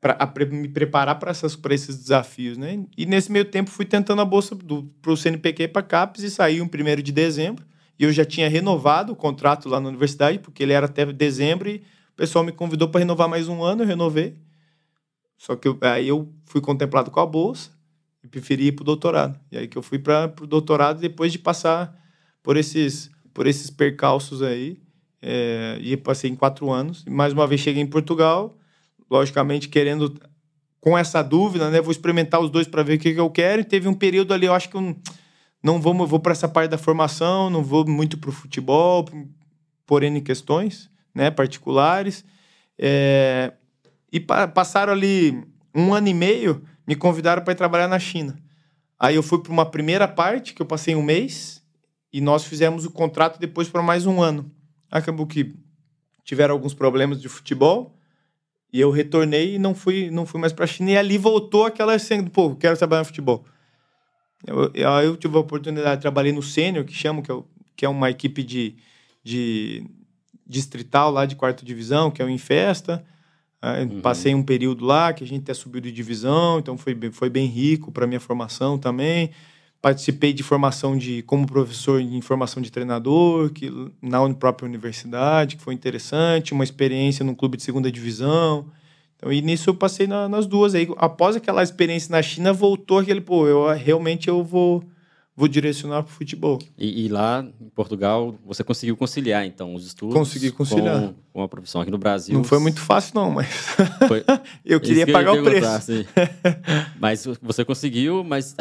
para 0.00 0.46
me 0.46 0.68
preparar 0.68 1.18
para 1.18 1.32
esses 1.74 1.98
desafios, 1.98 2.56
né? 2.56 2.84
E 2.96 3.04
nesse 3.04 3.32
meio 3.32 3.44
tempo 3.44 3.70
fui 3.70 3.84
tentando 3.84 4.22
a 4.22 4.24
bolsa 4.24 4.56
para 5.02 5.12
o 5.12 5.16
CNPq 5.16 5.68
para 5.68 5.82
CAPES 5.82 6.22
e 6.22 6.30
saiu 6.30 6.64
em 6.64 6.66
1 6.66 7.02
de 7.02 7.12
dezembro. 7.12 7.66
E 7.98 8.04
eu 8.04 8.12
já 8.12 8.24
tinha 8.24 8.48
renovado 8.48 9.12
o 9.12 9.16
contrato 9.16 9.68
lá 9.68 9.80
na 9.80 9.88
universidade, 9.88 10.38
porque 10.38 10.62
ele 10.62 10.72
era 10.72 10.86
até 10.86 11.04
dezembro, 11.06 11.68
e 11.68 11.82
o 12.12 12.16
pessoal 12.16 12.44
me 12.44 12.52
convidou 12.52 12.88
para 12.88 13.00
renovar 13.00 13.28
mais 13.28 13.48
um 13.48 13.62
ano, 13.62 13.82
eu 13.82 13.86
renovei. 13.86 14.36
Só 15.36 15.56
que 15.56 15.66
eu, 15.66 15.76
aí 15.80 16.06
eu 16.06 16.32
fui 16.44 16.60
contemplado 16.60 17.10
com 17.10 17.18
a 17.18 17.26
bolsa 17.26 17.70
e 18.22 18.28
preferi 18.28 18.68
ir 18.68 18.72
para 18.72 18.82
o 18.82 18.86
doutorado. 18.86 19.38
E 19.50 19.58
aí 19.58 19.66
que 19.66 19.76
eu 19.76 19.82
fui 19.82 19.98
para 19.98 20.32
o 20.40 20.46
doutorado 20.46 21.00
depois 21.00 21.32
de 21.32 21.40
passar 21.40 21.96
por 22.40 22.56
esses, 22.56 23.10
por 23.34 23.46
esses 23.48 23.68
percalços 23.68 24.42
aí. 24.42 24.80
É, 25.20 25.76
e 25.80 25.96
passei 25.96 26.30
em 26.30 26.36
quatro 26.36 26.70
anos. 26.70 27.02
E 27.04 27.10
mais 27.10 27.32
uma 27.32 27.46
vez 27.46 27.60
cheguei 27.60 27.82
em 27.82 27.86
Portugal, 27.86 28.56
logicamente 29.10 29.68
querendo 29.68 30.14
com 30.80 30.96
essa 30.96 31.22
dúvida, 31.22 31.70
né? 31.70 31.80
Vou 31.80 31.92
experimentar 31.92 32.40
os 32.40 32.50
dois 32.50 32.66
para 32.66 32.82
ver 32.82 32.94
o 32.94 32.98
que, 32.98 33.14
que 33.14 33.20
eu 33.20 33.30
quero. 33.30 33.62
E 33.62 33.64
teve 33.64 33.88
um 33.88 33.94
período 33.94 34.32
ali, 34.32 34.46
eu 34.46 34.54
acho 34.54 34.68
que 34.68 34.76
eu 34.76 34.96
não 35.62 35.80
vou, 35.80 36.06
vou 36.06 36.20
para 36.20 36.32
essa 36.32 36.48
parte 36.48 36.70
da 36.70 36.78
formação, 36.78 37.50
não 37.50 37.62
vou 37.62 37.86
muito 37.86 38.16
para 38.18 38.30
o 38.30 38.32
futebol, 38.32 39.04
por 39.86 40.02
N 40.02 40.20
questões 40.20 40.90
né, 41.14 41.30
particulares. 41.30 42.24
É, 42.78 43.52
e 44.12 44.20
pa 44.20 44.46
passaram 44.46 44.92
ali 44.92 45.44
um 45.74 45.92
ano 45.92 46.08
e 46.08 46.14
meio, 46.14 46.62
me 46.86 46.94
convidaram 46.94 47.42
para 47.42 47.52
ir 47.52 47.56
trabalhar 47.56 47.88
na 47.88 47.98
China. 47.98 48.38
Aí 48.98 49.16
eu 49.16 49.22
fui 49.22 49.40
para 49.40 49.52
uma 49.52 49.66
primeira 49.66 50.08
parte, 50.08 50.54
que 50.54 50.62
eu 50.62 50.66
passei 50.66 50.94
um 50.94 51.02
mês, 51.02 51.62
e 52.12 52.20
nós 52.20 52.44
fizemos 52.44 52.84
o 52.84 52.90
contrato 52.90 53.38
depois 53.38 53.68
para 53.68 53.82
mais 53.82 54.06
um 54.06 54.20
ano. 54.20 54.50
Acabou 54.90 55.26
que 55.26 55.54
tiveram 56.24 56.54
alguns 56.54 56.74
problemas 56.74 57.20
de 57.20 57.28
futebol, 57.28 57.97
e 58.72 58.80
eu 58.80 58.90
retornei 58.90 59.54
e 59.54 59.58
não 59.58 59.74
fui, 59.74 60.10
não 60.10 60.26
fui 60.26 60.40
mais 60.40 60.52
para 60.52 60.64
a 60.64 60.68
China. 60.68 60.90
E 60.90 60.98
ali 60.98 61.16
voltou 61.16 61.64
aquela 61.64 61.98
cena, 61.98 62.28
pô, 62.28 62.54
quero 62.54 62.76
trabalhar 62.76 63.00
no 63.00 63.06
futebol. 63.06 63.44
Eu, 64.46 64.70
eu, 64.74 64.88
eu 64.90 65.16
tive 65.16 65.36
a 65.36 65.40
oportunidade, 65.40 66.00
trabalhei 66.00 66.32
no 66.32 66.42
Sênior, 66.42 66.84
que 66.84 66.92
chamo, 66.92 67.22
que 67.22 67.32
é, 67.32 67.42
que 67.76 67.84
é 67.84 67.88
uma 67.88 68.10
equipe 68.10 68.42
de, 68.42 68.76
de 69.24 69.84
distrital 70.46 71.10
lá 71.10 71.26
de 71.26 71.36
quarta 71.36 71.64
divisão, 71.64 72.10
que 72.10 72.22
é 72.22 72.24
o 72.24 72.30
Infesta. 72.30 73.04
Uhum. 73.62 74.00
Passei 74.00 74.34
um 74.34 74.42
período 74.42 74.84
lá 74.84 75.12
que 75.12 75.24
a 75.24 75.26
gente 75.26 75.42
até 75.42 75.54
subiu 75.54 75.80
de 75.80 75.90
divisão, 75.90 76.60
então 76.60 76.78
foi, 76.78 76.96
foi 77.10 77.28
bem 77.28 77.46
rico 77.46 77.90
para 77.90 78.06
minha 78.06 78.20
formação 78.20 78.78
também. 78.78 79.30
Participei 79.80 80.32
de 80.32 80.42
formação 80.42 80.98
de 80.98 81.22
como 81.22 81.46
professor 81.46 82.00
em 82.00 82.20
formação 82.20 82.60
de 82.60 82.70
treinador, 82.70 83.50
que 83.50 83.70
na 84.02 84.28
própria 84.34 84.66
universidade, 84.66 85.56
que 85.56 85.62
foi 85.62 85.72
interessante, 85.72 86.52
uma 86.52 86.64
experiência 86.64 87.24
num 87.24 87.34
clube 87.34 87.56
de 87.56 87.62
segunda 87.62 87.90
divisão. 87.90 88.66
Então, 89.16 89.32
e 89.32 89.40
nisso 89.40 89.70
eu 89.70 89.74
passei 89.74 90.06
na, 90.06 90.28
nas 90.28 90.46
duas. 90.46 90.74
Aí, 90.74 90.88
após 90.96 91.36
aquela 91.36 91.62
experiência 91.62 92.10
na 92.10 92.22
China, 92.22 92.52
voltou 92.52 92.98
aquele, 92.98 93.20
pô, 93.20 93.46
eu 93.46 93.68
realmente 93.74 94.28
eu 94.28 94.42
vou 94.42 94.82
vou 95.38 95.46
direcionar 95.46 96.02
para 96.02 96.10
o 96.10 96.12
futebol. 96.12 96.58
E, 96.76 97.04
e, 97.04 97.08
lá 97.08 97.46
em 97.60 97.68
Portugal 97.68 98.34
você 98.44 98.64
conseguiu 98.64 98.96
conciliar 98.96 99.46
então 99.46 99.72
os 99.72 99.86
estudos 99.86 100.12
Consegui 100.12 100.50
conciliar 100.50 101.00
com, 101.00 101.14
com 101.32 101.42
a 101.44 101.48
profissão 101.48 101.80
aqui 101.80 101.92
no 101.92 101.98
Brasil. 101.98 102.34
Não 102.34 102.42
foi 102.42 102.58
muito 102.58 102.80
fácil 102.80 103.12
não, 103.14 103.30
mas 103.30 103.46
foi... 104.08 104.24
eu 104.66 104.80
queria 104.80 105.06
que 105.06 105.12
pagar 105.12 105.34
o 105.34 105.44
preço. 105.44 105.92
mas 106.98 107.24
você 107.40 107.64
conseguiu, 107.64 108.24
mas 108.24 108.56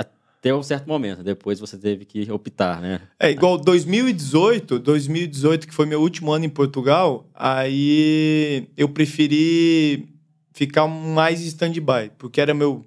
até 0.48 0.56
um 0.56 0.64
certo 0.64 0.88
momento, 0.88 1.24
depois 1.24 1.60
você 1.60 1.78
teve 1.78 2.06
que 2.06 2.32
optar, 2.32 2.82
né? 2.82 3.02
É 3.20 3.30
igual 3.30 3.58
2018, 3.58 4.80
2018 4.80 5.68
que 5.68 5.74
foi 5.74 5.86
meu 5.86 6.02
último 6.02 6.32
ano 6.32 6.46
em 6.46 6.50
Portugal, 6.50 7.30
aí 7.34 8.68
eu 8.78 8.90
preferi 8.90 10.08
ficar 10.54 10.88
mais 10.88 11.42
stand-by, 11.42 12.12
porque 12.18 12.40
era 12.40 12.54
meu, 12.54 12.86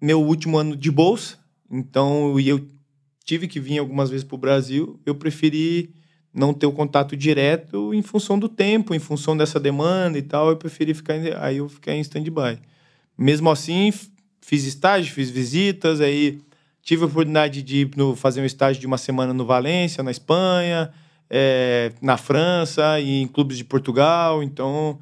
meu 0.00 0.22
último 0.22 0.58
ano 0.58 0.76
de 0.76 0.90
bolsa, 0.90 1.38
então 1.70 2.38
eu 2.38 2.68
tive 3.24 3.48
que 3.48 3.58
vir 3.58 3.78
algumas 3.78 4.10
vezes 4.10 4.24
para 4.24 4.34
o 4.34 4.38
Brasil, 4.38 5.00
eu 5.06 5.14
preferi 5.14 5.94
não 6.32 6.52
ter 6.52 6.66
o 6.66 6.72
contato 6.72 7.16
direto 7.16 7.94
em 7.94 8.02
função 8.02 8.38
do 8.38 8.48
tempo, 8.48 8.94
em 8.94 8.98
função 8.98 9.36
dessa 9.36 9.58
demanda 9.58 10.18
e 10.18 10.22
tal, 10.22 10.50
eu 10.50 10.56
preferi 10.56 10.92
ficar, 10.92 11.14
aí 11.40 11.56
eu 11.58 11.68
fiquei 11.68 11.94
em 11.94 12.00
stand-by. 12.00 12.58
Mesmo 13.16 13.48
assim, 13.50 13.92
fiz 14.44 14.64
estágio, 14.64 15.12
fiz 15.12 15.30
visitas, 15.30 16.02
aí 16.02 16.38
tive 16.82 17.02
a 17.02 17.06
oportunidade 17.06 17.62
de 17.62 17.78
ir 17.78 17.90
no, 17.96 18.14
fazer 18.14 18.42
um 18.42 18.44
estágio 18.44 18.78
de 18.78 18.86
uma 18.86 18.98
semana 18.98 19.32
no 19.32 19.46
Valência, 19.46 20.02
na 20.02 20.10
Espanha, 20.10 20.92
é, 21.30 21.92
na 22.02 22.18
França 22.18 23.00
e 23.00 23.22
em 23.22 23.26
clubes 23.26 23.56
de 23.56 23.64
Portugal, 23.64 24.42
então 24.42 24.98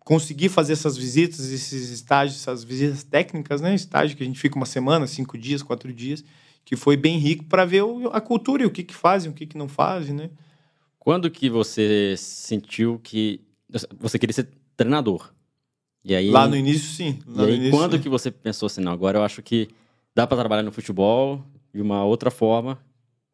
conseguir 0.00 0.48
fazer 0.48 0.72
essas 0.72 0.96
visitas, 0.96 1.48
esses 1.52 1.90
estágios, 1.90 2.40
essas 2.40 2.64
visitas 2.64 3.04
técnicas, 3.04 3.60
né? 3.60 3.72
Estágio 3.72 4.16
que 4.16 4.24
a 4.24 4.26
gente 4.26 4.38
fica 4.38 4.56
uma 4.56 4.66
semana, 4.66 5.06
cinco 5.06 5.38
dias, 5.38 5.62
quatro 5.62 5.92
dias, 5.92 6.24
que 6.64 6.74
foi 6.74 6.96
bem 6.96 7.18
rico 7.18 7.44
para 7.44 7.64
ver 7.64 7.84
a 8.12 8.20
cultura 8.20 8.64
e 8.64 8.66
o 8.66 8.70
que, 8.70 8.82
que 8.82 8.94
fazem, 8.94 9.30
o 9.30 9.34
que, 9.34 9.46
que 9.46 9.56
não 9.56 9.68
fazem, 9.68 10.14
né? 10.14 10.30
Quando 10.98 11.30
que 11.30 11.48
você 11.48 12.16
sentiu 12.18 13.00
que 13.00 13.40
você 14.00 14.18
queria 14.18 14.34
ser 14.34 14.48
treinador? 14.76 15.35
E 16.06 16.14
aí, 16.14 16.30
Lá 16.30 16.46
no 16.46 16.54
início, 16.54 16.88
sim. 16.88 17.18
Lá 17.26 17.42
e 17.42 17.46
aí, 17.48 17.56
início, 17.56 17.72
quando 17.72 17.96
sim. 17.96 18.02
que 18.02 18.08
você 18.08 18.30
pensou 18.30 18.68
assim, 18.68 18.80
não, 18.80 18.92
agora 18.92 19.18
eu 19.18 19.24
acho 19.24 19.42
que 19.42 19.68
dá 20.14 20.24
para 20.24 20.38
trabalhar 20.38 20.62
no 20.62 20.70
futebol 20.70 21.42
de 21.74 21.82
uma 21.82 22.04
outra 22.04 22.30
forma 22.30 22.78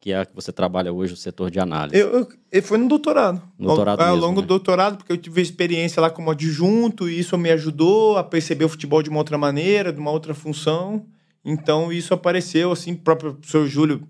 que 0.03 0.11
é 0.11 0.19
a 0.19 0.25
que 0.25 0.35
você 0.35 0.51
trabalha 0.51 0.91
hoje, 0.91 1.13
o 1.13 1.15
setor 1.15 1.49
de 1.49 1.61
análise? 1.61 1.97
Eu, 1.97 2.27
eu, 2.51 2.61
foi 2.61 2.77
no 2.77 2.89
doutorado. 2.89 3.41
No 3.57 3.67
doutorado 3.67 4.01
ao, 4.01 4.07
mesmo, 4.07 4.21
ao 4.21 4.29
longo 4.29 4.41
né? 4.41 4.45
do 4.45 4.49
doutorado, 4.49 4.97
porque 4.97 5.13
eu 5.13 5.17
tive 5.17 5.41
experiência 5.41 6.01
lá 6.01 6.09
como 6.09 6.29
adjunto, 6.29 7.07
e 7.07 7.17
isso 7.17 7.37
me 7.37 7.49
ajudou 7.51 8.17
a 8.17 8.23
perceber 8.23 8.65
o 8.65 8.69
futebol 8.69 9.01
de 9.01 9.09
uma 9.09 9.19
outra 9.19 9.37
maneira, 9.37 9.93
de 9.93 10.01
uma 10.01 10.11
outra 10.11 10.33
função. 10.33 11.05
Então, 11.45 11.89
isso 11.89 12.13
apareceu, 12.13 12.73
assim, 12.73 12.91
o 12.91 12.97
próprio 12.97 13.35
professor 13.35 13.65
Júlio 13.65 14.05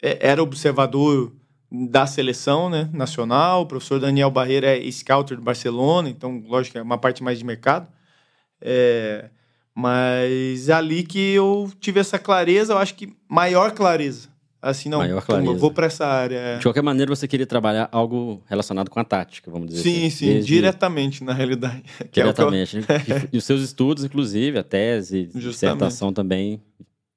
é, 0.00 0.18
era 0.20 0.40
observador 0.40 1.32
da 1.70 2.06
seleção 2.06 2.70
né, 2.70 2.88
nacional, 2.92 3.62
o 3.62 3.66
professor 3.66 4.00
Daniel 4.00 4.30
Barreira 4.30 4.76
é 4.78 4.90
scouter 4.90 5.36
do 5.36 5.42
Barcelona, 5.42 6.08
então, 6.08 6.42
lógico, 6.46 6.78
é 6.78 6.82
uma 6.82 6.98
parte 6.98 7.22
mais 7.22 7.38
de 7.38 7.44
mercado. 7.44 7.86
É, 8.60 9.30
mas 9.74 10.68
é 10.68 10.72
ali 10.72 11.02
que 11.02 11.34
eu 11.34 11.70
tive 11.78 12.00
essa 12.00 12.18
clareza, 12.18 12.72
eu 12.72 12.78
acho 12.78 12.94
que 12.94 13.14
maior 13.28 13.72
clareza 13.72 14.28
assim, 14.60 14.88
não, 14.88 14.98
Maior 14.98 15.22
clareza. 15.22 15.50
eu 15.50 15.56
vou 15.56 15.70
para 15.70 15.86
essa 15.86 16.06
área. 16.06 16.36
É. 16.36 16.56
De 16.58 16.62
qualquer 16.62 16.82
maneira, 16.82 17.14
você 17.14 17.26
queria 17.28 17.46
trabalhar 17.46 17.88
algo 17.92 18.42
relacionado 18.46 18.90
com 18.90 18.98
a 18.98 19.04
tática, 19.04 19.50
vamos 19.50 19.68
dizer 19.68 19.82
sim, 19.82 20.06
assim. 20.06 20.10
Sim, 20.10 20.32
sim, 20.34 20.40
diretamente, 20.40 21.24
na 21.24 21.32
realidade. 21.32 21.82
Diretamente. 22.12 22.78
É 22.88 23.12
eu... 23.12 23.28
E 23.32 23.38
os 23.38 23.44
seus 23.44 23.62
estudos, 23.62 24.04
inclusive, 24.04 24.58
a 24.58 24.62
tese, 24.62 25.30
a 25.34 25.38
dissertação 25.38 26.12
também, 26.12 26.60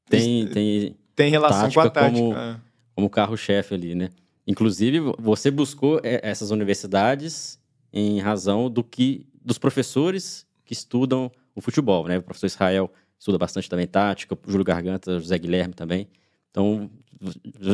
tem, 0.10 0.48
tem, 0.48 0.96
tem 1.16 1.32
relação 1.32 1.70
com 1.72 1.80
a 1.80 1.90
tática. 1.90 2.12
Como, 2.12 2.36
é. 2.36 2.56
como 2.96 3.10
carro-chefe 3.10 3.74
ali, 3.74 3.96
né? 3.96 4.10
Inclusive, 4.46 5.00
você 5.20 5.52
buscou 5.52 6.00
essas 6.04 6.52
universidades 6.52 7.60
em 7.94 8.20
razão 8.20 8.70
do 8.70 8.84
que 8.84 9.28
dos 9.44 9.58
professores 9.58 10.46
que 10.66 10.74
estudam 10.74 11.32
o 11.56 11.62
futebol, 11.62 12.08
né? 12.08 12.18
O 12.18 12.22
professor 12.22 12.48
Israel 12.48 12.92
estuda 13.20 13.38
bastante 13.38 13.70
também 13.70 13.86
tática, 13.86 14.36
o 14.36 14.52
Júlio 14.52 14.66
Garganta, 14.66 15.20
José 15.20 15.38
Guilherme 15.38 15.74
também. 15.74 16.08
Então, 16.50 16.90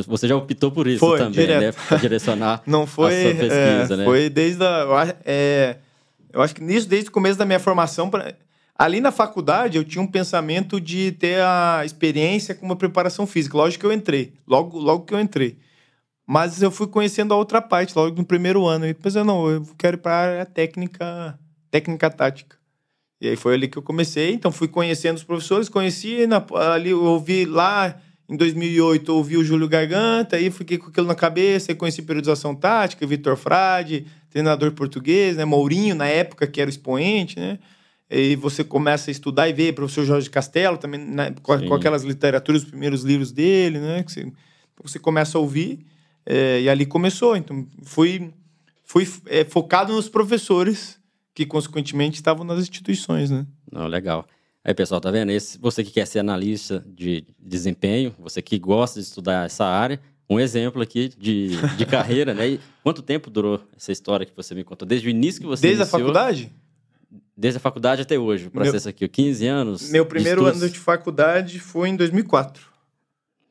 você 0.06 0.28
já 0.28 0.36
optou 0.36 0.72
por 0.72 0.88
isso 0.88 1.00
foi, 1.00 1.18
também, 1.18 1.40
direto. 1.40 1.62
né? 1.78 1.86
Para 1.88 1.98
direcionar 1.98 2.64
Não 2.68 2.86
foi, 2.86 3.16
a 3.16 3.22
sua 3.22 3.32
pesquisa, 3.32 3.94
é, 3.94 3.98
né? 3.98 4.04
Foi 4.04 4.30
desde 4.30 4.64
a... 4.64 5.16
É, 5.24 5.78
eu 6.34 6.42
acho 6.42 6.54
que 6.54 6.62
nisso, 6.62 6.88
desde 6.88 7.10
o 7.10 7.12
começo 7.12 7.40
da 7.40 7.46
minha 7.46 7.60
formação... 7.60 8.10
Pra, 8.10 8.36
ali 8.78 9.00
na 9.00 9.12
faculdade, 9.12 9.78
eu 9.78 9.84
tinha 9.84 10.02
um 10.02 10.08
pensamento 10.08 10.80
de 10.80 11.12
ter 11.14 11.42
a 11.42 11.82
experiência 11.84 12.54
com 12.54 12.66
uma 12.66 12.76
preparação 12.76 13.26
física. 13.26 13.58
Lógico 13.58 13.82
que 13.82 13.86
eu 13.88 13.94
entrei. 13.94 14.34
Logo, 14.46 14.78
logo 14.78 15.06
que 15.06 15.14
eu 15.14 15.20
entrei. 15.20 15.58
Mas 16.28 16.62
eu 16.62 16.70
fui 16.70 16.88
conhecendo 16.88 17.34
a 17.34 17.38
outra 17.38 17.62
parte, 17.62 17.96
logo 17.96 18.18
no 18.18 18.26
primeiro 18.26 18.66
ano. 18.66 18.86
E 18.86 18.96
eu 19.16 19.24
não, 19.24 19.50
eu 19.50 19.66
quero 19.78 19.96
ir 19.96 20.00
para 20.00 20.12
a 20.12 20.20
área 20.20 20.46
técnica, 20.46 21.40
técnica 21.72 22.10
tática. 22.10 22.58
E 23.22 23.30
aí 23.30 23.36
foi 23.38 23.54
ali 23.54 23.70
que 23.70 23.78
eu 23.78 23.82
comecei. 23.82 24.34
Então 24.34 24.52
fui 24.52 24.68
conhecendo 24.68 25.16
os 25.16 25.24
professores, 25.24 25.70
conheci, 25.70 26.28
na, 26.28 26.44
ali 26.74 26.90
eu 26.90 27.02
ouvi 27.02 27.46
lá 27.46 27.98
em 28.30 28.36
2008, 28.36 29.08
ouvi 29.10 29.38
o 29.38 29.44
Júlio 29.44 29.70
Garganta, 29.70 30.36
aí 30.36 30.52
fiquei 30.52 30.78
com 30.78 30.90
aquilo 30.90 31.08
na 31.08 31.16
cabeça, 31.16 31.72
aí 31.72 31.76
conheci 31.76 32.02
periodização 32.02 32.54
tática, 32.54 33.08
Vitor 33.08 33.38
Frade, 33.38 34.06
treinador 34.30 34.74
português, 34.74 35.38
né? 35.38 35.46
Mourinho, 35.46 35.96
na 35.96 36.08
época, 36.08 36.46
que 36.46 36.60
era 36.60 36.68
o 36.68 36.70
expoente, 36.70 37.40
né? 37.40 37.58
E 38.10 38.36
você 38.36 38.64
começa 38.64 39.10
a 39.10 39.14
estudar 39.14 39.48
e 39.48 39.54
ver 39.54 39.74
professor 39.74 40.06
Jorge 40.06 40.30
Castelo, 40.30 40.78
também 40.78 41.00
né? 41.00 41.34
com, 41.42 41.58
com, 41.68 41.74
aquelas 41.74 42.04
literaturas, 42.04 42.64
os 42.64 42.70
primeiros 42.70 43.04
livros 43.04 43.32
dele, 43.32 43.80
né? 43.80 44.04
Que 44.04 44.12
você, 44.12 44.32
você 44.84 45.00
começa 45.00 45.38
a 45.38 45.42
ouvir, 45.42 45.80
é, 46.28 46.62
e 46.62 46.70
ali 46.70 46.86
começou. 46.86 47.38
Então, 47.38 47.66
fui, 47.84 48.34
fui 48.84 49.08
é, 49.28 49.46
focado 49.46 49.94
nos 49.94 50.10
professores 50.10 51.00
que, 51.34 51.46
consequentemente, 51.46 52.18
estavam 52.18 52.44
nas 52.44 52.60
instituições, 52.60 53.32
né? 53.32 53.48
Não, 53.72 53.88
legal. 53.88 54.28
Aí, 54.64 54.74
pessoal, 54.74 55.00
tá 55.00 55.10
vendo? 55.10 55.32
Esse, 55.32 55.58
você 55.58 55.84
que 55.84 55.92
quer 55.92 56.06
ser 56.06 56.20
analista 56.20 56.84
de 56.86 57.26
desempenho, 57.40 58.14
você 58.20 58.42
que 58.42 58.60
gosta 58.60 59.00
de 59.00 59.06
estudar 59.06 59.46
essa 59.46 59.66
área, 59.66 60.02
um 60.30 60.38
exemplo 60.38 60.82
aqui 60.82 61.10
de, 61.18 61.56
de 61.78 61.86
carreira, 61.88 62.34
né? 62.34 62.50
E 62.50 62.60
quanto 62.84 63.02
tempo 63.02 63.30
durou 63.30 63.62
essa 63.78 63.94
história 63.94 64.26
que 64.26 64.36
você 64.36 64.54
me 64.54 64.66
contou? 64.66 64.86
Desde 64.86 65.08
o 65.08 65.10
início 65.10 65.40
que 65.40 65.48
você 65.48 65.62
Desde 65.62 65.82
iniciou, 65.82 65.98
a 65.98 66.00
faculdade? 66.02 66.52
Desde 67.38 67.58
a 67.58 67.62
faculdade 67.62 68.02
até 68.02 68.20
hoje, 68.20 68.48
o 68.48 68.52
processo 68.52 68.88
meu, 68.88 68.90
aqui, 68.90 69.08
15 69.08 69.48
anos. 69.48 69.90
Meu 69.90 70.06
primeiro 70.06 70.44
ano 70.46 70.70
de 70.70 70.80
faculdade 70.80 71.60
foi 71.60 71.88
em 71.88 71.96
2004. 71.96 72.67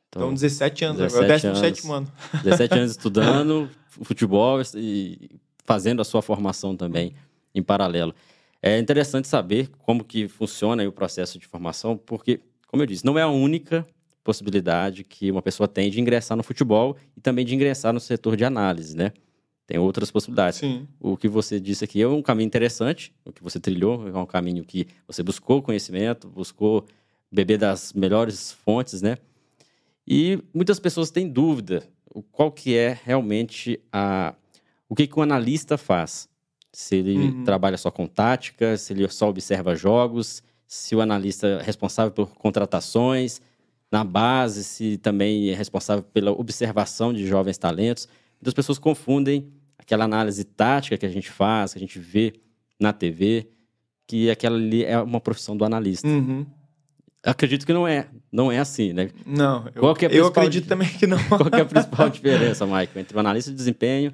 Então, 0.09 0.23
então 0.23 0.33
17 0.33 0.85
anos 0.85 1.01
17 1.01 1.47
agora, 1.47 1.71
17 1.71 1.91
anos. 1.91 2.09
17 2.43 2.73
anos 2.79 2.91
estudando 2.91 3.69
futebol 4.03 4.61
e 4.75 5.29
fazendo 5.65 6.01
a 6.01 6.05
sua 6.05 6.21
formação 6.21 6.75
também 6.75 7.13
em 7.53 7.61
paralelo. 7.61 8.13
É 8.61 8.79
interessante 8.79 9.27
saber 9.27 9.69
como 9.79 10.03
que 10.03 10.27
funciona 10.27 10.87
o 10.87 10.91
processo 10.91 11.37
de 11.37 11.45
formação, 11.45 11.97
porque, 11.97 12.39
como 12.67 12.81
eu 12.81 12.87
disse, 12.87 13.05
não 13.05 13.17
é 13.17 13.21
a 13.21 13.27
única 13.27 13.85
possibilidade 14.23 15.03
que 15.03 15.31
uma 15.31 15.41
pessoa 15.41 15.67
tem 15.67 15.89
de 15.89 16.01
ingressar 16.01 16.35
no 16.35 16.43
futebol 16.43 16.97
e 17.15 17.21
também 17.21 17.45
de 17.45 17.55
ingressar 17.55 17.93
no 17.93 17.99
setor 17.99 18.35
de 18.35 18.43
análise, 18.43 18.95
né? 18.95 19.13
Tem 19.65 19.77
outras 19.77 20.09
possibilidades. 20.09 20.59
Sim. 20.59 20.87
O 20.99 21.17
que 21.17 21.27
você 21.27 21.59
disse 21.59 21.83
aqui 21.83 22.01
é 22.01 22.07
um 22.07 22.21
caminho 22.21 22.47
interessante, 22.47 23.13
o 23.25 23.31
que 23.31 23.43
você 23.43 23.59
trilhou, 23.59 24.07
é 24.07 24.17
um 24.17 24.25
caminho 24.25 24.63
que 24.63 24.87
você 25.05 25.21
buscou 25.21 25.61
conhecimento, 25.61 26.27
buscou 26.29 26.85
beber 27.31 27.57
das 27.57 27.93
melhores 27.93 28.53
fontes, 28.53 29.01
né? 29.01 29.17
E 30.07 30.41
muitas 30.53 30.79
pessoas 30.79 31.11
têm 31.11 31.27
dúvida 31.27 31.83
qual 32.31 32.51
que 32.51 32.75
é 32.75 32.97
realmente 33.03 33.79
a 33.91 34.33
o 34.89 34.95
que, 34.95 35.05
que 35.05 35.19
o 35.19 35.21
analista 35.21 35.77
faz 35.77 36.29
se 36.71 36.95
ele 36.95 37.17
uhum. 37.17 37.43
trabalha 37.43 37.77
só 37.77 37.89
com 37.89 38.07
tática, 38.07 38.77
se 38.77 38.93
ele 38.93 39.07
só 39.09 39.27
observa 39.27 39.75
jogos, 39.75 40.43
se 40.67 40.95
o 40.95 41.01
analista 41.01 41.47
é 41.47 41.61
responsável 41.61 42.11
por 42.11 42.35
contratações, 42.35 43.41
na 43.91 44.03
base, 44.03 44.63
se 44.63 44.97
também 44.97 45.49
é 45.49 45.55
responsável 45.55 46.03
pela 46.03 46.31
observação 46.31 47.13
de 47.13 47.25
jovens 47.25 47.57
talentos. 47.57 48.07
Muitas 48.35 48.53
pessoas 48.53 48.77
confundem 48.77 49.51
aquela 49.77 50.05
análise 50.05 50.43
tática 50.43 50.97
que 50.97 51.05
a 51.05 51.09
gente 51.09 51.31
faz, 51.31 51.73
que 51.73 51.79
a 51.79 51.81
gente 51.81 51.97
vê 51.97 52.33
na 52.79 52.93
TV, 52.93 53.49
que 54.05 54.29
aquela 54.29 54.55
ali 54.55 54.83
é 54.83 54.99
uma 54.99 55.19
profissão 55.19 55.57
do 55.57 55.65
analista. 55.65 56.07
Uhum. 56.07 56.45
Acredito 57.23 57.65
que 57.65 57.73
não 57.73 57.87
é, 57.87 58.07
não 58.37 58.51
é 58.51 58.59
assim, 58.59 58.93
né? 58.93 59.09
Não, 59.25 59.67
eu, 59.73 59.83
é 59.83 59.95
eu 60.11 60.27
acredito 60.27 60.67
também 60.67 60.87
que 60.87 61.07
não. 61.07 61.17
Qual 61.27 61.49
é 61.51 61.61
a 61.61 61.65
principal 61.65 62.07
diferença, 62.07 62.67
Michael, 62.67 62.91
entre 62.97 63.17
o 63.17 63.19
analista 63.19 63.49
de 63.49 63.57
desempenho? 63.57 64.13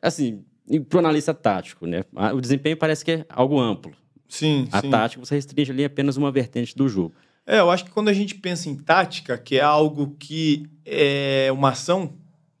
Assim, 0.00 0.44
para 0.88 0.96
o 0.96 1.00
analista 1.00 1.34
tático, 1.34 1.84
né? 1.84 2.04
O 2.32 2.40
desempenho 2.40 2.76
parece 2.76 3.04
que 3.04 3.10
é 3.10 3.26
algo 3.28 3.58
amplo. 3.58 3.92
Sim, 4.28 4.68
a 4.70 4.80
sim. 4.80 4.90
tática 4.90 5.24
você 5.24 5.34
restringe 5.34 5.72
ali 5.72 5.84
apenas 5.84 6.16
uma 6.16 6.30
vertente 6.30 6.76
do 6.76 6.88
jogo. 6.88 7.12
É, 7.44 7.58
eu 7.58 7.68
acho 7.68 7.84
que 7.84 7.90
quando 7.90 8.10
a 8.10 8.12
gente 8.12 8.36
pensa 8.36 8.68
em 8.68 8.76
tática, 8.76 9.36
que 9.36 9.56
é 9.56 9.62
algo 9.62 10.14
que 10.20 10.70
é 10.86 11.48
uma 11.50 11.70
ação, 11.70 12.14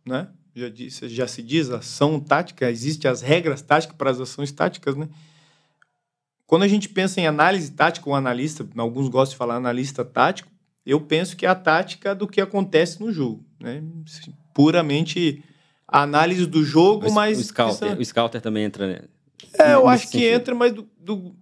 né? 0.04 0.26
Já, 0.52 0.68
disse, 0.68 1.08
já 1.08 1.28
se 1.28 1.44
diz 1.44 1.70
ação 1.70 2.18
tática, 2.18 2.68
existem 2.68 3.08
as 3.08 3.22
regras 3.22 3.62
táticas 3.62 3.96
para 3.96 4.10
as 4.10 4.18
ações 4.18 4.50
táticas, 4.50 4.96
né? 4.96 5.08
Quando 6.44 6.64
a 6.64 6.68
gente 6.68 6.88
pensa 6.88 7.20
em 7.20 7.26
análise 7.28 7.70
tática, 7.70 8.10
o 8.10 8.16
analista, 8.16 8.66
alguns 8.76 9.08
gostam 9.08 9.34
de 9.34 9.36
falar 9.36 9.54
analista 9.54 10.04
tático, 10.04 10.57
eu 10.88 10.98
penso 10.98 11.36
que 11.36 11.44
é 11.44 11.48
a 11.50 11.54
tática 11.54 12.14
do 12.14 12.26
que 12.26 12.40
acontece 12.40 12.98
no 12.98 13.12
jogo, 13.12 13.44
né? 13.60 13.82
Puramente 14.54 15.44
a 15.86 16.00
análise 16.00 16.46
do 16.46 16.64
jogo, 16.64 17.08
o, 17.08 17.12
mas. 17.12 17.38
O 17.38 17.44
scouter, 17.44 17.98
o 17.98 18.04
scouter 18.04 18.40
também 18.40 18.64
entra. 18.64 18.86
Né? 18.86 19.00
É, 19.58 19.74
eu 19.74 19.86
acho 19.86 20.10
que 20.10 20.24
entra, 20.24 20.54
mas 20.54 20.72
do, 20.72 20.88
do, 20.98 21.36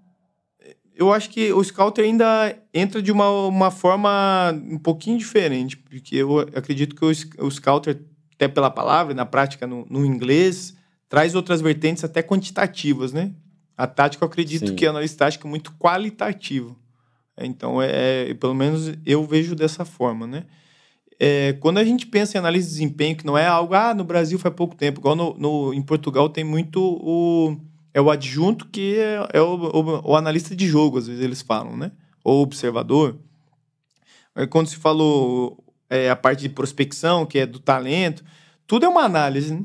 eu 0.97 1.13
acho 1.13 1.31
que 1.31 1.53
o 1.53 1.63
scouter 1.63 2.05
ainda 2.05 2.59
entra 2.75 3.01
de 3.01 3.13
uma, 3.13 3.31
uma 3.47 3.71
forma 3.71 4.53
um 4.69 4.79
pouquinho 4.79 5.17
diferente, 5.17 5.77
porque 5.77 6.17
eu 6.17 6.41
acredito 6.41 6.97
que 6.97 7.05
o, 7.05 7.47
o 7.47 7.51
scouter, 7.51 8.01
até 8.35 8.49
pela 8.49 8.69
palavra, 8.69 9.15
na 9.15 9.25
prática 9.25 9.65
no, 9.65 9.87
no 9.89 10.05
inglês, 10.05 10.77
traz 11.09 11.37
outras 11.37 11.61
vertentes 11.61 12.03
até 12.03 12.21
quantitativas, 12.21 13.13
né? 13.13 13.33
A 13.77 13.87
tática, 13.87 14.25
eu 14.25 14.27
acredito 14.27 14.71
Sim. 14.71 14.75
que 14.75 14.87
a 14.87 14.91
análise 14.91 15.17
tática 15.17 15.47
é 15.47 15.51
muito 15.51 15.73
qualitativa. 15.75 16.75
Então, 17.39 17.83
é, 17.83 18.31
é, 18.31 18.35
pelo 18.35 18.55
menos 18.55 18.93
eu 19.05 19.25
vejo 19.25 19.55
dessa 19.55 19.85
forma, 19.85 20.27
né? 20.27 20.45
é, 21.19 21.55
quando 21.55 21.79
a 21.79 21.85
gente 21.85 22.07
pensa 22.07 22.37
em 22.37 22.41
análise 22.41 22.67
de 22.67 22.73
desempenho, 22.75 23.17
que 23.17 23.27
não 23.27 23.37
é 23.37 23.47
algo, 23.47 23.75
ah, 23.75 23.95
no 23.95 24.05
Brasil 24.05 24.39
faz 24.39 24.55
pouco 24.55 24.75
tempo, 24.75 25.01
igual 25.01 25.17
no, 25.17 25.35
no 25.39 25.75
em 25.75 25.83
Portugal 25.83 26.29
tem 26.29 26.45
muito 26.45 26.81
o, 26.81 27.57
é 27.95 28.01
o 28.01 28.11
adjunto 28.11 28.69
que 28.69 28.97
é, 28.99 29.29
é 29.33 29.41
o, 29.41 29.55
o, 29.55 30.11
o, 30.11 30.17
analista 30.17 30.55
de 30.55 30.67
jogo, 30.67 30.99
às 30.99 31.07
vezes 31.07 31.23
eles 31.23 31.43
falam, 31.43 31.77
né? 31.77 31.93
Ou 32.23 32.43
observador. 32.43 33.19
Aí, 34.35 34.47
quando 34.47 34.67
se 34.67 34.77
falou 34.77 35.65
é, 35.89 36.11
a 36.11 36.17
parte 36.17 36.43
de 36.43 36.49
prospecção, 36.51 37.25
que 37.25 37.39
é 37.39 37.47
do 37.47 37.59
talento, 37.59 38.23
tudo 38.67 38.85
é 38.85 38.89
uma 38.89 39.03
análise, 39.03 39.55
né? 39.55 39.65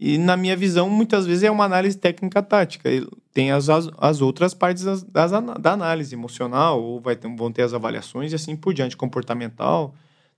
E 0.00 0.16
na 0.16 0.36
minha 0.36 0.56
visão, 0.56 0.88
muitas 0.88 1.26
vezes 1.26 1.42
é 1.42 1.50
uma 1.50 1.64
análise 1.64 1.96
técnica 1.96 2.42
tática. 2.42 2.88
Tem 3.34 3.52
as, 3.52 3.68
as, 3.68 3.88
as 3.98 4.22
outras 4.22 4.54
partes 4.54 4.82
das, 4.82 5.02
das, 5.02 5.30
da 5.60 5.72
análise 5.72 6.14
emocional, 6.14 6.82
ou 6.82 7.00
vai 7.00 7.14
ter, 7.14 7.28
vão 7.36 7.52
ter 7.52 7.62
as 7.62 7.74
avaliações 7.74 8.32
e 8.32 8.34
assim 8.34 8.56
por 8.56 8.72
diante, 8.72 8.96
comportamental 8.96 9.94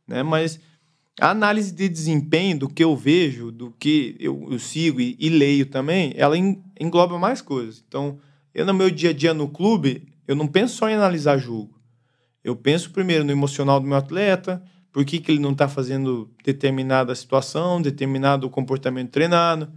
né? 0.06 0.22
Mas 0.22 0.60
a 1.20 1.30
análise 1.30 1.72
de 1.72 1.88
desempenho 1.88 2.58
do 2.58 2.68
que 2.68 2.82
eu 2.82 2.96
vejo, 2.96 3.50
do 3.50 3.70
que 3.78 4.16
eu, 4.18 4.48
eu 4.50 4.58
sigo 4.58 5.00
e, 5.00 5.16
e, 5.18 5.28
leio 5.28 5.66
também, 5.66 6.12
ela 6.16 6.36
engloba 6.78 7.18
mais 7.18 7.40
coisas. 7.40 7.84
Então, 7.86 8.18
eu 8.54 8.64
no 8.66 8.74
meu 8.74 8.90
dia 8.90 9.10
a 9.10 9.12
dia 9.12 9.34
no 9.34 9.48
clube, 9.48 10.08
eu 10.26 10.34
não 10.34 10.46
penso 10.46 10.76
só 10.76 10.88
em 10.88 10.94
analisar 10.94 11.38
jogo. 11.38 11.80
Eu 12.42 12.56
penso 12.56 12.90
primeiro 12.90 13.24
no 13.24 13.30
emocional 13.30 13.78
do 13.78 13.86
meu 13.86 13.96
atleta, 13.96 14.62
por 14.92 15.04
que, 15.04 15.18
que 15.18 15.32
ele 15.32 15.38
não 15.40 15.52
está 15.52 15.66
fazendo 15.68 16.30
determinada 16.44 17.14
situação, 17.14 17.80
determinado 17.80 18.50
comportamento 18.50 19.10
treinado, 19.10 19.72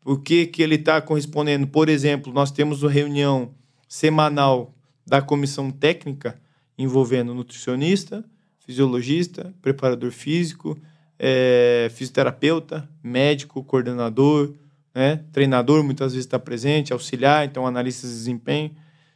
por 0.00 0.20
que, 0.20 0.46
que 0.46 0.62
ele 0.62 0.74
está 0.74 1.00
correspondendo. 1.00 1.66
Por 1.66 1.88
exemplo, 1.88 2.32
nós 2.32 2.50
temos 2.50 2.82
uma 2.82 2.90
reunião 2.90 3.54
semanal 3.88 4.74
da 5.06 5.22
comissão 5.22 5.70
técnica 5.70 6.38
envolvendo 6.76 7.34
nutricionista, 7.34 8.24
fisiologista, 8.58 9.54
preparador 9.62 10.10
físico, 10.10 10.78
é, 11.18 11.90
fisioterapeuta, 11.94 12.88
médico, 13.02 13.62
coordenador, 13.64 14.54
né? 14.94 15.24
treinador 15.32 15.82
muitas 15.82 16.12
vezes 16.12 16.26
está 16.26 16.38
presente, 16.38 16.92
auxiliar, 16.92 17.44
então 17.44 17.66
analista 17.66 18.06
de 18.06 18.12
desempenho, 18.12 18.72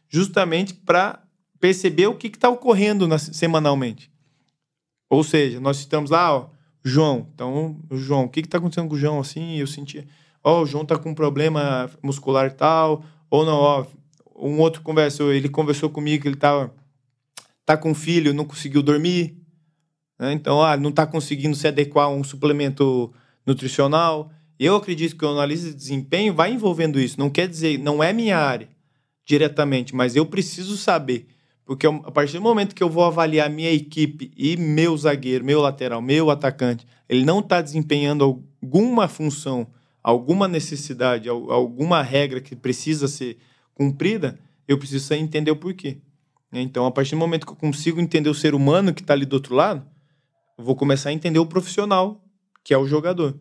justamente 0.09 0.73
para 0.73 1.23
perceber 1.59 2.07
o 2.07 2.15
que 2.15 2.29
está 2.29 2.49
ocorrendo 2.49 3.09
na, 3.09 3.19
semanalmente. 3.19 4.11
Ou 5.09 5.23
seja, 5.23 5.61
nós 5.61 5.79
estamos 5.79 6.11
lá, 6.11 6.35
ó, 6.35 6.49
João. 6.85 7.29
Então, 7.35 7.81
o 7.91 7.97
João, 7.97 8.25
o 8.25 8.29
que 8.29 8.41
está 8.41 8.59
acontecendo 8.59 8.89
com 8.89 8.95
o 8.95 8.99
João 8.99 9.21
assim? 9.21 9.57
Eu 9.57 9.67
senti, 9.67 10.07
ó, 10.43 10.63
o 10.63 10.67
João 10.67 10.83
está 10.83 10.99
com 10.99 11.11
um 11.11 11.15
problema 11.15 11.91
muscular 12.03 12.53
tal, 12.53 13.05
ou 13.31 13.45
não, 13.45 13.57
ó, 13.57 13.87
um 14.37 14.61
outro 14.61 14.83
conversou, 14.83 15.33
ele 15.33 15.49
conversou 15.49 15.89
comigo 15.89 16.23
que 16.23 16.29
ele 16.29 16.35
estava 16.35 16.73
tá 17.65 17.77
com 17.77 17.95
filho, 17.95 18.35
não 18.35 18.45
conseguiu 18.45 18.83
dormir. 18.83 19.37
Né? 20.19 20.33
Então, 20.33 20.63
ah, 20.63 20.77
não 20.77 20.91
está 20.91 21.07
conseguindo 21.07 21.57
se 21.57 21.67
adequar 21.67 22.07
a 22.07 22.11
um 22.11 22.23
suplemento 22.23 23.13
nutricional. 23.45 24.31
Eu 24.59 24.77
acredito 24.77 25.17
que 25.17 25.25
o 25.25 25.29
analista 25.29 25.69
de 25.69 25.75
desempenho 25.75 26.33
vai 26.33 26.53
envolvendo 26.53 27.01
isso. 27.01 27.19
Não 27.19 27.29
quer 27.29 27.49
dizer, 27.49 27.79
não 27.79 28.03
é 28.03 28.13
minha 28.13 28.39
área 28.39 28.69
diretamente, 29.25 29.95
mas 29.95 30.15
eu 30.15 30.25
preciso 30.25 30.77
saber. 30.77 31.27
Porque 31.67 31.85
a 31.85 32.13
partir 32.13 32.35
do 32.35 32.43
momento 32.43 32.77
que 32.77 32.83
eu 32.83 32.89
vou 32.89 33.03
avaliar 33.03 33.51
minha 33.51 33.73
equipe 33.73 34.31
e 34.37 34.57
meu 34.57 34.97
zagueiro, 34.97 35.45
meu 35.45 35.61
lateral, 35.61 36.01
meu 36.01 36.31
atacante, 36.31 36.87
ele 37.09 37.25
não 37.25 37.41
está 37.41 37.61
desempenhando 37.61 38.23
alguma 38.63 39.09
função, 39.09 39.67
alguma 40.01 40.47
necessidade, 40.47 41.29
alguma 41.29 42.03
regra 42.03 42.41
que 42.41 42.55
precisa 42.55 43.09
ser 43.09 43.39
cumprida, 43.75 44.39
eu 44.69 44.79
preciso 44.79 45.13
entender 45.15 45.51
o 45.51 45.57
porquê. 45.57 45.99
Então, 46.53 46.87
a 46.87 46.91
partir 46.93 47.17
do 47.17 47.19
momento 47.19 47.45
que 47.45 47.53
eu 47.53 47.57
consigo 47.57 48.01
entender 48.01 48.31
o 48.31 48.35
ser 48.35 48.55
humano 48.55 48.95
que 48.95 49.03
está 49.03 49.15
ali 49.15 49.27
do 49.27 49.35
outro 49.35 49.55
lado, 49.55 49.85
eu 50.57 50.65
vou 50.65 50.77
começar 50.77 51.11
a 51.11 51.13
entender 51.13 51.41
o 51.41 51.47
profissional, 51.47 52.25
que 52.63 52.73
é 52.73 52.79
o 52.79 52.87
jogador. 52.87 53.37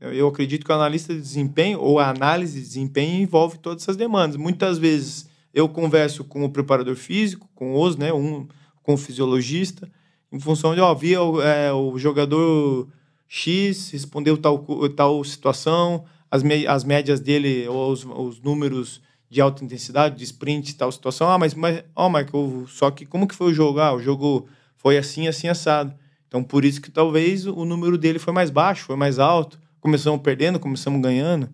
Eu 0.00 0.26
acredito 0.28 0.64
que 0.64 0.72
o 0.72 0.74
analista 0.74 1.12
de 1.12 1.20
desempenho 1.20 1.80
ou 1.80 1.98
a 1.98 2.08
análise 2.08 2.58
de 2.58 2.66
desempenho 2.66 3.20
envolve 3.20 3.58
todas 3.58 3.82
essas 3.82 3.96
demandas. 3.96 4.36
Muitas 4.36 4.78
vezes 4.78 5.27
eu 5.52 5.68
converso 5.68 6.24
com 6.24 6.44
o 6.44 6.50
preparador 6.50 6.96
físico, 6.96 7.48
com 7.54 7.74
os, 7.80 7.96
né, 7.96 8.12
um, 8.12 8.46
com 8.82 8.94
o 8.94 8.98
fisiologista, 8.98 9.90
em 10.30 10.38
função 10.38 10.74
de, 10.74 10.80
ó, 10.80 10.94
via 10.94 11.18
é, 11.42 11.72
o 11.72 11.98
jogador 11.98 12.88
X 13.26 13.90
respondeu 13.90 14.36
tal, 14.36 14.64
tal 14.96 15.22
situação, 15.24 16.04
as, 16.30 16.42
me, 16.42 16.66
as 16.66 16.84
médias 16.84 17.20
dele, 17.20 17.66
ou 17.68 17.92
os, 17.92 18.04
os 18.04 18.40
números 18.40 19.00
de 19.30 19.40
alta 19.40 19.64
intensidade, 19.64 20.16
de 20.16 20.24
sprint, 20.24 20.74
tal 20.76 20.90
situação. 20.90 21.30
Ah, 21.30 21.38
mas, 21.38 21.54
mas 21.54 21.82
ó, 21.94 22.08
Michael, 22.08 22.64
só 22.68 22.90
que 22.90 23.04
como 23.04 23.28
que 23.28 23.34
foi 23.34 23.50
o 23.50 23.54
jogo? 23.54 23.80
Ah, 23.80 23.94
o 23.94 24.02
jogo 24.02 24.48
foi 24.76 24.96
assim, 24.96 25.28
assim, 25.28 25.48
assado. 25.48 25.94
Então, 26.26 26.42
por 26.42 26.64
isso 26.64 26.80
que 26.80 26.90
talvez 26.90 27.46
o 27.46 27.64
número 27.64 27.96
dele 27.96 28.18
foi 28.18 28.32
mais 28.32 28.50
baixo, 28.50 28.84
foi 28.84 28.96
mais 28.96 29.18
alto. 29.18 29.58
Começamos 29.80 30.20
perdendo, 30.22 30.58
começamos 30.58 31.00
ganhando. 31.00 31.48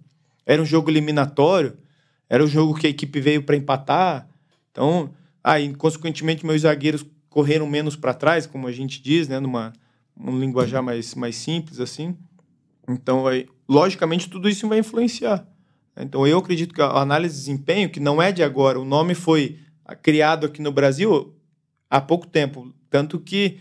Era 0.46 0.60
um 0.60 0.66
jogo 0.66 0.90
eliminatório, 0.90 1.76
era 2.34 2.44
um 2.44 2.48
jogo 2.48 2.74
que 2.74 2.86
a 2.86 2.90
equipe 2.90 3.20
veio 3.20 3.42
para 3.42 3.56
empatar. 3.56 4.28
Então, 4.70 5.10
Aí, 5.44 5.74
consequentemente, 5.74 6.46
meus 6.46 6.62
zagueiros 6.62 7.04
correram 7.28 7.66
menos 7.66 7.96
para 7.96 8.14
trás, 8.14 8.46
como 8.46 8.66
a 8.66 8.72
gente 8.72 9.02
diz, 9.02 9.28
né? 9.28 9.38
Numa 9.38 9.74
um 10.18 10.38
linguajar 10.40 10.82
mais, 10.82 11.14
mais 11.14 11.36
simples, 11.36 11.80
assim. 11.80 12.16
Então, 12.88 13.26
aí, 13.26 13.46
logicamente, 13.68 14.30
tudo 14.30 14.48
isso 14.48 14.66
vai 14.66 14.78
influenciar. 14.78 15.46
Então, 15.94 16.26
eu 16.26 16.38
acredito 16.38 16.72
que 16.72 16.80
a 16.80 16.86
análise 16.86 17.34
de 17.34 17.40
desempenho, 17.40 17.90
que 17.90 18.00
não 18.00 18.22
é 18.22 18.32
de 18.32 18.42
agora, 18.42 18.80
o 18.80 18.86
nome 18.86 19.14
foi 19.14 19.58
criado 20.02 20.46
aqui 20.46 20.62
no 20.62 20.72
Brasil 20.72 21.34
há 21.90 22.00
pouco 22.00 22.26
tempo. 22.26 22.72
Tanto 22.88 23.20
que 23.20 23.58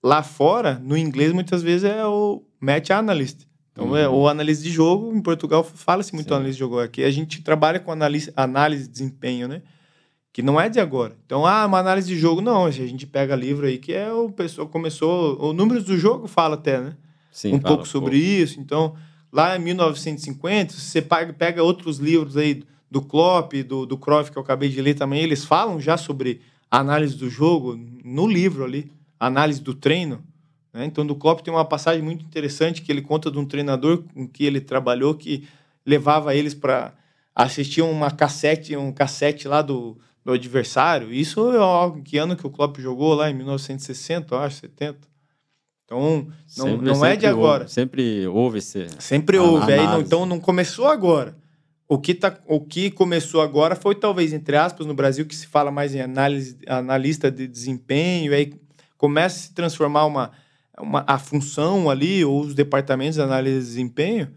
lá 0.00 0.22
fora, 0.22 0.78
no 0.78 0.96
inglês, 0.96 1.32
muitas 1.32 1.62
vezes 1.62 1.82
é 1.82 2.06
o 2.06 2.44
match 2.60 2.90
analyst. 2.90 3.44
Então, 3.78 3.96
é 3.96 4.08
uhum. 4.08 4.14
é 4.14 4.22
o 4.22 4.28
análise 4.28 4.62
de 4.62 4.70
jogo. 4.70 5.14
Em 5.14 5.22
Portugal, 5.22 5.62
fala-se 5.62 6.12
muito 6.12 6.28
Sim. 6.28 6.34
análise 6.34 6.54
de 6.54 6.58
jogo. 6.58 6.80
Aqui 6.80 7.04
a 7.04 7.10
gente 7.12 7.40
trabalha 7.42 7.78
com 7.78 7.92
análise, 7.92 8.32
análise 8.36 8.84
de 8.84 8.90
desempenho, 8.90 9.46
né? 9.46 9.62
Que 10.32 10.42
não 10.42 10.60
é 10.60 10.68
de 10.68 10.80
agora. 10.80 11.16
Então, 11.24 11.46
ah, 11.46 11.64
uma 11.64 11.78
análise 11.78 12.08
de 12.08 12.18
jogo, 12.18 12.40
não. 12.40 12.66
A 12.66 12.70
gente 12.72 13.06
pega 13.06 13.36
livro 13.36 13.66
aí 13.66 13.78
que 13.78 13.92
é 13.92 14.12
o 14.12 14.30
pessoal 14.30 14.66
começou. 14.66 15.40
O 15.40 15.52
número 15.52 15.80
do 15.80 15.96
jogo 15.96 16.26
fala 16.26 16.56
até, 16.56 16.80
né? 16.80 16.96
Sim, 17.30 17.54
um 17.54 17.60
pouco 17.60 17.86
sobre 17.86 18.18
pouco. 18.18 18.26
isso. 18.26 18.58
Então, 18.58 18.96
lá 19.32 19.56
em 19.56 19.60
1950, 19.60 20.74
você 20.74 21.00
pega 21.00 21.62
outros 21.62 21.98
livros 21.98 22.36
aí 22.36 22.64
do 22.90 23.00
Klopp, 23.00 23.52
do, 23.62 23.86
do 23.86 23.96
Cruyff, 23.96 24.32
que 24.32 24.38
eu 24.38 24.42
acabei 24.42 24.68
de 24.68 24.82
ler 24.82 24.94
também, 24.94 25.22
eles 25.22 25.44
falam 25.44 25.80
já 25.80 25.96
sobre 25.96 26.40
análise 26.70 27.16
do 27.16 27.30
jogo 27.30 27.78
no 28.04 28.26
livro 28.26 28.64
ali, 28.64 28.90
análise 29.20 29.60
do 29.60 29.74
treino. 29.74 30.22
Né? 30.78 30.84
Então, 30.84 31.04
do 31.04 31.16
Klopp 31.16 31.40
tem 31.40 31.52
uma 31.52 31.64
passagem 31.64 32.00
muito 32.00 32.24
interessante 32.24 32.82
que 32.82 32.92
ele 32.92 33.02
conta 33.02 33.30
de 33.30 33.38
um 33.38 33.44
treinador 33.44 34.04
com 34.14 34.28
que 34.28 34.44
ele 34.44 34.60
trabalhou 34.60 35.12
que 35.12 35.48
levava 35.84 36.34
eles 36.34 36.54
para 36.54 36.94
assistir 37.34 37.82
uma 37.82 38.12
cassete, 38.12 38.76
um 38.76 38.92
cassete 38.92 39.48
lá 39.48 39.60
do, 39.60 39.98
do 40.24 40.32
adversário. 40.32 41.12
Isso 41.12 41.52
é 41.52 41.58
algo 41.58 42.00
que 42.02 42.16
ano 42.16 42.36
que 42.36 42.46
o 42.46 42.50
Klopp 42.50 42.78
jogou 42.78 43.14
lá 43.14 43.28
em 43.28 43.34
1960, 43.34 44.34
eu 44.34 44.38
acho, 44.38 44.56
70. 44.60 44.98
Então, 45.84 45.98
não, 45.98 46.32
sempre, 46.46 46.86
não 46.86 47.04
é 47.04 47.16
de 47.16 47.26
agora. 47.26 47.62
Houve, 47.62 47.72
sempre 47.72 48.26
houve 48.28 48.58
esse. 48.58 48.86
Sempre 49.00 49.38
houve. 49.38 49.72
Aí, 49.72 49.84
não, 49.84 50.00
então, 50.00 50.26
não 50.26 50.38
começou 50.38 50.86
agora. 50.86 51.36
O 51.88 51.98
que, 51.98 52.14
tá, 52.14 52.38
o 52.46 52.60
que 52.60 52.90
começou 52.90 53.40
agora 53.40 53.74
foi, 53.74 53.94
talvez, 53.94 54.32
entre 54.32 54.56
aspas, 54.56 54.86
no 54.86 54.94
Brasil, 54.94 55.24
que 55.24 55.34
se 55.34 55.46
fala 55.46 55.70
mais 55.70 55.94
em 55.94 56.02
análise, 56.02 56.58
analista 56.66 57.30
de 57.30 57.48
desempenho, 57.48 58.32
aí 58.34 58.52
começa 58.98 59.36
a 59.36 59.40
se 59.40 59.54
transformar 59.54 60.04
uma, 60.04 60.30
uma, 60.80 61.04
a 61.06 61.18
função 61.18 61.90
ali, 61.90 62.24
ou 62.24 62.40
os 62.40 62.54
departamentos 62.54 63.14
de 63.16 63.22
análise 63.22 63.58
de 63.58 63.66
desempenho. 63.66 64.30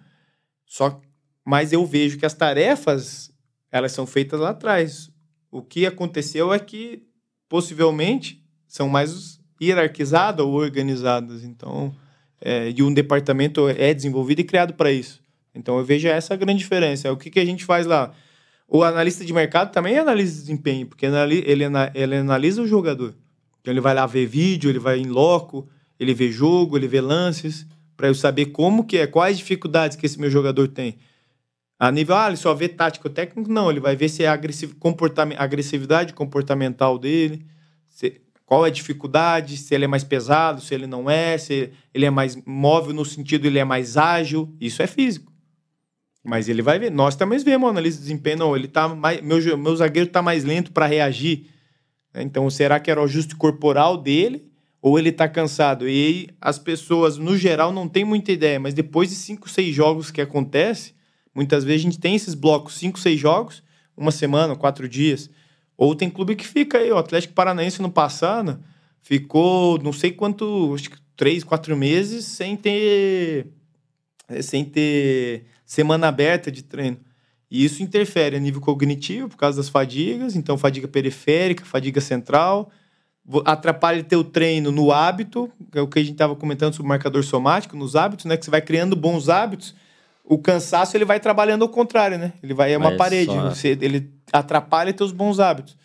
Só, 0.65 1.01
mas 1.45 1.73
eu 1.73 1.85
vejo 1.85 2.17
que 2.17 2.25
as 2.25 2.33
tarefas, 2.33 3.31
elas 3.71 3.91
são 3.91 4.05
feitas 4.05 4.39
lá 4.39 4.51
atrás. 4.51 5.11
O 5.51 5.61
que 5.61 5.85
aconteceu 5.85 6.53
é 6.53 6.59
que, 6.59 7.03
possivelmente, 7.49 8.43
são 8.67 8.87
mais 8.87 9.39
hierarquizadas 9.61 10.45
ou 10.45 10.53
organizadas. 10.53 11.43
Então, 11.43 11.93
é, 12.39 12.71
e 12.75 12.81
um 12.81 12.93
departamento 12.93 13.67
é 13.67 13.93
desenvolvido 13.93 14.39
e 14.39 14.45
criado 14.45 14.73
para 14.73 14.91
isso. 14.91 15.21
Então, 15.53 15.77
eu 15.77 15.83
vejo 15.83 16.07
essa 16.07 16.35
grande 16.35 16.59
diferença. 16.59 17.11
O 17.11 17.17
que, 17.17 17.29
que 17.29 17.39
a 17.39 17.45
gente 17.45 17.65
faz 17.65 17.85
lá? 17.85 18.13
O 18.67 18.83
analista 18.83 19.25
de 19.25 19.33
mercado 19.33 19.71
também 19.71 19.97
analisa 19.97 20.39
desempenho, 20.39 20.87
porque 20.87 21.05
ele, 21.05 21.43
ele 21.93 22.15
analisa 22.15 22.61
o 22.61 22.67
jogador. 22.67 23.13
Então, 23.59 23.73
ele 23.73 23.81
vai 23.81 23.93
lá 23.93 24.05
ver 24.05 24.25
vídeo, 24.25 24.69
ele 24.69 24.79
vai 24.79 24.97
em 24.97 25.07
loco, 25.07 25.67
ele 26.01 26.15
vê 26.15 26.31
jogo, 26.31 26.75
ele 26.75 26.87
vê 26.87 26.99
lances, 26.99 27.67
para 27.95 28.07
eu 28.07 28.15
saber 28.15 28.47
como 28.47 28.83
que 28.83 28.97
é, 28.97 29.05
quais 29.05 29.37
dificuldades 29.37 29.95
que 29.95 30.03
esse 30.03 30.19
meu 30.19 30.31
jogador 30.31 30.67
tem. 30.67 30.97
A 31.77 31.91
nível, 31.91 32.15
ah, 32.15 32.27
ele 32.27 32.37
só 32.37 32.55
vê 32.55 32.67
tático 32.67 33.07
técnico, 33.07 33.51
não, 33.51 33.69
ele 33.69 33.79
vai 33.79 33.95
ver 33.95 34.09
se 34.09 34.23
é 34.23 34.27
agressiv, 34.27 34.73
comportament, 34.79 35.35
agressividade 35.37 36.13
comportamental 36.13 36.97
dele, 36.97 37.45
se, 37.87 38.19
qual 38.47 38.65
é 38.65 38.69
a 38.69 38.71
dificuldade, 38.71 39.57
se 39.57 39.75
ele 39.75 39.85
é 39.85 39.87
mais 39.87 40.03
pesado, 40.03 40.59
se 40.59 40.73
ele 40.73 40.87
não 40.87 41.07
é, 41.07 41.37
se 41.37 41.71
ele 41.93 42.05
é 42.05 42.09
mais 42.09 42.35
móvel 42.47 42.95
no 42.95 43.05
sentido 43.05 43.45
ele 43.45 43.59
é 43.59 43.63
mais 43.63 43.95
ágil, 43.95 44.55
isso 44.59 44.81
é 44.81 44.87
físico. 44.87 45.31
Mas 46.23 46.49
ele 46.49 46.63
vai 46.63 46.79
ver. 46.79 46.89
Nós 46.89 47.15
também 47.15 47.37
vemos 47.37 47.69
análise 47.69 47.97
de 47.97 48.03
desempenho, 48.03 48.39
não, 48.39 48.55
ele 48.55 48.67
tá 48.67 48.87
mais, 48.87 49.21
meu, 49.21 49.55
meu 49.55 49.75
zagueiro 49.75 50.07
está 50.07 50.21
mais 50.23 50.43
lento 50.43 50.71
para 50.71 50.87
reagir. 50.87 51.45
Então, 52.15 52.49
será 52.49 52.79
que 52.79 52.89
era 52.89 52.99
o 52.99 53.03
ajuste 53.03 53.35
corporal 53.35 53.97
dele 53.97 54.50
ou 54.81 54.97
ele 54.97 55.09
está 55.09 55.27
cansado? 55.29 55.87
E 55.87 56.29
as 56.41 56.57
pessoas, 56.57 57.17
no 57.17 57.37
geral, 57.37 57.71
não 57.71 57.87
têm 57.87 58.03
muita 58.03 58.31
ideia, 58.31 58.59
mas 58.59 58.73
depois 58.73 59.09
de 59.09 59.15
cinco, 59.15 59.49
seis 59.49 59.75
jogos 59.75 60.09
que 60.09 60.21
acontece, 60.21 60.93
muitas 61.35 61.63
vezes 61.63 61.81
a 61.81 61.89
gente 61.89 61.99
tem 61.99 62.15
esses 62.15 62.33
blocos, 62.33 62.75
cinco, 62.75 62.99
seis 62.99 63.19
jogos, 63.19 63.63
uma 63.95 64.11
semana, 64.11 64.55
quatro 64.55 64.89
dias. 64.89 65.29
Ou 65.77 65.95
tem 65.95 66.09
clube 66.09 66.35
que 66.35 66.47
fica 66.47 66.79
aí, 66.79 66.91
o 66.91 66.97
Atlético 66.97 67.33
Paranaense 67.33 67.81
no 67.81 67.91
passado 67.91 68.59
ficou 69.01 69.77
não 69.79 69.93
sei 69.93 70.11
quanto, 70.11 70.73
acho 70.75 70.89
que 70.89 70.97
três, 71.15 71.43
quatro 71.43 71.75
meses 71.75 72.25
sem 72.25 72.55
ter 72.55 73.47
sem 74.41 74.63
ter 74.63 75.45
semana 75.65 76.07
aberta 76.07 76.51
de 76.51 76.63
treino. 76.63 76.97
E 77.49 77.65
isso 77.65 77.83
interfere 77.83 78.37
a 78.37 78.39
nível 78.39 78.61
cognitivo 78.61 79.27
por 79.27 79.35
causa 79.35 79.57
das 79.57 79.67
fadigas, 79.67 80.37
então 80.37 80.57
fadiga 80.57 80.87
periférica, 80.87 81.65
fadiga 81.65 81.99
central, 81.99 82.71
atrapalha 83.45 84.03
teu 84.03 84.23
treino 84.23 84.71
no 84.71 84.91
hábito, 84.91 85.49
que 85.71 85.77
é 85.77 85.81
o 85.81 85.87
que 85.87 85.99
a 85.99 86.01
gente 86.01 86.13
estava 86.13 86.35
comentando 86.35 86.73
sobre 86.73 86.87
o 86.87 86.89
marcador 86.89 87.23
somático, 87.23 87.77
nos 87.77 87.95
hábitos, 87.95 88.25
né? 88.25 88.37
Que 88.37 88.45
você 88.45 88.51
vai 88.51 88.61
criando 88.61 88.95
bons 88.95 89.29
hábitos, 89.29 89.75
o 90.23 90.37
cansaço 90.37 90.95
ele 90.95 91.05
vai 91.05 91.19
trabalhando 91.19 91.63
ao 91.63 91.69
contrário, 91.69 92.17
né? 92.17 92.33
Ele 92.41 92.53
vai 92.53 92.73
é 92.73 92.77
uma 92.77 92.89
Mas 92.89 92.97
parede, 92.97 93.31
só... 93.31 93.49
você, 93.49 93.77
ele 93.81 94.11
atrapalha 94.31 94.93
teus 94.93 95.11
bons 95.11 95.39
hábitos. 95.39 95.75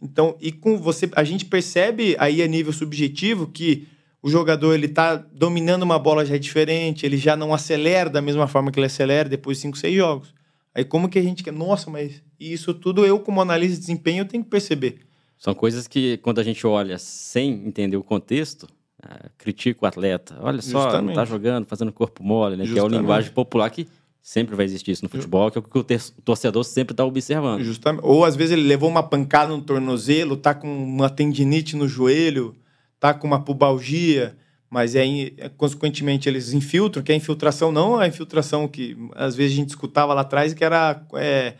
Então, 0.00 0.36
e 0.40 0.52
com 0.52 0.76
você, 0.76 1.08
a 1.14 1.24
gente 1.24 1.44
percebe 1.44 2.14
aí 2.18 2.42
a 2.42 2.46
nível 2.46 2.72
subjetivo 2.72 3.46
que 3.46 3.88
o 4.22 4.28
jogador 4.28 4.74
ele 4.74 4.88
tá 4.88 5.16
dominando 5.16 5.82
uma 5.82 5.98
bola 5.98 6.24
já 6.24 6.36
diferente, 6.36 7.06
ele 7.06 7.16
já 7.16 7.36
não 7.36 7.54
acelera 7.54 8.10
da 8.10 8.20
mesma 8.20 8.46
forma 8.46 8.70
que 8.70 8.78
ele 8.78 8.86
acelera 8.86 9.28
depois 9.28 9.56
de 9.58 9.62
5, 9.62 9.78
6 9.78 9.94
jogos. 9.94 10.34
Aí 10.74 10.84
como 10.84 11.08
que 11.08 11.18
a 11.18 11.22
gente 11.22 11.42
quer, 11.42 11.52
nossa, 11.52 11.90
mas 11.90 12.22
isso 12.38 12.74
tudo 12.74 13.06
eu 13.06 13.18
como 13.20 13.40
analista 13.40 13.76
de 13.76 13.80
desempenho 13.80 14.22
eu 14.22 14.28
tenho 14.28 14.44
que 14.44 14.50
perceber. 14.50 15.05
São 15.38 15.54
coisas 15.54 15.86
que 15.86 16.16
quando 16.18 16.38
a 16.40 16.42
gente 16.42 16.66
olha 16.66 16.98
sem 16.98 17.66
entender 17.66 17.96
o 17.96 18.02
contexto, 18.02 18.64
uh, 18.64 19.30
critica 19.36 19.84
o 19.84 19.86
atleta. 19.86 20.36
Olha 20.40 20.62
só, 20.62 20.84
Justamente. 20.84 21.06
não 21.08 21.14
tá 21.14 21.24
jogando, 21.24 21.66
fazendo 21.66 21.92
corpo 21.92 22.22
mole, 22.22 22.56
né? 22.56 22.64
Justamente. 22.64 22.90
Que 22.90 22.94
é 22.94 22.98
a 22.98 23.00
linguagem 23.00 23.32
popular 23.32 23.70
que 23.70 23.86
Sempre 24.26 24.56
vai 24.56 24.64
existir 24.64 24.90
isso 24.90 25.04
no 25.04 25.08
futebol, 25.08 25.52
que 25.52 25.56
é 25.56 25.60
o 25.60 25.62
que 25.62 25.78
o 25.78 25.84
torcedor 26.24 26.64
sempre 26.64 26.92
está 26.92 27.04
observando. 27.04 27.62
Justamente. 27.62 28.04
Ou 28.04 28.24
às 28.24 28.34
vezes 28.34 28.54
ele 28.54 28.66
levou 28.66 28.90
uma 28.90 29.04
pancada 29.04 29.52
no 29.52 29.62
tornozelo, 29.62 30.36
tá 30.36 30.52
com 30.52 30.66
uma 30.66 31.08
tendinite 31.08 31.76
no 31.76 31.86
joelho, 31.86 32.52
tá 32.98 33.14
com 33.14 33.24
uma 33.24 33.44
pubalgia, 33.44 34.36
mas 34.68 34.96
aí, 34.96 35.32
é, 35.38 35.48
consequentemente, 35.48 36.28
eles 36.28 36.52
infiltram, 36.52 37.04
que 37.04 37.12
a 37.12 37.14
infiltração 37.14 37.70
não 37.70 38.02
é 38.02 38.06
a 38.06 38.08
infiltração 38.08 38.66
que 38.66 38.96
às 39.14 39.36
vezes 39.36 39.52
a 39.52 39.56
gente 39.58 39.68
escutava 39.68 40.12
lá 40.12 40.22
atrás, 40.22 40.52
que 40.52 40.64
era, 40.64 41.06
é, 41.14 41.54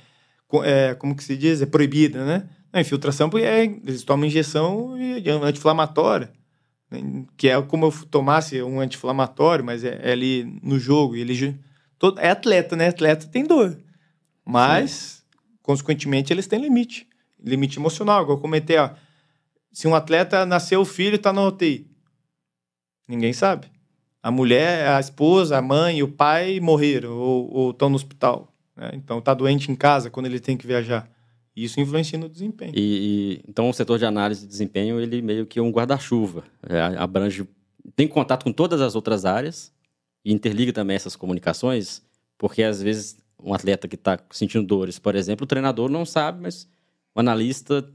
é, 0.65 0.95
como 0.97 1.15
que 1.15 1.23
se 1.23 1.37
diz, 1.37 1.63
é 1.63 1.67
proibida, 1.67 2.25
né? 2.25 2.49
A 2.77 2.81
infiltração, 2.83 3.31
porque 3.31 3.47
é, 3.47 3.65
eles 3.65 4.03
tomam 4.03 4.27
injeção 4.27 4.93
anti-inflamatória, 5.43 6.31
né? 6.91 7.25
que 7.35 7.49
é 7.49 7.63
como 7.63 7.87
eu 7.87 7.93
tomasse 8.11 8.63
um 8.63 8.81
anti-inflamatório, 8.81 9.65
mas 9.65 9.83
é, 9.83 9.99
é 10.03 10.13
ali 10.13 10.45
no 10.63 10.79
jogo, 10.79 11.17
ele 11.17 11.59
Todo, 11.99 12.21
é 12.21 12.29
atleta, 12.29 12.77
né? 12.77 12.89
Atleta 12.89 13.29
tem 13.29 13.47
dor. 13.47 13.79
Mas, 14.45 14.91
Sim. 14.91 15.39
consequentemente, 15.63 16.31
eles 16.31 16.47
têm 16.47 16.61
limite. 16.61 17.09
Limite 17.43 17.79
emocional, 17.79 18.25
igual 18.25 18.37
eu 18.37 18.43
comentei, 18.43 18.77
ó. 18.77 18.91
Se 19.73 19.89
um 19.89 19.95
atleta 19.95 20.45
nasceu 20.45 20.85
filho 20.85 21.15
e 21.15 21.19
tá 21.19 21.33
na 21.33 21.47
UTI, 21.47 21.91
ninguém 23.09 23.33
sabe. 23.33 23.69
A 24.23 24.31
mulher, 24.31 24.89
a 24.89 25.01
esposa, 25.01 25.57
a 25.57 25.63
mãe 25.63 26.01
e 26.01 26.03
o 26.03 26.13
pai 26.13 26.61
morreram 26.61 27.17
ou 27.17 27.71
estão 27.71 27.89
no 27.89 27.97
hospital. 27.97 28.53
Né? 28.77 28.91
Então, 28.93 29.19
tá 29.19 29.33
doente 29.33 29.73
em 29.73 29.75
casa 29.75 30.11
quando 30.11 30.27
ele 30.27 30.41
tem 30.41 30.59
que 30.59 30.67
viajar. 30.67 31.11
Isso 31.57 31.81
influencia 31.81 32.19
no 32.19 32.29
desempenho. 32.29 32.73
E, 32.77 33.41
e, 33.41 33.43
então, 33.49 33.71
o 33.71 33.73
setor 33.73 33.99
de 33.99 34.05
análise 34.05 34.43
de 34.43 34.47
desempenho, 34.49 35.01
ele 35.01 35.23
meio 35.23 35.47
que 35.47 35.59
é 35.59 35.63
um 35.63 35.71
guarda-chuva. 35.71 36.45
É, 36.69 36.81
abrange, 36.99 37.49
tem 37.95 38.07
contato 38.07 38.45
com 38.45 38.53
todas 38.53 38.81
as 38.83 38.95
outras 38.95 39.25
áreas, 39.25 39.73
e 40.27 40.33
interliga 40.33 40.73
também 40.73 40.97
essas 40.97 41.15
comunicações, 41.15 42.03
porque 42.37 42.65
às 42.65 42.83
vezes 42.83 43.17
um 43.41 43.55
atleta 43.55 43.87
que 43.87 43.95
está 43.95 44.19
sentindo 44.31 44.67
dores, 44.67 44.99
por 44.99 45.15
exemplo, 45.15 45.45
o 45.45 45.47
treinador 45.47 45.89
não 45.89 46.05
sabe, 46.05 46.43
mas 46.43 46.69
o 47.15 47.21
analista 47.21 47.89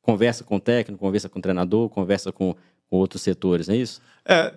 conversa 0.00 0.42
com 0.42 0.56
o 0.56 0.60
técnico, 0.60 0.98
conversa 0.98 1.28
com 1.28 1.38
o 1.38 1.42
treinador, 1.42 1.90
conversa 1.90 2.32
com, 2.32 2.56
com 2.88 2.96
outros 2.96 3.20
setores, 3.20 3.68
não 3.68 3.74
é 3.74 3.78
isso? 3.78 4.00
É, 4.24 4.54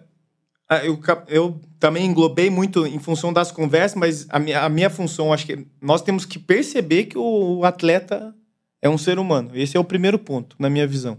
eu, 0.83 0.99
eu 1.27 1.61
também 1.79 2.05
englobei 2.05 2.49
muito 2.49 2.85
em 2.87 2.99
função 2.99 3.31
das 3.31 3.51
conversas, 3.51 3.97
mas 3.97 4.25
a 4.29 4.39
minha, 4.39 4.61
a 4.63 4.69
minha 4.69 4.89
função, 4.89 5.31
acho 5.31 5.45
que 5.45 5.67
nós 5.81 6.01
temos 6.01 6.25
que 6.25 6.39
perceber 6.39 7.05
que 7.05 7.17
o 7.17 7.63
atleta 7.63 8.33
é 8.81 8.89
um 8.89 8.97
ser 8.97 9.19
humano. 9.19 9.51
Esse 9.53 9.77
é 9.77 9.79
o 9.79 9.83
primeiro 9.83 10.17
ponto, 10.17 10.55
na 10.59 10.69
minha 10.69 10.87
visão. 10.87 11.17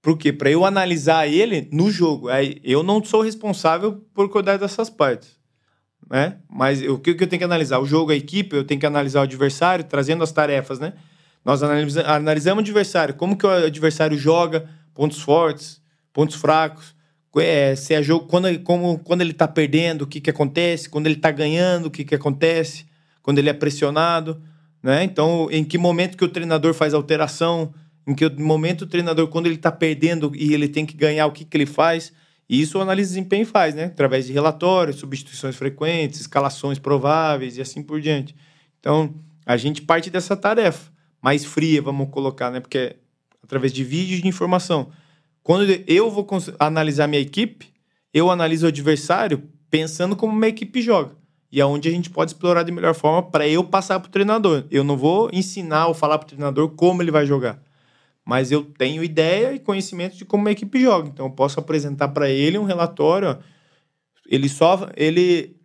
Por 0.00 0.16
quê? 0.16 0.32
Para 0.32 0.50
eu 0.50 0.64
analisar 0.64 1.26
ele 1.26 1.68
no 1.72 1.90
jogo. 1.90 2.28
Eu 2.62 2.82
não 2.82 3.02
sou 3.04 3.22
responsável 3.22 4.04
por 4.14 4.28
cuidar 4.28 4.56
dessas 4.56 4.88
partes. 4.88 5.36
Né? 6.08 6.38
Mas 6.48 6.80
o 6.82 6.98
que, 6.98 7.14
que 7.14 7.24
eu 7.24 7.28
tenho 7.28 7.40
que 7.40 7.44
analisar? 7.44 7.78
O 7.80 7.86
jogo, 7.86 8.12
a 8.12 8.16
equipe, 8.16 8.56
eu 8.56 8.64
tenho 8.64 8.80
que 8.80 8.86
analisar 8.86 9.20
o 9.20 9.24
adversário, 9.24 9.84
trazendo 9.84 10.22
as 10.22 10.32
tarefas, 10.32 10.78
né? 10.78 10.94
Nós 11.44 11.62
analisamos 11.62 12.62
o 12.62 12.64
adversário, 12.64 13.14
como 13.14 13.36
que 13.36 13.46
o 13.46 13.50
adversário 13.50 14.18
joga, 14.18 14.68
pontos 14.94 15.20
fortes, 15.20 15.80
pontos 16.12 16.36
fracos, 16.36 16.94
é, 17.40 17.74
se 17.76 17.94
é 17.94 18.02
jogo, 18.02 18.26
quando, 18.26 18.58
como, 18.60 18.98
quando 18.98 19.20
ele 19.20 19.32
está 19.32 19.46
perdendo, 19.46 20.02
o 20.02 20.06
que, 20.06 20.20
que 20.20 20.30
acontece, 20.30 20.88
quando 20.88 21.06
ele 21.06 21.16
está 21.16 21.30
ganhando, 21.30 21.86
o 21.86 21.90
que, 21.90 22.04
que 22.04 22.14
acontece, 22.14 22.86
quando 23.22 23.38
ele 23.38 23.48
é 23.48 23.52
pressionado. 23.52 24.40
Né? 24.82 25.04
Então, 25.04 25.48
em 25.50 25.64
que 25.64 25.76
momento 25.76 26.16
que 26.16 26.24
o 26.24 26.28
treinador 26.28 26.74
faz 26.74 26.94
alteração, 26.94 27.72
em 28.06 28.14
que 28.14 28.28
momento 28.30 28.82
o 28.82 28.86
treinador, 28.86 29.28
quando 29.28 29.46
ele 29.46 29.56
está 29.56 29.70
perdendo 29.70 30.32
e 30.34 30.54
ele 30.54 30.68
tem 30.68 30.86
que 30.86 30.96
ganhar, 30.96 31.26
o 31.26 31.32
que, 31.32 31.44
que 31.44 31.56
ele 31.56 31.66
faz. 31.66 32.12
E 32.48 32.60
isso 32.60 32.78
o 32.78 32.80
análise 32.80 33.10
de 33.10 33.16
desempenho 33.16 33.44
faz, 33.44 33.74
né? 33.74 33.84
Através 33.84 34.26
de 34.26 34.32
relatórios, 34.32 34.96
substituições 34.96 35.54
frequentes, 35.56 36.20
escalações 36.20 36.78
prováveis 36.78 37.58
e 37.58 37.60
assim 37.60 37.82
por 37.82 38.00
diante. 38.00 38.34
Então, 38.80 39.14
a 39.44 39.56
gente 39.56 39.82
parte 39.82 40.08
dessa 40.08 40.34
tarefa 40.34 40.90
mais 41.20 41.44
fria, 41.44 41.82
vamos 41.82 42.08
colocar, 42.10 42.50
né? 42.50 42.60
Porque 42.60 42.78
é 42.78 42.96
através 43.42 43.72
de 43.72 43.82
vídeos 43.82 44.22
de 44.22 44.28
informação. 44.28 44.90
Quando 45.48 45.64
eu 45.86 46.10
vou 46.10 46.26
analisar 46.58 47.06
minha 47.06 47.22
equipe, 47.22 47.72
eu 48.12 48.30
analiso 48.30 48.66
o 48.66 48.68
adversário 48.68 49.44
pensando 49.70 50.14
como 50.14 50.30
uma 50.30 50.46
equipe 50.46 50.82
joga. 50.82 51.16
E 51.50 51.58
aonde 51.58 51.88
a 51.88 51.90
gente 51.90 52.10
pode 52.10 52.32
explorar 52.32 52.64
de 52.64 52.70
melhor 52.70 52.94
forma 52.94 53.22
para 53.22 53.48
eu 53.48 53.64
passar 53.64 53.98
para 53.98 54.08
o 54.08 54.12
treinador. 54.12 54.66
Eu 54.70 54.84
não 54.84 54.94
vou 54.94 55.30
ensinar 55.32 55.86
ou 55.86 55.94
falar 55.94 56.18
para 56.18 56.26
o 56.26 56.28
treinador 56.28 56.68
como 56.76 57.00
ele 57.00 57.10
vai 57.10 57.24
jogar. 57.24 57.62
Mas 58.26 58.52
eu 58.52 58.62
tenho 58.62 59.02
ideia 59.02 59.54
e 59.54 59.58
conhecimento 59.58 60.18
de 60.18 60.26
como 60.26 60.46
a 60.46 60.52
equipe 60.52 60.82
joga. 60.82 61.08
Então 61.08 61.24
eu 61.24 61.32
posso 61.32 61.58
apresentar 61.58 62.08
para 62.08 62.28
ele 62.28 62.58
um 62.58 62.64
relatório. 62.64 63.38
Ele 64.28 64.50
só. 64.50 64.86
Ele, 64.94 65.56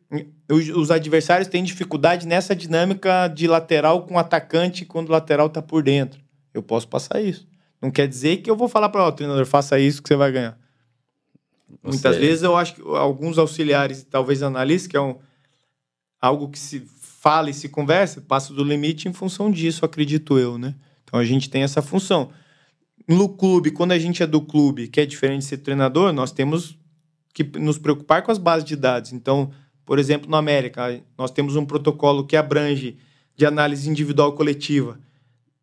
os 0.49 0.91
adversários 0.91 1.49
têm 1.49 1.61
dificuldade 1.61 2.25
nessa 2.25 2.55
dinâmica 2.55 3.27
de 3.27 3.47
lateral 3.47 4.03
com 4.03 4.17
atacante 4.17 4.85
quando 4.85 5.09
o 5.09 5.11
lateral 5.11 5.47
está 5.47 5.61
por 5.61 5.83
dentro. 5.83 6.21
Eu 6.53 6.63
posso 6.63 6.87
passar 6.87 7.21
isso. 7.21 7.51
Não 7.83 7.91
quer 7.91 8.07
dizer 8.07 8.37
que 8.37 8.49
eu 8.49 8.55
vou 8.55 8.69
falar 8.69 8.87
para 8.87 9.05
o 9.05 9.11
treinador, 9.11 9.45
faça 9.45 9.77
isso 9.77 10.01
que 10.01 10.07
você 10.07 10.15
vai 10.15 10.31
ganhar. 10.31 10.57
Você... 11.83 11.89
Muitas 11.89 12.15
vezes 12.15 12.41
eu 12.41 12.55
acho 12.55 12.75
que 12.75 12.81
alguns 12.81 13.37
auxiliares, 13.37 14.07
talvez 14.09 14.41
analistas, 14.41 14.87
que 14.87 14.95
é 14.95 15.01
um, 15.01 15.17
algo 16.21 16.47
que 16.47 16.57
se 16.57 16.79
fala 16.79 17.49
e 17.49 17.53
se 17.53 17.67
conversa, 17.67 18.21
passa 18.21 18.53
do 18.53 18.63
limite 18.63 19.09
em 19.09 19.13
função 19.13 19.51
disso, 19.51 19.83
acredito 19.83 20.39
eu, 20.39 20.57
né? 20.57 20.75
Então 21.03 21.19
a 21.19 21.25
gente 21.25 21.49
tem 21.49 21.61
essa 21.61 21.81
função. 21.81 22.31
No 23.05 23.27
clube, 23.27 23.69
quando 23.69 23.91
a 23.91 23.99
gente 23.99 24.23
é 24.23 24.27
do 24.27 24.39
clube, 24.39 24.87
que 24.87 25.01
é 25.01 25.05
diferente 25.05 25.39
de 25.39 25.47
ser 25.47 25.57
treinador, 25.57 26.13
nós 26.13 26.31
temos 26.31 26.79
que 27.33 27.43
nos 27.59 27.77
preocupar 27.77 28.23
com 28.23 28.31
as 28.31 28.37
bases 28.37 28.63
de 28.63 28.77
dados. 28.77 29.11
Então, 29.11 29.51
por 29.85 29.99
exemplo, 29.99 30.29
no 30.29 30.37
América, 30.37 31.03
nós 31.17 31.31
temos 31.31 31.57
um 31.57 31.65
protocolo 31.65 32.25
que 32.25 32.37
abrange 32.37 32.97
de 33.35 33.45
análise 33.45 33.89
individual 33.89 34.31
coletiva 34.31 34.97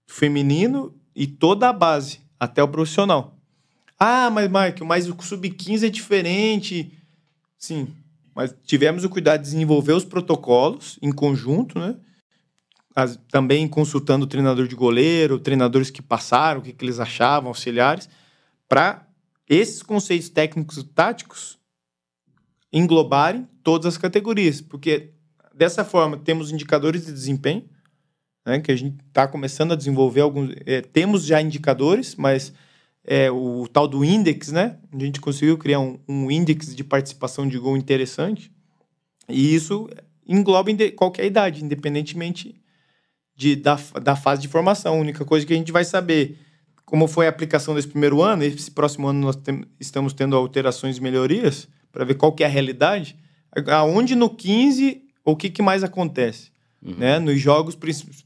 feminino 0.06 0.99
e 1.14 1.26
toda 1.26 1.68
a 1.68 1.72
base, 1.72 2.20
até 2.38 2.62
o 2.62 2.68
profissional. 2.68 3.36
Ah, 3.98 4.30
mas 4.30 4.48
Mike, 4.50 4.82
mas 4.82 5.08
o 5.08 5.16
sub-15 5.20 5.86
é 5.86 5.90
diferente. 5.90 6.92
Sim, 7.58 7.94
mas 8.34 8.54
tivemos 8.64 9.04
o 9.04 9.11
cuidado 9.11 9.42
de 9.42 9.50
desenvolver 9.50 9.92
os 9.92 10.04
protocolos 10.04 10.98
em 11.02 11.12
conjunto, 11.12 11.78
né? 11.78 11.96
As, 12.96 13.18
também 13.30 13.68
consultando 13.68 14.24
o 14.24 14.28
treinador 14.28 14.66
de 14.66 14.74
goleiro, 14.74 15.38
treinadores 15.38 15.90
que 15.90 16.02
passaram, 16.02 16.61
o 16.61 16.62
que, 16.62 16.72
que 16.72 16.84
eles 16.84 16.98
achavam, 16.98 17.48
auxiliares, 17.48 18.08
para 18.68 19.06
esses 19.48 19.82
conceitos 19.82 20.28
técnicos 20.28 20.78
e 20.78 20.84
táticos 20.84 21.58
englobarem 22.72 23.48
todas 23.62 23.86
as 23.86 23.98
categorias, 23.98 24.61
porque 24.61 25.12
dessa 25.54 25.84
forma 25.84 26.16
temos 26.16 26.50
indicadores 26.50 27.04
de 27.06 27.12
desempenho, 27.12 27.68
né, 28.45 28.61
que 28.61 28.72
a 28.72 28.76
gente 28.76 28.97
está 29.09 29.26
começando 29.26 29.72
a 29.72 29.76
desenvolver 29.76 30.20
alguns. 30.20 30.55
É, 30.66 30.80
temos 30.80 31.24
já 31.24 31.41
indicadores, 31.41 32.14
mas 32.14 32.53
é, 33.05 33.30
o 33.30 33.66
tal 33.68 33.88
do 33.88 34.05
index, 34.05 34.53
né? 34.53 34.78
A 34.93 34.99
gente 34.99 35.20
conseguiu 35.20 35.57
criar 35.59 35.80
um, 35.80 35.99
um 36.09 36.30
índice 36.30 36.74
de 36.74 36.84
participação 36.84 37.49
de 37.49 37.59
gol 37.59 37.76
interessante. 37.76 38.51
E 39.28 39.55
isso 39.55 39.88
engloba 40.26 40.70
qualquer 40.97 41.26
idade, 41.26 41.64
independentemente 41.64 42.61
de, 43.34 43.57
da, 43.57 43.78
da 44.03 44.16
fase 44.16 44.43
de 44.43 44.49
formação. 44.49 44.95
A 44.95 45.01
única 45.01 45.24
coisa 45.24 45.47
que 45.47 45.53
a 45.53 45.57
gente 45.57 45.72
vai 45.72 45.84
saber 45.84 46.38
como 46.84 47.07
foi 47.07 47.26
a 47.26 47.30
aplicação 47.30 47.74
desse 47.74 47.88
primeiro 47.88 48.20
ano, 48.20 48.43
esse 48.43 48.70
próximo 48.70 49.07
ano 49.07 49.20
nós 49.20 49.36
tem, 49.36 49.64
estamos 49.78 50.12
tendo 50.12 50.36
alterações 50.36 50.99
e 50.99 51.01
melhorias 51.01 51.68
para 51.93 52.05
ver 52.05 52.14
qual 52.14 52.32
que 52.32 52.43
é 52.43 52.47
a 52.47 52.51
realidade. 52.51 53.16
Aonde 53.68 54.14
no 54.14 54.28
15, 54.28 55.03
o 55.24 55.36
que, 55.36 55.51
que 55.51 55.62
mais 55.62 55.84
acontece? 55.84 56.51
Uhum. 56.82 56.94
Né? 56.96 57.18
Nos 57.18 57.40
jogos 57.40 57.76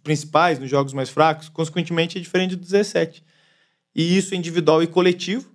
principais, 0.02 0.58
nos 0.58 0.70
jogos 0.70 0.92
mais 0.92 1.10
fracos, 1.10 1.48
consequentemente 1.48 2.18
é 2.18 2.20
diferente 2.20 2.56
do 2.56 2.62
17. 2.62 3.22
E 3.94 4.16
isso 4.16 4.34
é 4.34 4.36
individual 4.36 4.82
e 4.82 4.86
coletivo. 4.86 5.48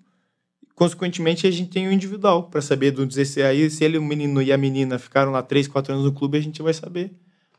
Consequentemente, 0.75 1.45
a 1.45 1.51
gente 1.51 1.69
tem 1.69 1.87
o 1.87 1.91
individual 1.91 2.43
para 2.43 2.61
saber 2.61 2.91
do 2.91 3.05
16 3.05 3.45
aí, 3.45 3.69
se 3.69 3.83
ele, 3.83 3.97
o 3.97 4.03
menino 4.03 4.41
e 4.41 4.51
a 4.51 4.57
menina 4.57 4.97
ficaram 4.97 5.31
lá 5.31 5.43
3, 5.43 5.67
4 5.67 5.93
anos 5.93 6.05
no 6.05 6.13
clube, 6.13 6.37
a 6.37 6.41
gente 6.41 6.61
vai 6.61 6.73
saber 6.73 7.11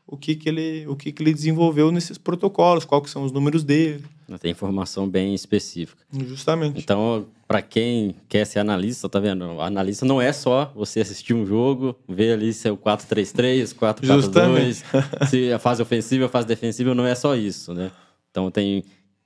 o 0.07 0.17
que, 0.17 0.35
que, 0.35 0.49
ele, 0.49 0.87
o 0.87 0.95
que, 0.95 1.11
que 1.11 1.21
ele 1.21 1.33
desenvolveu 1.33 1.91
nesses 1.91 2.17
protocolos, 2.17 2.83
quais 2.83 3.11
são 3.11 3.23
os 3.23 3.31
números 3.31 3.63
dele. 3.63 4.03
Tem 4.37 4.51
informação 4.51 5.07
bem 5.07 5.33
específica. 5.33 6.03
Justamente. 6.11 6.79
Então, 6.79 7.27
para 7.47 7.61
quem 7.61 8.15
quer 8.29 8.45
ser 8.45 8.59
analista, 8.59 9.09
tá 9.09 9.19
vendo? 9.19 9.59
Analista 9.61 10.05
não 10.05 10.21
é 10.21 10.31
só 10.31 10.71
você 10.75 11.01
assistir 11.01 11.33
um 11.33 11.45
jogo, 11.45 11.95
ver 12.07 12.33
ali 12.33 12.53
se 12.53 12.67
é 12.67 12.71
o 12.71 12.77
4-3-3, 12.77 13.75
4-4-2, 13.75 15.27
se 15.27 15.51
a 15.51 15.59
fase 15.59 15.81
ofensiva, 15.81 16.25
a 16.25 16.29
fase 16.29 16.47
defensiva, 16.47 16.95
não 16.95 17.05
é 17.05 17.15
só 17.15 17.35
isso, 17.35 17.73
né? 17.73 17.91
Então 18.29 18.49
tem, 18.49 18.83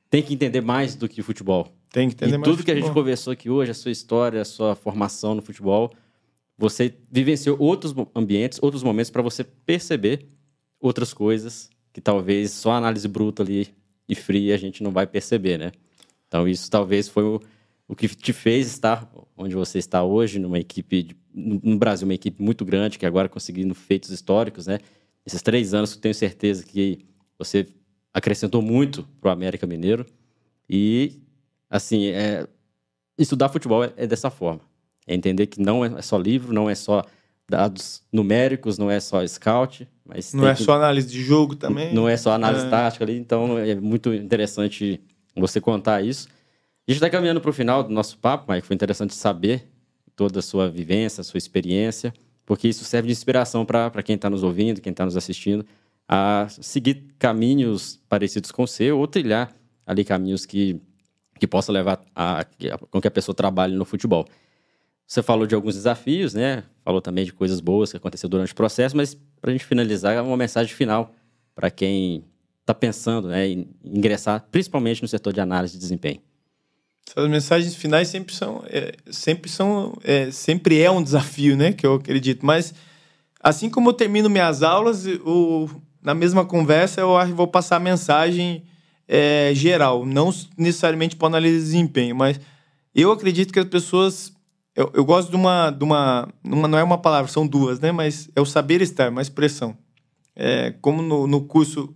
tem 0.09 0.23
que 0.23 0.33
entender 0.33 0.61
mais 0.61 0.95
do 0.95 1.07
que 1.07 1.21
futebol. 1.21 1.67
Tem 1.91 2.09
que 2.09 2.15
entender 2.15 2.35
e 2.35 2.37
mais. 2.37 2.49
Tudo 2.49 2.63
que 2.63 2.71
a 2.71 2.75
gente 2.75 2.91
conversou 2.91 3.31
aqui 3.31 3.49
hoje, 3.49 3.71
a 3.71 3.75
sua 3.75 3.91
história, 3.91 4.41
a 4.41 4.45
sua 4.45 4.75
formação 4.75 5.35
no 5.35 5.41
futebol, 5.41 5.91
você 6.57 6.93
vivenciou 7.11 7.57
outros 7.59 7.93
ambientes, 8.15 8.59
outros 8.61 8.81
momentos 8.81 9.11
para 9.11 9.21
você 9.21 9.43
perceber 9.43 10.25
outras 10.79 11.13
coisas 11.13 11.69
que 11.93 12.01
talvez 12.01 12.51
só 12.51 12.71
a 12.71 12.77
análise 12.77 13.07
bruta 13.07 13.43
ali 13.43 13.73
e 14.07 14.15
fria 14.15 14.55
a 14.55 14.57
gente 14.57 14.83
não 14.83 14.91
vai 14.91 15.07
perceber, 15.07 15.57
né? 15.57 15.71
Então 16.27 16.47
isso 16.47 16.69
talvez 16.69 17.07
foi 17.07 17.23
o, 17.23 17.41
o 17.87 17.95
que 17.95 18.07
te 18.07 18.33
fez 18.33 18.67
estar 18.67 19.09
onde 19.37 19.55
você 19.55 19.77
está 19.77 20.03
hoje, 20.03 20.39
numa 20.39 20.59
equipe, 20.59 21.03
de, 21.03 21.15
no 21.33 21.77
Brasil, 21.77 22.07
uma 22.07 22.13
equipe 22.13 22.41
muito 22.41 22.65
grande, 22.65 22.97
que 22.97 23.05
agora 23.05 23.29
conseguindo 23.29 23.75
feitos 23.75 24.09
históricos, 24.09 24.67
né? 24.67 24.79
Esses 25.25 25.41
três 25.41 25.73
anos, 25.73 25.93
eu 25.93 26.01
tenho 26.01 26.13
certeza 26.13 26.63
que 26.63 26.99
você 27.37 27.67
acrescentou 28.13 28.61
muito 28.61 29.03
para 29.19 29.29
o 29.29 29.31
América 29.31 29.67
Mineiro. 29.67 30.05
E, 30.69 31.21
assim, 31.69 32.07
é, 32.07 32.47
estudar 33.17 33.49
futebol 33.49 33.83
é, 33.83 33.93
é 33.97 34.07
dessa 34.07 34.29
forma. 34.29 34.61
É 35.07 35.13
entender 35.13 35.47
que 35.47 35.61
não 35.61 35.83
é 35.83 36.01
só 36.01 36.17
livro, 36.17 36.53
não 36.53 36.69
é 36.69 36.75
só 36.75 37.03
dados 37.49 38.03
numéricos, 38.11 38.77
não 38.77 38.89
é 38.89 38.99
só 38.99 39.25
scout, 39.27 39.87
mas 40.05 40.33
não 40.33 40.47
é 40.47 40.53
que... 40.53 40.63
só 40.63 40.73
análise 40.73 41.07
de 41.07 41.21
jogo 41.21 41.55
também. 41.55 41.93
Não 41.93 42.07
é 42.07 42.15
só 42.15 42.31
análise 42.31 42.65
é. 42.65 42.69
tática 42.69 43.03
ali, 43.03 43.17
então 43.17 43.57
é 43.57 43.73
muito 43.75 44.13
interessante 44.13 45.01
você 45.35 45.59
contar 45.59 46.03
isso. 46.03 46.27
A 46.87 46.91
gente 46.91 46.97
está 46.97 47.09
caminhando 47.09 47.41
para 47.41 47.49
o 47.49 47.53
final 47.53 47.83
do 47.83 47.89
nosso 47.89 48.17
papo, 48.19 48.51
Mike. 48.51 48.67
Foi 48.67 48.75
interessante 48.75 49.15
saber 49.15 49.67
toda 50.15 50.39
a 50.39 50.41
sua 50.41 50.69
vivência, 50.69 51.21
a 51.21 51.23
sua 51.23 51.39
experiência, 51.39 52.13
porque 52.45 52.67
isso 52.67 52.85
serve 52.85 53.07
de 53.07 53.13
inspiração 53.13 53.65
para 53.65 54.03
quem 54.03 54.15
está 54.15 54.29
nos 54.29 54.43
ouvindo, 54.43 54.79
quem 54.79 54.91
está 54.91 55.03
nos 55.03 55.17
assistindo, 55.17 55.65
a 56.07 56.45
seguir 56.49 57.07
caminhos 57.17 57.99
parecidos 58.07 58.51
com 58.51 58.63
o 58.63 58.67
seu 58.67 58.99
ou 58.99 59.07
trilhar 59.07 59.51
ali 59.85 60.05
caminhos 60.05 60.45
que, 60.45 60.79
que 61.39 61.47
possa 61.47 61.71
levar 61.71 61.99
a, 62.15 62.41
a, 62.41 62.45
com 62.89 63.01
que 63.01 63.07
a 63.07 63.11
pessoa 63.11 63.35
trabalhe 63.35 63.75
no 63.75 63.85
futebol. 63.85 64.27
Você 65.07 65.21
falou 65.21 65.45
de 65.45 65.53
alguns 65.53 65.75
desafios, 65.75 66.33
né? 66.33 66.63
Falou 66.83 67.01
também 67.01 67.25
de 67.25 67.33
coisas 67.33 67.59
boas 67.59 67.91
que 67.91 67.97
aconteceram 67.97 68.29
durante 68.29 68.53
o 68.53 68.55
processo, 68.55 68.97
mas 68.97 69.15
para 69.39 69.51
a 69.51 69.53
gente 69.53 69.65
finalizar, 69.65 70.23
uma 70.23 70.37
mensagem 70.37 70.73
final 70.73 71.13
para 71.53 71.69
quem 71.69 72.23
está 72.61 72.73
pensando 72.73 73.27
né, 73.27 73.47
em 73.47 73.69
ingressar, 73.83 74.47
principalmente 74.51 75.01
no 75.01 75.07
setor 75.07 75.31
de 75.31 75.39
análise 75.39 75.73
de 75.73 75.79
desempenho. 75.79 76.19
Essas 77.07 77.29
mensagens 77.29 77.75
finais 77.75 78.07
sempre 78.07 78.33
são, 78.33 78.63
é, 78.67 78.95
sempre 79.11 79.49
são, 79.49 79.95
é, 80.03 80.31
sempre 80.31 80.81
é 80.81 80.89
um 80.89 81.03
desafio, 81.03 81.55
né? 81.55 81.71
Que 81.71 81.85
eu 81.85 81.93
acredito. 81.93 82.43
Mas 82.43 82.73
assim 83.39 83.69
como 83.69 83.89
eu 83.89 83.93
termino 83.93 84.27
minhas 84.27 84.63
aulas, 84.63 85.05
o, 85.23 85.69
na 86.01 86.15
mesma 86.15 86.43
conversa 86.43 87.01
eu 87.01 87.35
vou 87.35 87.47
passar 87.47 87.75
a 87.75 87.79
mensagem 87.79 88.63
é, 89.07 89.51
geral, 89.53 90.03
não 90.03 90.33
necessariamente 90.57 91.15
para 91.15 91.27
análise 91.27 91.57
de 91.57 91.63
desempenho, 91.63 92.15
mas 92.15 92.39
eu 92.93 93.11
acredito 93.11 93.53
que 93.53 93.59
as 93.59 93.67
pessoas 93.67 94.34
eu, 94.75 94.91
eu 94.93 95.05
gosto 95.05 95.29
de 95.29 95.35
uma, 95.37 95.71
de 95.71 95.83
uma, 95.83 96.27
uma. 96.43 96.67
Não 96.67 96.77
é 96.77 96.83
uma 96.83 96.97
palavra, 96.97 97.31
são 97.31 97.47
duas, 97.47 97.79
né? 97.79 97.91
Mas 97.91 98.29
é 98.35 98.41
o 98.41 98.45
saber 98.45 98.81
estar, 98.81 99.09
uma 99.09 99.21
expressão. 99.21 99.77
É, 100.35 100.71
como 100.81 101.01
no, 101.01 101.25
no 101.25 101.41
curso 101.45 101.95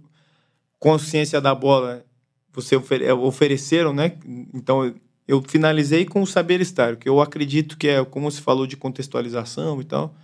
Consciência 0.80 1.42
da 1.42 1.54
Bola 1.54 2.06
você 2.54 2.78
ofere, 2.78 3.04
é, 3.04 3.14
ofereceram, 3.14 3.94
né? 3.94 4.14
Então 4.54 4.96
eu 5.28 5.44
finalizei 5.46 6.06
com 6.06 6.22
o 6.22 6.28
saber 6.28 6.62
estar, 6.62 6.96
que 6.96 7.08
eu 7.08 7.20
acredito 7.20 7.78
que 7.78 7.88
é 7.88 8.04
como 8.06 8.32
se 8.32 8.42
falou 8.42 8.66
de 8.66 8.78
contextualização 8.78 9.82
e 9.82 9.84
tal. 9.84 10.16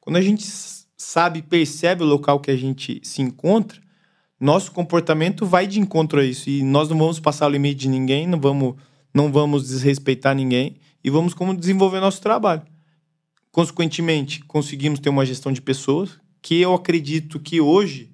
Quando 0.00 0.16
a 0.16 0.20
gente 0.20 0.44
sabe, 0.96 1.42
percebe 1.42 2.02
o 2.02 2.06
local 2.06 2.40
que 2.40 2.50
a 2.50 2.56
gente 2.56 3.00
se 3.04 3.22
encontra, 3.22 3.80
nosso 4.38 4.72
comportamento 4.72 5.46
vai 5.46 5.66
de 5.66 5.78
encontro 5.78 6.18
a 6.18 6.24
isso. 6.24 6.50
E 6.50 6.62
nós 6.62 6.88
não 6.88 6.98
vamos 6.98 7.20
passar 7.20 7.46
o 7.46 7.50
limite 7.50 7.82
de 7.82 7.88
ninguém, 7.88 8.26
não 8.26 8.40
vamos, 8.40 8.74
não 9.14 9.30
vamos 9.30 9.68
desrespeitar 9.68 10.34
ninguém 10.34 10.76
e 11.02 11.10
vamos 11.10 11.34
como 11.34 11.56
desenvolver 11.56 12.00
nosso 12.00 12.20
trabalho. 12.20 12.62
Consequentemente, 13.50 14.44
conseguimos 14.44 15.00
ter 15.00 15.08
uma 15.08 15.26
gestão 15.26 15.52
de 15.52 15.60
pessoas 15.60 16.18
que 16.40 16.60
eu 16.60 16.74
acredito 16.74 17.40
que 17.40 17.60
hoje 17.60 18.10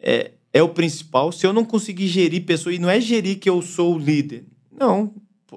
é, 0.00 0.32
é 0.52 0.62
o 0.62 0.68
principal. 0.68 1.30
Se 1.30 1.46
eu 1.46 1.52
não 1.52 1.64
conseguir 1.64 2.08
gerir 2.08 2.44
pessoas, 2.44 2.76
e 2.76 2.78
não 2.78 2.90
é 2.90 3.00
gerir 3.00 3.38
que 3.38 3.48
eu 3.48 3.62
sou 3.62 3.94
o 3.94 3.98
líder. 3.98 4.44
Não, 4.70 5.14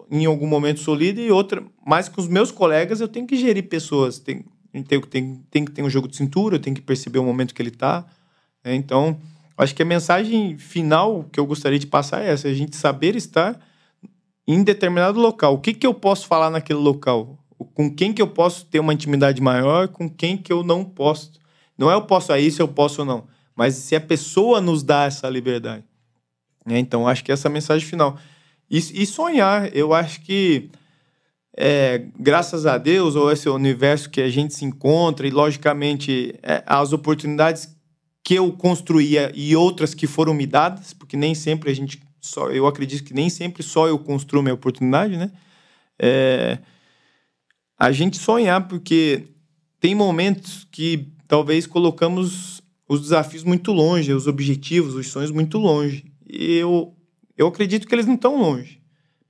em 0.09 0.26
algum 0.26 0.47
momento 0.47 0.80
sou 0.80 0.95
líder 0.95 1.28
e 1.28 1.32
outra, 1.32 1.64
mas 1.86 2.07
com 2.07 2.22
os 2.22 2.28
meus 2.28 2.51
colegas 2.51 3.01
eu 3.01 3.07
tenho 3.07 3.28
que 3.28 3.36
gerir 3.36 3.68
pessoas. 3.68 4.20
Tem, 4.20 4.45
tem, 4.88 5.01
tem, 5.01 5.43
tem 5.49 5.66
que 5.66 5.72
ter 5.72 5.84
um 5.84 5.89
jogo 5.89 6.07
de 6.07 6.16
cintura, 6.16 6.55
eu 6.55 6.59
tenho 6.59 6.76
que 6.76 6.82
perceber 6.82 7.20
o 7.20 7.24
momento 7.24 7.53
que 7.53 7.62
ele 7.62 7.70
está. 7.70 8.05
Né? 8.64 8.76
Então, 8.76 9.20
acho 9.57 9.76
que 9.76 9.82
a 9.82 9.86
mensagem 9.86 10.57
final 10.57 11.26
que 11.32 11.39
eu 11.39 11.45
gostaria 11.45 11.80
de 11.80 11.88
passar 11.88 12.24
é 12.24 12.30
essa: 12.30 12.47
a 12.47 12.53
gente 12.53 12.76
saber 12.76 13.16
estar 13.16 13.59
em 14.54 14.64
determinado 14.64 15.20
local. 15.20 15.54
O 15.54 15.60
que, 15.60 15.74
que 15.74 15.86
eu 15.86 15.93
posso 15.93 16.28
falar 16.28 16.49
naquele 16.49 16.80
local? 16.80 17.38
Com 17.74 17.93
quem 17.93 18.12
que 18.12 18.22
eu 18.22 18.28
posso 18.28 18.66
ter 18.66 18.80
uma 18.80 18.93
intimidade 18.93 19.41
maior, 19.41 19.88
com 19.88 20.10
quem 20.10 20.36
que 20.36 20.52
eu 20.52 20.64
não 20.64 20.84
posso. 20.84 21.32
Não 21.78 21.89
é 21.89 21.93
eu 21.93 22.02
posso 22.02 22.34
a 22.34 22.39
isso, 22.39 22.62
eu 22.62 22.68
posso 22.68 23.02
ou 23.02 23.06
não. 23.06 23.28
Mas 23.56 23.76
se 23.76 23.95
a 23.95 24.02
pessoa 24.02 24.60
nos 24.60 24.84
dá 24.84 25.06
essa 25.06 25.30
liberdade. 25.30 25.84
Né? 26.66 26.80
Então, 26.80 27.08
acho 27.08 27.24
que 27.24 27.32
essa 27.32 27.47
é 27.47 27.49
a 27.49 27.54
mensagem 27.54 27.88
final. 27.88 28.18
E, 28.70 28.78
e 28.78 29.06
sonhar, 29.06 29.76
eu 29.76 29.93
acho 29.93 30.22
que 30.22 30.70
é, 31.58 32.06
graças 32.18 32.66
a 32.66 32.78
Deus, 32.78 33.16
ou 33.16 33.32
esse 33.32 33.49
universo 33.49 34.10
que 34.10 34.22
a 34.22 34.30
gente 34.30 34.54
se 34.54 34.66
encontra, 34.66 35.28
e 35.28 35.32
logicamente 35.32 36.36
é, 36.41 36.64
as 36.66 36.93
oportunidades 36.93 37.76
que 38.24 38.36
eu 38.36 38.52
construía 38.52 39.32
e 39.36 39.56
outras 39.56 39.93
que 39.93 40.08
foram 40.08 40.34
me 40.34 40.45
dadas, 40.45 40.93
porque 40.93 41.18
nem 41.18 41.36
sempre 41.36 41.70
a 41.72 41.76
gente 41.76 42.02
só, 42.22 42.52
eu 42.52 42.68
acredito 42.68 43.04
que 43.04 43.16
nem 43.16 43.30
sempre 43.32 43.64
só 43.64 43.88
eu 43.88 43.98
construo 43.98 44.44
minha 44.44 44.54
oportunidade, 44.54 45.18
né? 45.18 45.32
É, 45.98 46.60
a 47.78 47.92
gente 47.92 48.20
sonhar, 48.20 48.68
porque 48.68 49.30
tem 49.80 49.96
momentos 49.96 50.68
que 50.72 51.08
talvez 51.28 51.66
colocamos 51.66 52.62
os 52.88 53.02
desafios 53.02 53.44
muito 53.44 53.72
longe, 53.72 54.14
os 54.14 54.28
objetivos, 54.28 54.94
os 54.94 55.08
sonhos 55.08 55.32
muito 55.32 55.58
longe. 55.58 56.06
E 56.30 56.58
eu, 56.58 56.96
eu 57.36 57.48
acredito 57.48 57.88
que 57.88 57.96
eles 57.96 58.06
não 58.06 58.14
estão 58.14 58.40
longe. 58.40 58.80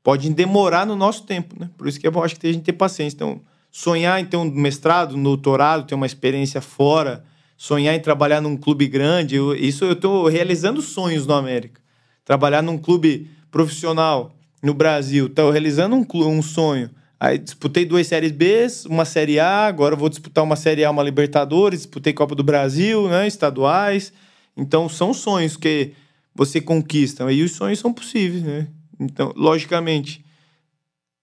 Podem 0.04 0.34
demorar 0.34 0.86
no 0.86 0.96
nosso 0.96 1.24
tempo, 1.24 1.56
né? 1.58 1.70
Por 1.78 1.88
isso 1.88 2.00
que 2.00 2.06
é 2.06 2.12
bom, 2.12 2.22
acho 2.22 2.36
que 2.36 2.48
a 2.48 2.52
gente 2.52 2.64
ter 2.64 2.74
paciência. 2.74 3.16
Então, 3.16 3.42
sonhar 3.72 4.20
em 4.20 4.26
ter 4.26 4.36
um 4.36 4.52
mestrado, 4.52 5.16
um 5.16 5.24
doutorado, 5.24 5.88
ter 5.88 5.96
uma 5.96 6.06
experiência 6.06 6.60
fora, 6.60 7.24
sonhar 7.56 7.96
em 7.96 8.02
trabalhar 8.02 8.42
num 8.42 8.58
clube 8.58 8.86
grande, 8.88 9.36
eu, 9.36 9.56
isso 9.56 9.86
eu 9.86 9.94
estou 9.94 10.28
realizando 10.28 10.82
sonhos 10.82 11.26
no 11.26 11.34
América 11.34 11.80
trabalhar 12.24 12.62
num 12.62 12.78
clube 12.78 13.30
profissional 13.50 14.34
no 14.62 14.74
Brasil, 14.74 15.28
estou 15.28 15.50
realizando 15.50 15.96
um, 15.96 16.06
um 16.28 16.42
sonho. 16.42 16.90
Aí 17.20 17.38
disputei 17.38 17.86
duas 17.86 18.08
séries 18.08 18.32
B, 18.32 18.66
uma 18.88 19.06
série 19.06 19.40
A, 19.40 19.68
agora 19.68 19.96
vou 19.96 20.10
disputar 20.10 20.44
uma 20.44 20.56
série 20.56 20.84
A, 20.84 20.92
uma 20.92 21.04
Libertadores, 21.04 21.82
disputei 21.82 22.14
Copa 22.14 22.34
do 22.34 22.44
Brasil, 22.44 23.08
né, 23.08 23.28
estaduais. 23.28 24.12
Então 24.58 24.90
são 24.90 25.14
sonhos 25.14 25.56
que 25.56 25.94
você 26.34 26.60
conquista 26.60 27.32
e 27.32 27.44
os 27.44 27.52
sonhos 27.52 27.80
são 27.80 27.94
possíveis, 27.94 28.44
né? 28.44 28.68
Então, 29.00 29.34
logicamente, 29.36 30.24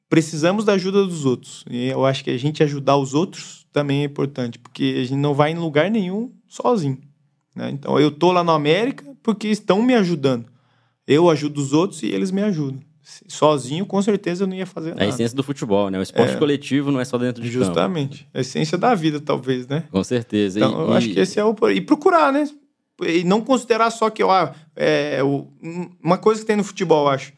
precisamos 0.08 0.64
da 0.64 0.74
ajuda 0.74 1.04
dos 1.04 1.24
outros. 1.24 1.64
E 1.70 1.88
eu 1.88 2.04
acho 2.04 2.24
que 2.24 2.30
a 2.30 2.38
gente 2.38 2.62
ajudar 2.62 2.96
os 2.96 3.14
outros 3.14 3.66
também 3.72 4.02
é 4.02 4.04
importante, 4.04 4.58
porque 4.58 4.96
a 4.98 5.02
gente 5.02 5.18
não 5.18 5.34
vai 5.34 5.52
em 5.52 5.58
lugar 5.58 5.90
nenhum 5.90 6.32
sozinho. 6.46 6.98
Né? 7.54 7.70
Então, 7.70 7.98
eu 7.98 8.10
tô 8.10 8.32
lá 8.32 8.42
na 8.42 8.54
América 8.54 9.04
porque 9.22 9.48
estão 9.48 9.82
me 9.82 9.94
ajudando. 9.94 10.46
Eu 11.08 11.30
ajudo 11.30 11.58
os 11.58 11.72
outros 11.72 12.02
e 12.02 12.06
eles 12.06 12.30
me 12.30 12.42
ajudam. 12.42 12.80
Sozinho, 13.26 13.86
com 13.86 14.00
certeza, 14.02 14.44
eu 14.44 14.46
não 14.46 14.54
ia 14.54 14.66
fazer 14.66 14.90
nada. 14.90 15.02
É 15.02 15.06
a 15.06 15.08
essência 15.08 15.34
do 15.34 15.42
futebol, 15.42 15.88
né? 15.88 15.98
O 15.98 16.02
esporte 16.02 16.34
é, 16.34 16.36
coletivo 16.36 16.92
não 16.92 17.00
é 17.00 17.04
só 17.06 17.16
dentro 17.16 17.42
de 17.42 17.50
Justamente. 17.50 18.24
Campo. 18.24 18.30
A 18.34 18.40
essência 18.40 18.76
da 18.76 18.94
vida, 18.94 19.18
talvez, 19.18 19.66
né? 19.66 19.84
Com 19.90 20.04
certeza. 20.04 20.58
Então, 20.58 20.70
e, 20.70 20.74
eu 20.74 20.92
acho 20.92 21.08
que 21.08 21.18
esse 21.18 21.40
é 21.40 21.44
o... 21.44 21.56
E 21.70 21.80
procurar, 21.80 22.30
né? 22.30 22.46
E 23.02 23.24
não 23.24 23.40
considerar 23.40 23.90
só 23.90 24.10
que, 24.10 24.22
ó, 24.22 24.50
é, 24.76 25.20
uma 26.02 26.18
coisa 26.18 26.42
que 26.42 26.46
tem 26.46 26.56
no 26.56 26.64
futebol, 26.64 27.06
eu 27.06 27.08
acho. 27.08 27.32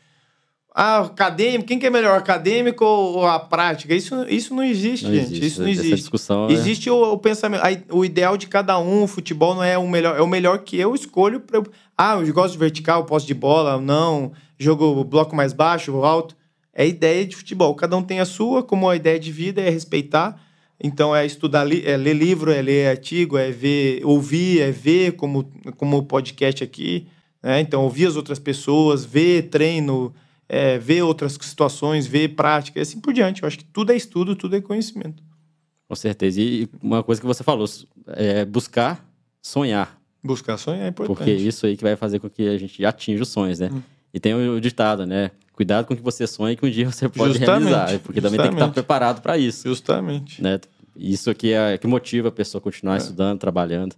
Ah, 0.75 1.01
acadêmico, 1.01 1.65
quem 1.65 1.79
que 1.79 1.87
é 1.87 1.91
melhor, 1.91 2.17
acadêmico 2.17 2.85
ou 2.85 3.27
a 3.27 3.41
prática? 3.41 3.93
Isso, 3.93 4.15
isso 4.29 4.55
não 4.55 4.63
existe, 4.63 5.05
não 5.05 5.13
gente. 5.13 5.25
Existe. 5.25 5.47
Isso 5.47 5.63
não 5.63 5.69
existe. 5.69 5.97
discussão 5.97 6.49
é 6.49 6.53
existe 6.53 6.89
é... 6.89 6.93
o, 6.93 7.13
o, 7.13 7.19
pensamento, 7.19 7.63
o 7.91 8.05
ideal 8.05 8.37
de 8.37 8.47
cada 8.47 8.79
um. 8.79 9.03
O 9.03 9.07
futebol 9.09 9.55
não 9.55 9.65
é 9.65 9.77
o 9.77 9.89
melhor, 9.89 10.17
é 10.17 10.23
o 10.23 10.29
melhor 10.29 10.59
que 10.59 10.79
eu 10.79 10.95
escolho. 10.95 11.41
Pra, 11.41 11.61
ah, 12.01 12.21
eu 12.21 12.33
gosto 12.33 12.53
de 12.53 12.59
vertical, 12.59 13.05
posse 13.05 13.27
de 13.27 13.35
bola, 13.35 13.81
não. 13.81 14.33
Jogo 14.59 15.05
bloco 15.05 15.37
mais 15.37 15.53
baixo, 15.53 15.93
alto. 16.03 16.35
É 16.73 16.87
ideia 16.87 17.27
de 17.27 17.37
futebol. 17.37 17.75
Cada 17.75 17.97
um 17.97 18.03
tem 18.03 18.21
a 18.21 18.25
sua, 18.25 18.63
como 18.63 18.89
a 18.89 18.97
ideia 18.97 19.19
de 19.19 19.31
vida 19.31 19.61
é 19.61 19.69
respeitar. 19.69 20.41
Então 20.83 21.15
é 21.15 21.27
estudar, 21.27 21.71
é 21.71 21.97
ler 21.97 22.15
livro, 22.15 22.51
é 22.51 22.63
ler 22.63 22.89
artigo, 22.89 23.37
é 23.37 23.51
ver, 23.51 24.01
ouvir, 24.03 24.63
é 24.63 24.71
ver 24.71 25.13
como 25.13 25.51
como 25.77 25.99
o 25.99 26.03
podcast 26.03 26.65
aqui. 26.65 27.07
Né? 27.43 27.61
Então 27.61 27.83
ouvir 27.83 28.07
as 28.07 28.17
outras 28.17 28.39
pessoas, 28.39 29.05
ver 29.05 29.51
treino 29.51 30.15
é, 30.49 30.79
ver 30.79 31.03
outras 31.03 31.35
situações, 31.35 32.07
ver 32.07 32.31
prática 32.31 32.79
e 32.79 32.83
assim 32.83 32.99
por 32.99 33.13
diante. 33.13 33.43
Eu 33.43 33.47
acho 33.47 33.59
que 33.59 33.65
tudo 33.65 33.93
é 33.93 33.97
estudo, 33.97 34.35
tudo 34.35 34.57
é 34.57 34.61
conhecimento. 34.61 35.23
Com 35.87 35.95
certeza. 35.95 36.41
E 36.41 36.67
uma 36.83 37.03
coisa 37.03 37.21
que 37.21 37.27
você 37.27 37.45
falou, 37.45 37.67
é 38.09 38.45
buscar 38.45 39.07
sonhar. 39.43 40.00
Buscar 40.23 40.57
sonhar 40.59 40.85
é 40.85 40.89
importante. 40.89 41.17
Porque 41.17 41.33
isso 41.33 41.67
aí 41.67 41.77
que 41.77 41.83
vai 41.83 41.97
fazer 41.97 42.19
com 42.19 42.29
que 42.29 42.49
a 42.49 42.59
gente 42.59 42.85
atinja 42.85 43.23
os 43.23 43.29
sonhos, 43.29 43.59
né? 43.59 43.71
Hum. 43.73 43.83
E 44.13 44.21
tem 44.21 44.35
o 44.35 44.61
ditado, 44.61 45.07
né? 45.07 45.31
Cuidado 45.53 45.87
com 45.87 45.95
o 45.95 45.97
que 45.97 46.03
você 46.03 46.27
sonha 46.27 46.57
que 46.57 46.65
um 46.65 46.71
dia 46.71 46.91
você 46.91 47.09
pode 47.09 47.39
justamente, 47.39 47.71
realizar. 47.71 47.99
Porque 48.01 48.21
também 48.21 48.41
tem 48.41 48.49
que 48.49 48.55
estar 48.57 48.69
preparado 48.69 49.21
para 49.21 49.39
isso. 49.39 49.69
Justamente. 49.69 50.43
Né? 50.43 50.59
Isso 50.97 51.31
aqui 51.31 51.53
é 51.53 51.79
que 51.79 51.87
motiva 51.87 52.29
a 52.29 52.33
pessoa 52.33 52.61
a 52.61 52.63
continuar 52.63 52.95
é. 52.95 52.99
estudando, 52.99 53.39
trabalhando. 53.39 53.95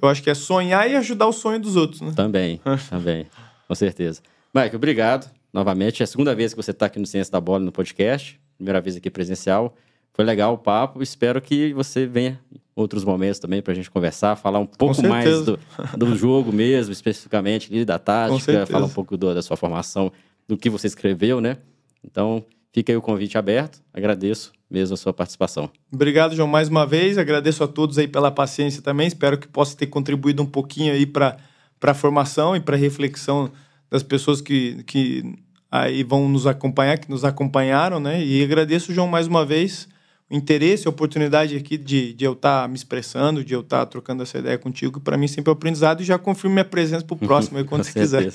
Eu 0.00 0.08
acho 0.08 0.22
que 0.22 0.30
é 0.30 0.34
sonhar 0.34 0.90
e 0.90 0.96
ajudar 0.96 1.26
o 1.26 1.32
sonho 1.32 1.60
dos 1.60 1.76
outros, 1.76 2.00
né? 2.00 2.12
Também, 2.14 2.60
também. 2.90 3.26
Com 3.68 3.74
certeza. 3.74 4.20
Mike, 4.54 4.74
obrigado 4.74 5.30
novamente. 5.52 6.02
É 6.02 6.04
a 6.04 6.06
segunda 6.06 6.34
vez 6.34 6.52
que 6.52 6.62
você 6.62 6.72
está 6.72 6.86
aqui 6.86 6.98
no 6.98 7.06
Ciência 7.06 7.30
da 7.30 7.40
Bola 7.40 7.60
no 7.60 7.72
podcast. 7.72 8.40
Primeira 8.56 8.80
vez 8.80 8.96
aqui 8.96 9.10
presencial. 9.10 9.74
Foi 10.12 10.24
legal 10.24 10.54
o 10.54 10.58
papo. 10.58 11.02
Espero 11.02 11.40
que 11.40 11.72
você 11.72 12.06
venha 12.06 12.38
outros 12.74 13.04
momentos 13.04 13.38
também 13.38 13.60
para 13.60 13.72
a 13.72 13.76
gente 13.76 13.90
conversar, 13.90 14.36
falar 14.36 14.58
um 14.58 14.66
pouco 14.66 15.06
mais 15.06 15.44
do, 15.44 15.58
do 15.96 16.16
jogo 16.16 16.52
mesmo, 16.52 16.92
especificamente, 16.92 17.84
da 17.84 17.98
tática, 17.98 18.66
falar 18.66 18.86
um 18.86 18.90
pouco 18.90 19.16
do, 19.16 19.34
da 19.34 19.42
sua 19.42 19.56
formação, 19.56 20.10
do 20.48 20.56
que 20.56 20.70
você 20.70 20.86
escreveu, 20.86 21.40
né? 21.40 21.58
Então, 22.04 22.44
fica 22.72 22.92
aí 22.92 22.96
o 22.96 23.02
convite 23.02 23.36
aberto. 23.36 23.80
Agradeço 23.92 24.52
mesmo 24.70 24.94
a 24.94 24.96
sua 24.96 25.12
participação. 25.12 25.70
Obrigado, 25.92 26.34
João, 26.34 26.48
mais 26.48 26.68
uma 26.68 26.86
vez. 26.86 27.18
Agradeço 27.18 27.62
a 27.62 27.68
todos 27.68 27.98
aí 27.98 28.08
pela 28.08 28.30
paciência 28.30 28.80
também. 28.80 29.06
Espero 29.06 29.38
que 29.38 29.46
possa 29.46 29.76
ter 29.76 29.86
contribuído 29.86 30.42
um 30.42 30.46
pouquinho 30.46 30.92
aí 30.92 31.04
para 31.04 31.36
a 31.82 31.94
formação 31.94 32.56
e 32.56 32.60
para 32.60 32.74
a 32.74 32.78
reflexão 32.78 33.52
das 33.90 34.02
pessoas 34.02 34.40
que, 34.40 34.82
que 34.84 35.38
aí 35.70 36.02
vão 36.02 36.26
nos 36.26 36.46
acompanhar, 36.46 36.98
que 36.98 37.10
nos 37.10 37.24
acompanharam, 37.24 38.00
né? 38.00 38.24
E 38.24 38.42
agradeço, 38.42 38.94
João, 38.94 39.06
mais 39.06 39.26
uma 39.26 39.44
vez 39.44 39.86
interesse, 40.32 40.88
a 40.88 40.90
oportunidade 40.90 41.54
aqui 41.54 41.76
de, 41.76 42.14
de 42.14 42.24
eu 42.24 42.32
estar 42.32 42.62
tá 42.62 42.68
me 42.68 42.74
expressando, 42.74 43.44
de 43.44 43.52
eu 43.52 43.60
estar 43.60 43.80
tá 43.80 43.86
trocando 43.86 44.22
essa 44.22 44.38
ideia 44.38 44.56
contigo, 44.56 44.98
para 44.98 45.18
mim 45.18 45.28
sempre 45.28 45.50
é 45.50 45.52
um 45.52 45.56
aprendizado 45.56 46.00
e 46.00 46.04
já 46.04 46.18
confirmo 46.18 46.54
minha 46.54 46.64
presença 46.64 47.04
para 47.04 47.14
o 47.14 47.18
próximo 47.18 47.58
aí 47.58 47.64
quando 47.68 47.84
você 47.84 47.92
quiser. 47.92 48.32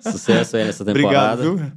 Sucesso 0.00 0.56
aí 0.56 0.64
nessa 0.64 0.82
temporada. 0.86 1.42
Obrigado, 1.42 1.56
viu? 1.56 1.72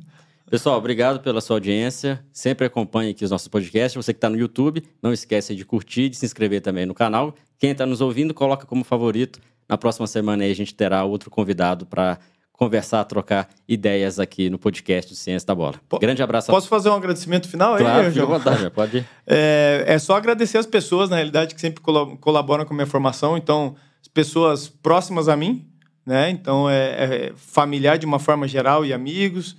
Pessoal, 0.50 0.78
obrigado 0.78 1.20
pela 1.22 1.40
sua 1.40 1.58
audiência. 1.58 2.24
Sempre 2.32 2.66
acompanhe 2.66 3.12
aqui 3.12 3.24
os 3.24 3.32
nossos 3.32 3.48
podcasts. 3.48 3.96
Você 3.96 4.14
que 4.14 4.18
está 4.18 4.30
no 4.30 4.38
YouTube, 4.38 4.84
não 5.02 5.14
esquece 5.14 5.56
de 5.56 5.64
curtir, 5.64 6.10
de 6.10 6.18
se 6.18 6.26
inscrever 6.26 6.62
também 6.62 6.86
no 6.86 6.94
canal. 6.94 7.36
Quem 7.58 7.72
está 7.72 7.86
nos 7.86 8.02
ouvindo, 8.02 8.34
coloca 8.34 8.66
como 8.66 8.84
favorito. 8.84 9.40
Na 9.68 9.78
próxima 9.78 10.06
semana 10.08 10.44
aí 10.44 10.52
a 10.52 10.56
gente 10.56 10.74
terá 10.76 11.06
outro 11.06 11.30
convidado 11.30 11.86
para 11.86 12.20
conversar, 12.62 13.04
trocar 13.06 13.50
ideias 13.68 14.20
aqui 14.20 14.48
no 14.48 14.60
podcast 14.60 15.12
do 15.12 15.18
Ciência 15.18 15.48
da 15.48 15.56
Bola. 15.56 15.82
Grande 16.00 16.22
abraço. 16.22 16.52
Posso 16.52 16.68
fazer 16.68 16.92
um 16.92 16.94
agradecimento 16.94 17.50
final 17.50 17.74
aí? 17.74 17.82
Claro, 17.82 18.12
fica 18.12 18.22
à 18.22 18.26
vontade, 18.28 18.70
pode 18.70 18.98
ir. 18.98 19.06
É, 19.26 19.84
é 19.88 19.98
só 19.98 20.16
agradecer 20.16 20.60
as 20.60 20.68
pessoas, 20.68 21.10
na 21.10 21.16
realidade, 21.16 21.56
que 21.56 21.62
sempre 21.62 21.82
colaboram 21.82 22.64
com 22.64 22.74
a 22.74 22.76
minha 22.76 22.86
formação. 22.86 23.36
Então, 23.36 23.76
as 24.00 24.08
pessoas 24.08 24.68
próximas 24.68 25.28
a 25.28 25.36
mim, 25.36 25.66
né? 26.06 26.30
Então, 26.30 26.70
é, 26.70 27.30
é 27.30 27.34
familiar 27.36 27.98
de 27.98 28.06
uma 28.06 28.20
forma 28.20 28.48
geral 28.48 28.86
e 28.86 28.94
amigos. 28.94 29.56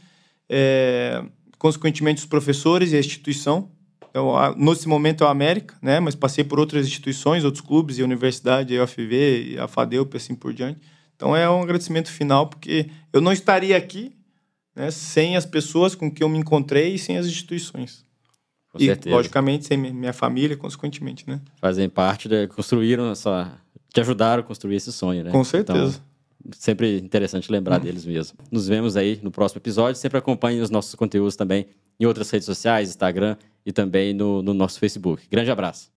É, 0.48 1.24
consequentemente, 1.58 2.20
os 2.20 2.26
professores 2.26 2.92
e 2.92 2.96
a 2.96 3.00
instituição. 3.00 3.68
Então, 4.10 4.36
a, 4.36 4.54
nesse 4.54 4.86
momento 4.86 5.24
é 5.24 5.26
o 5.26 5.30
América, 5.30 5.74
né? 5.82 5.98
Mas 5.98 6.14
passei 6.14 6.44
por 6.44 6.60
outras 6.60 6.86
instituições, 6.86 7.42
outros 7.42 7.64
clubes, 7.64 7.98
e 7.98 8.02
a 8.02 8.04
universidade, 8.04 8.78
a 8.78 8.84
UFV, 8.84 9.56
a 9.58 9.66
FADEUP, 9.66 10.16
assim 10.16 10.36
por 10.36 10.52
diante. 10.52 10.78
Então 11.22 11.36
é 11.36 11.48
um 11.48 11.62
agradecimento 11.62 12.10
final, 12.10 12.48
porque 12.48 12.90
eu 13.12 13.20
não 13.20 13.32
estaria 13.32 13.76
aqui 13.76 14.10
né, 14.74 14.90
sem 14.90 15.36
as 15.36 15.46
pessoas 15.46 15.94
com 15.94 16.10
que 16.10 16.20
eu 16.20 16.28
me 16.28 16.36
encontrei 16.36 16.94
e 16.94 16.98
sem 16.98 17.16
as 17.16 17.26
instituições. 17.26 18.04
Com 18.72 18.78
e, 18.82 18.86
certeza. 18.86 19.14
logicamente, 19.14 19.66
sem 19.66 19.78
minha 19.78 20.12
família, 20.12 20.56
consequentemente, 20.56 21.24
né? 21.28 21.40
Fazem 21.60 21.88
parte, 21.88 22.28
de, 22.28 22.48
construíram 22.48 23.08
essa... 23.12 23.56
Te 23.94 24.00
ajudaram 24.00 24.42
a 24.42 24.44
construir 24.44 24.74
esse 24.74 24.90
sonho, 24.90 25.22
né? 25.22 25.30
Com 25.30 25.44
certeza. 25.44 26.02
Então, 26.40 26.52
sempre 26.58 26.98
interessante 26.98 27.52
lembrar 27.52 27.78
hum. 27.78 27.84
deles 27.84 28.04
mesmo. 28.04 28.36
Nos 28.50 28.66
vemos 28.66 28.96
aí 28.96 29.20
no 29.22 29.30
próximo 29.30 29.60
episódio. 29.60 30.00
Sempre 30.00 30.18
acompanhe 30.18 30.60
os 30.60 30.70
nossos 30.70 30.96
conteúdos 30.96 31.36
também 31.36 31.68
em 32.00 32.04
outras 32.04 32.28
redes 32.30 32.46
sociais, 32.46 32.88
Instagram 32.88 33.36
e 33.64 33.70
também 33.70 34.12
no, 34.12 34.42
no 34.42 34.52
nosso 34.52 34.80
Facebook. 34.80 35.22
Grande 35.30 35.52
abraço. 35.52 35.91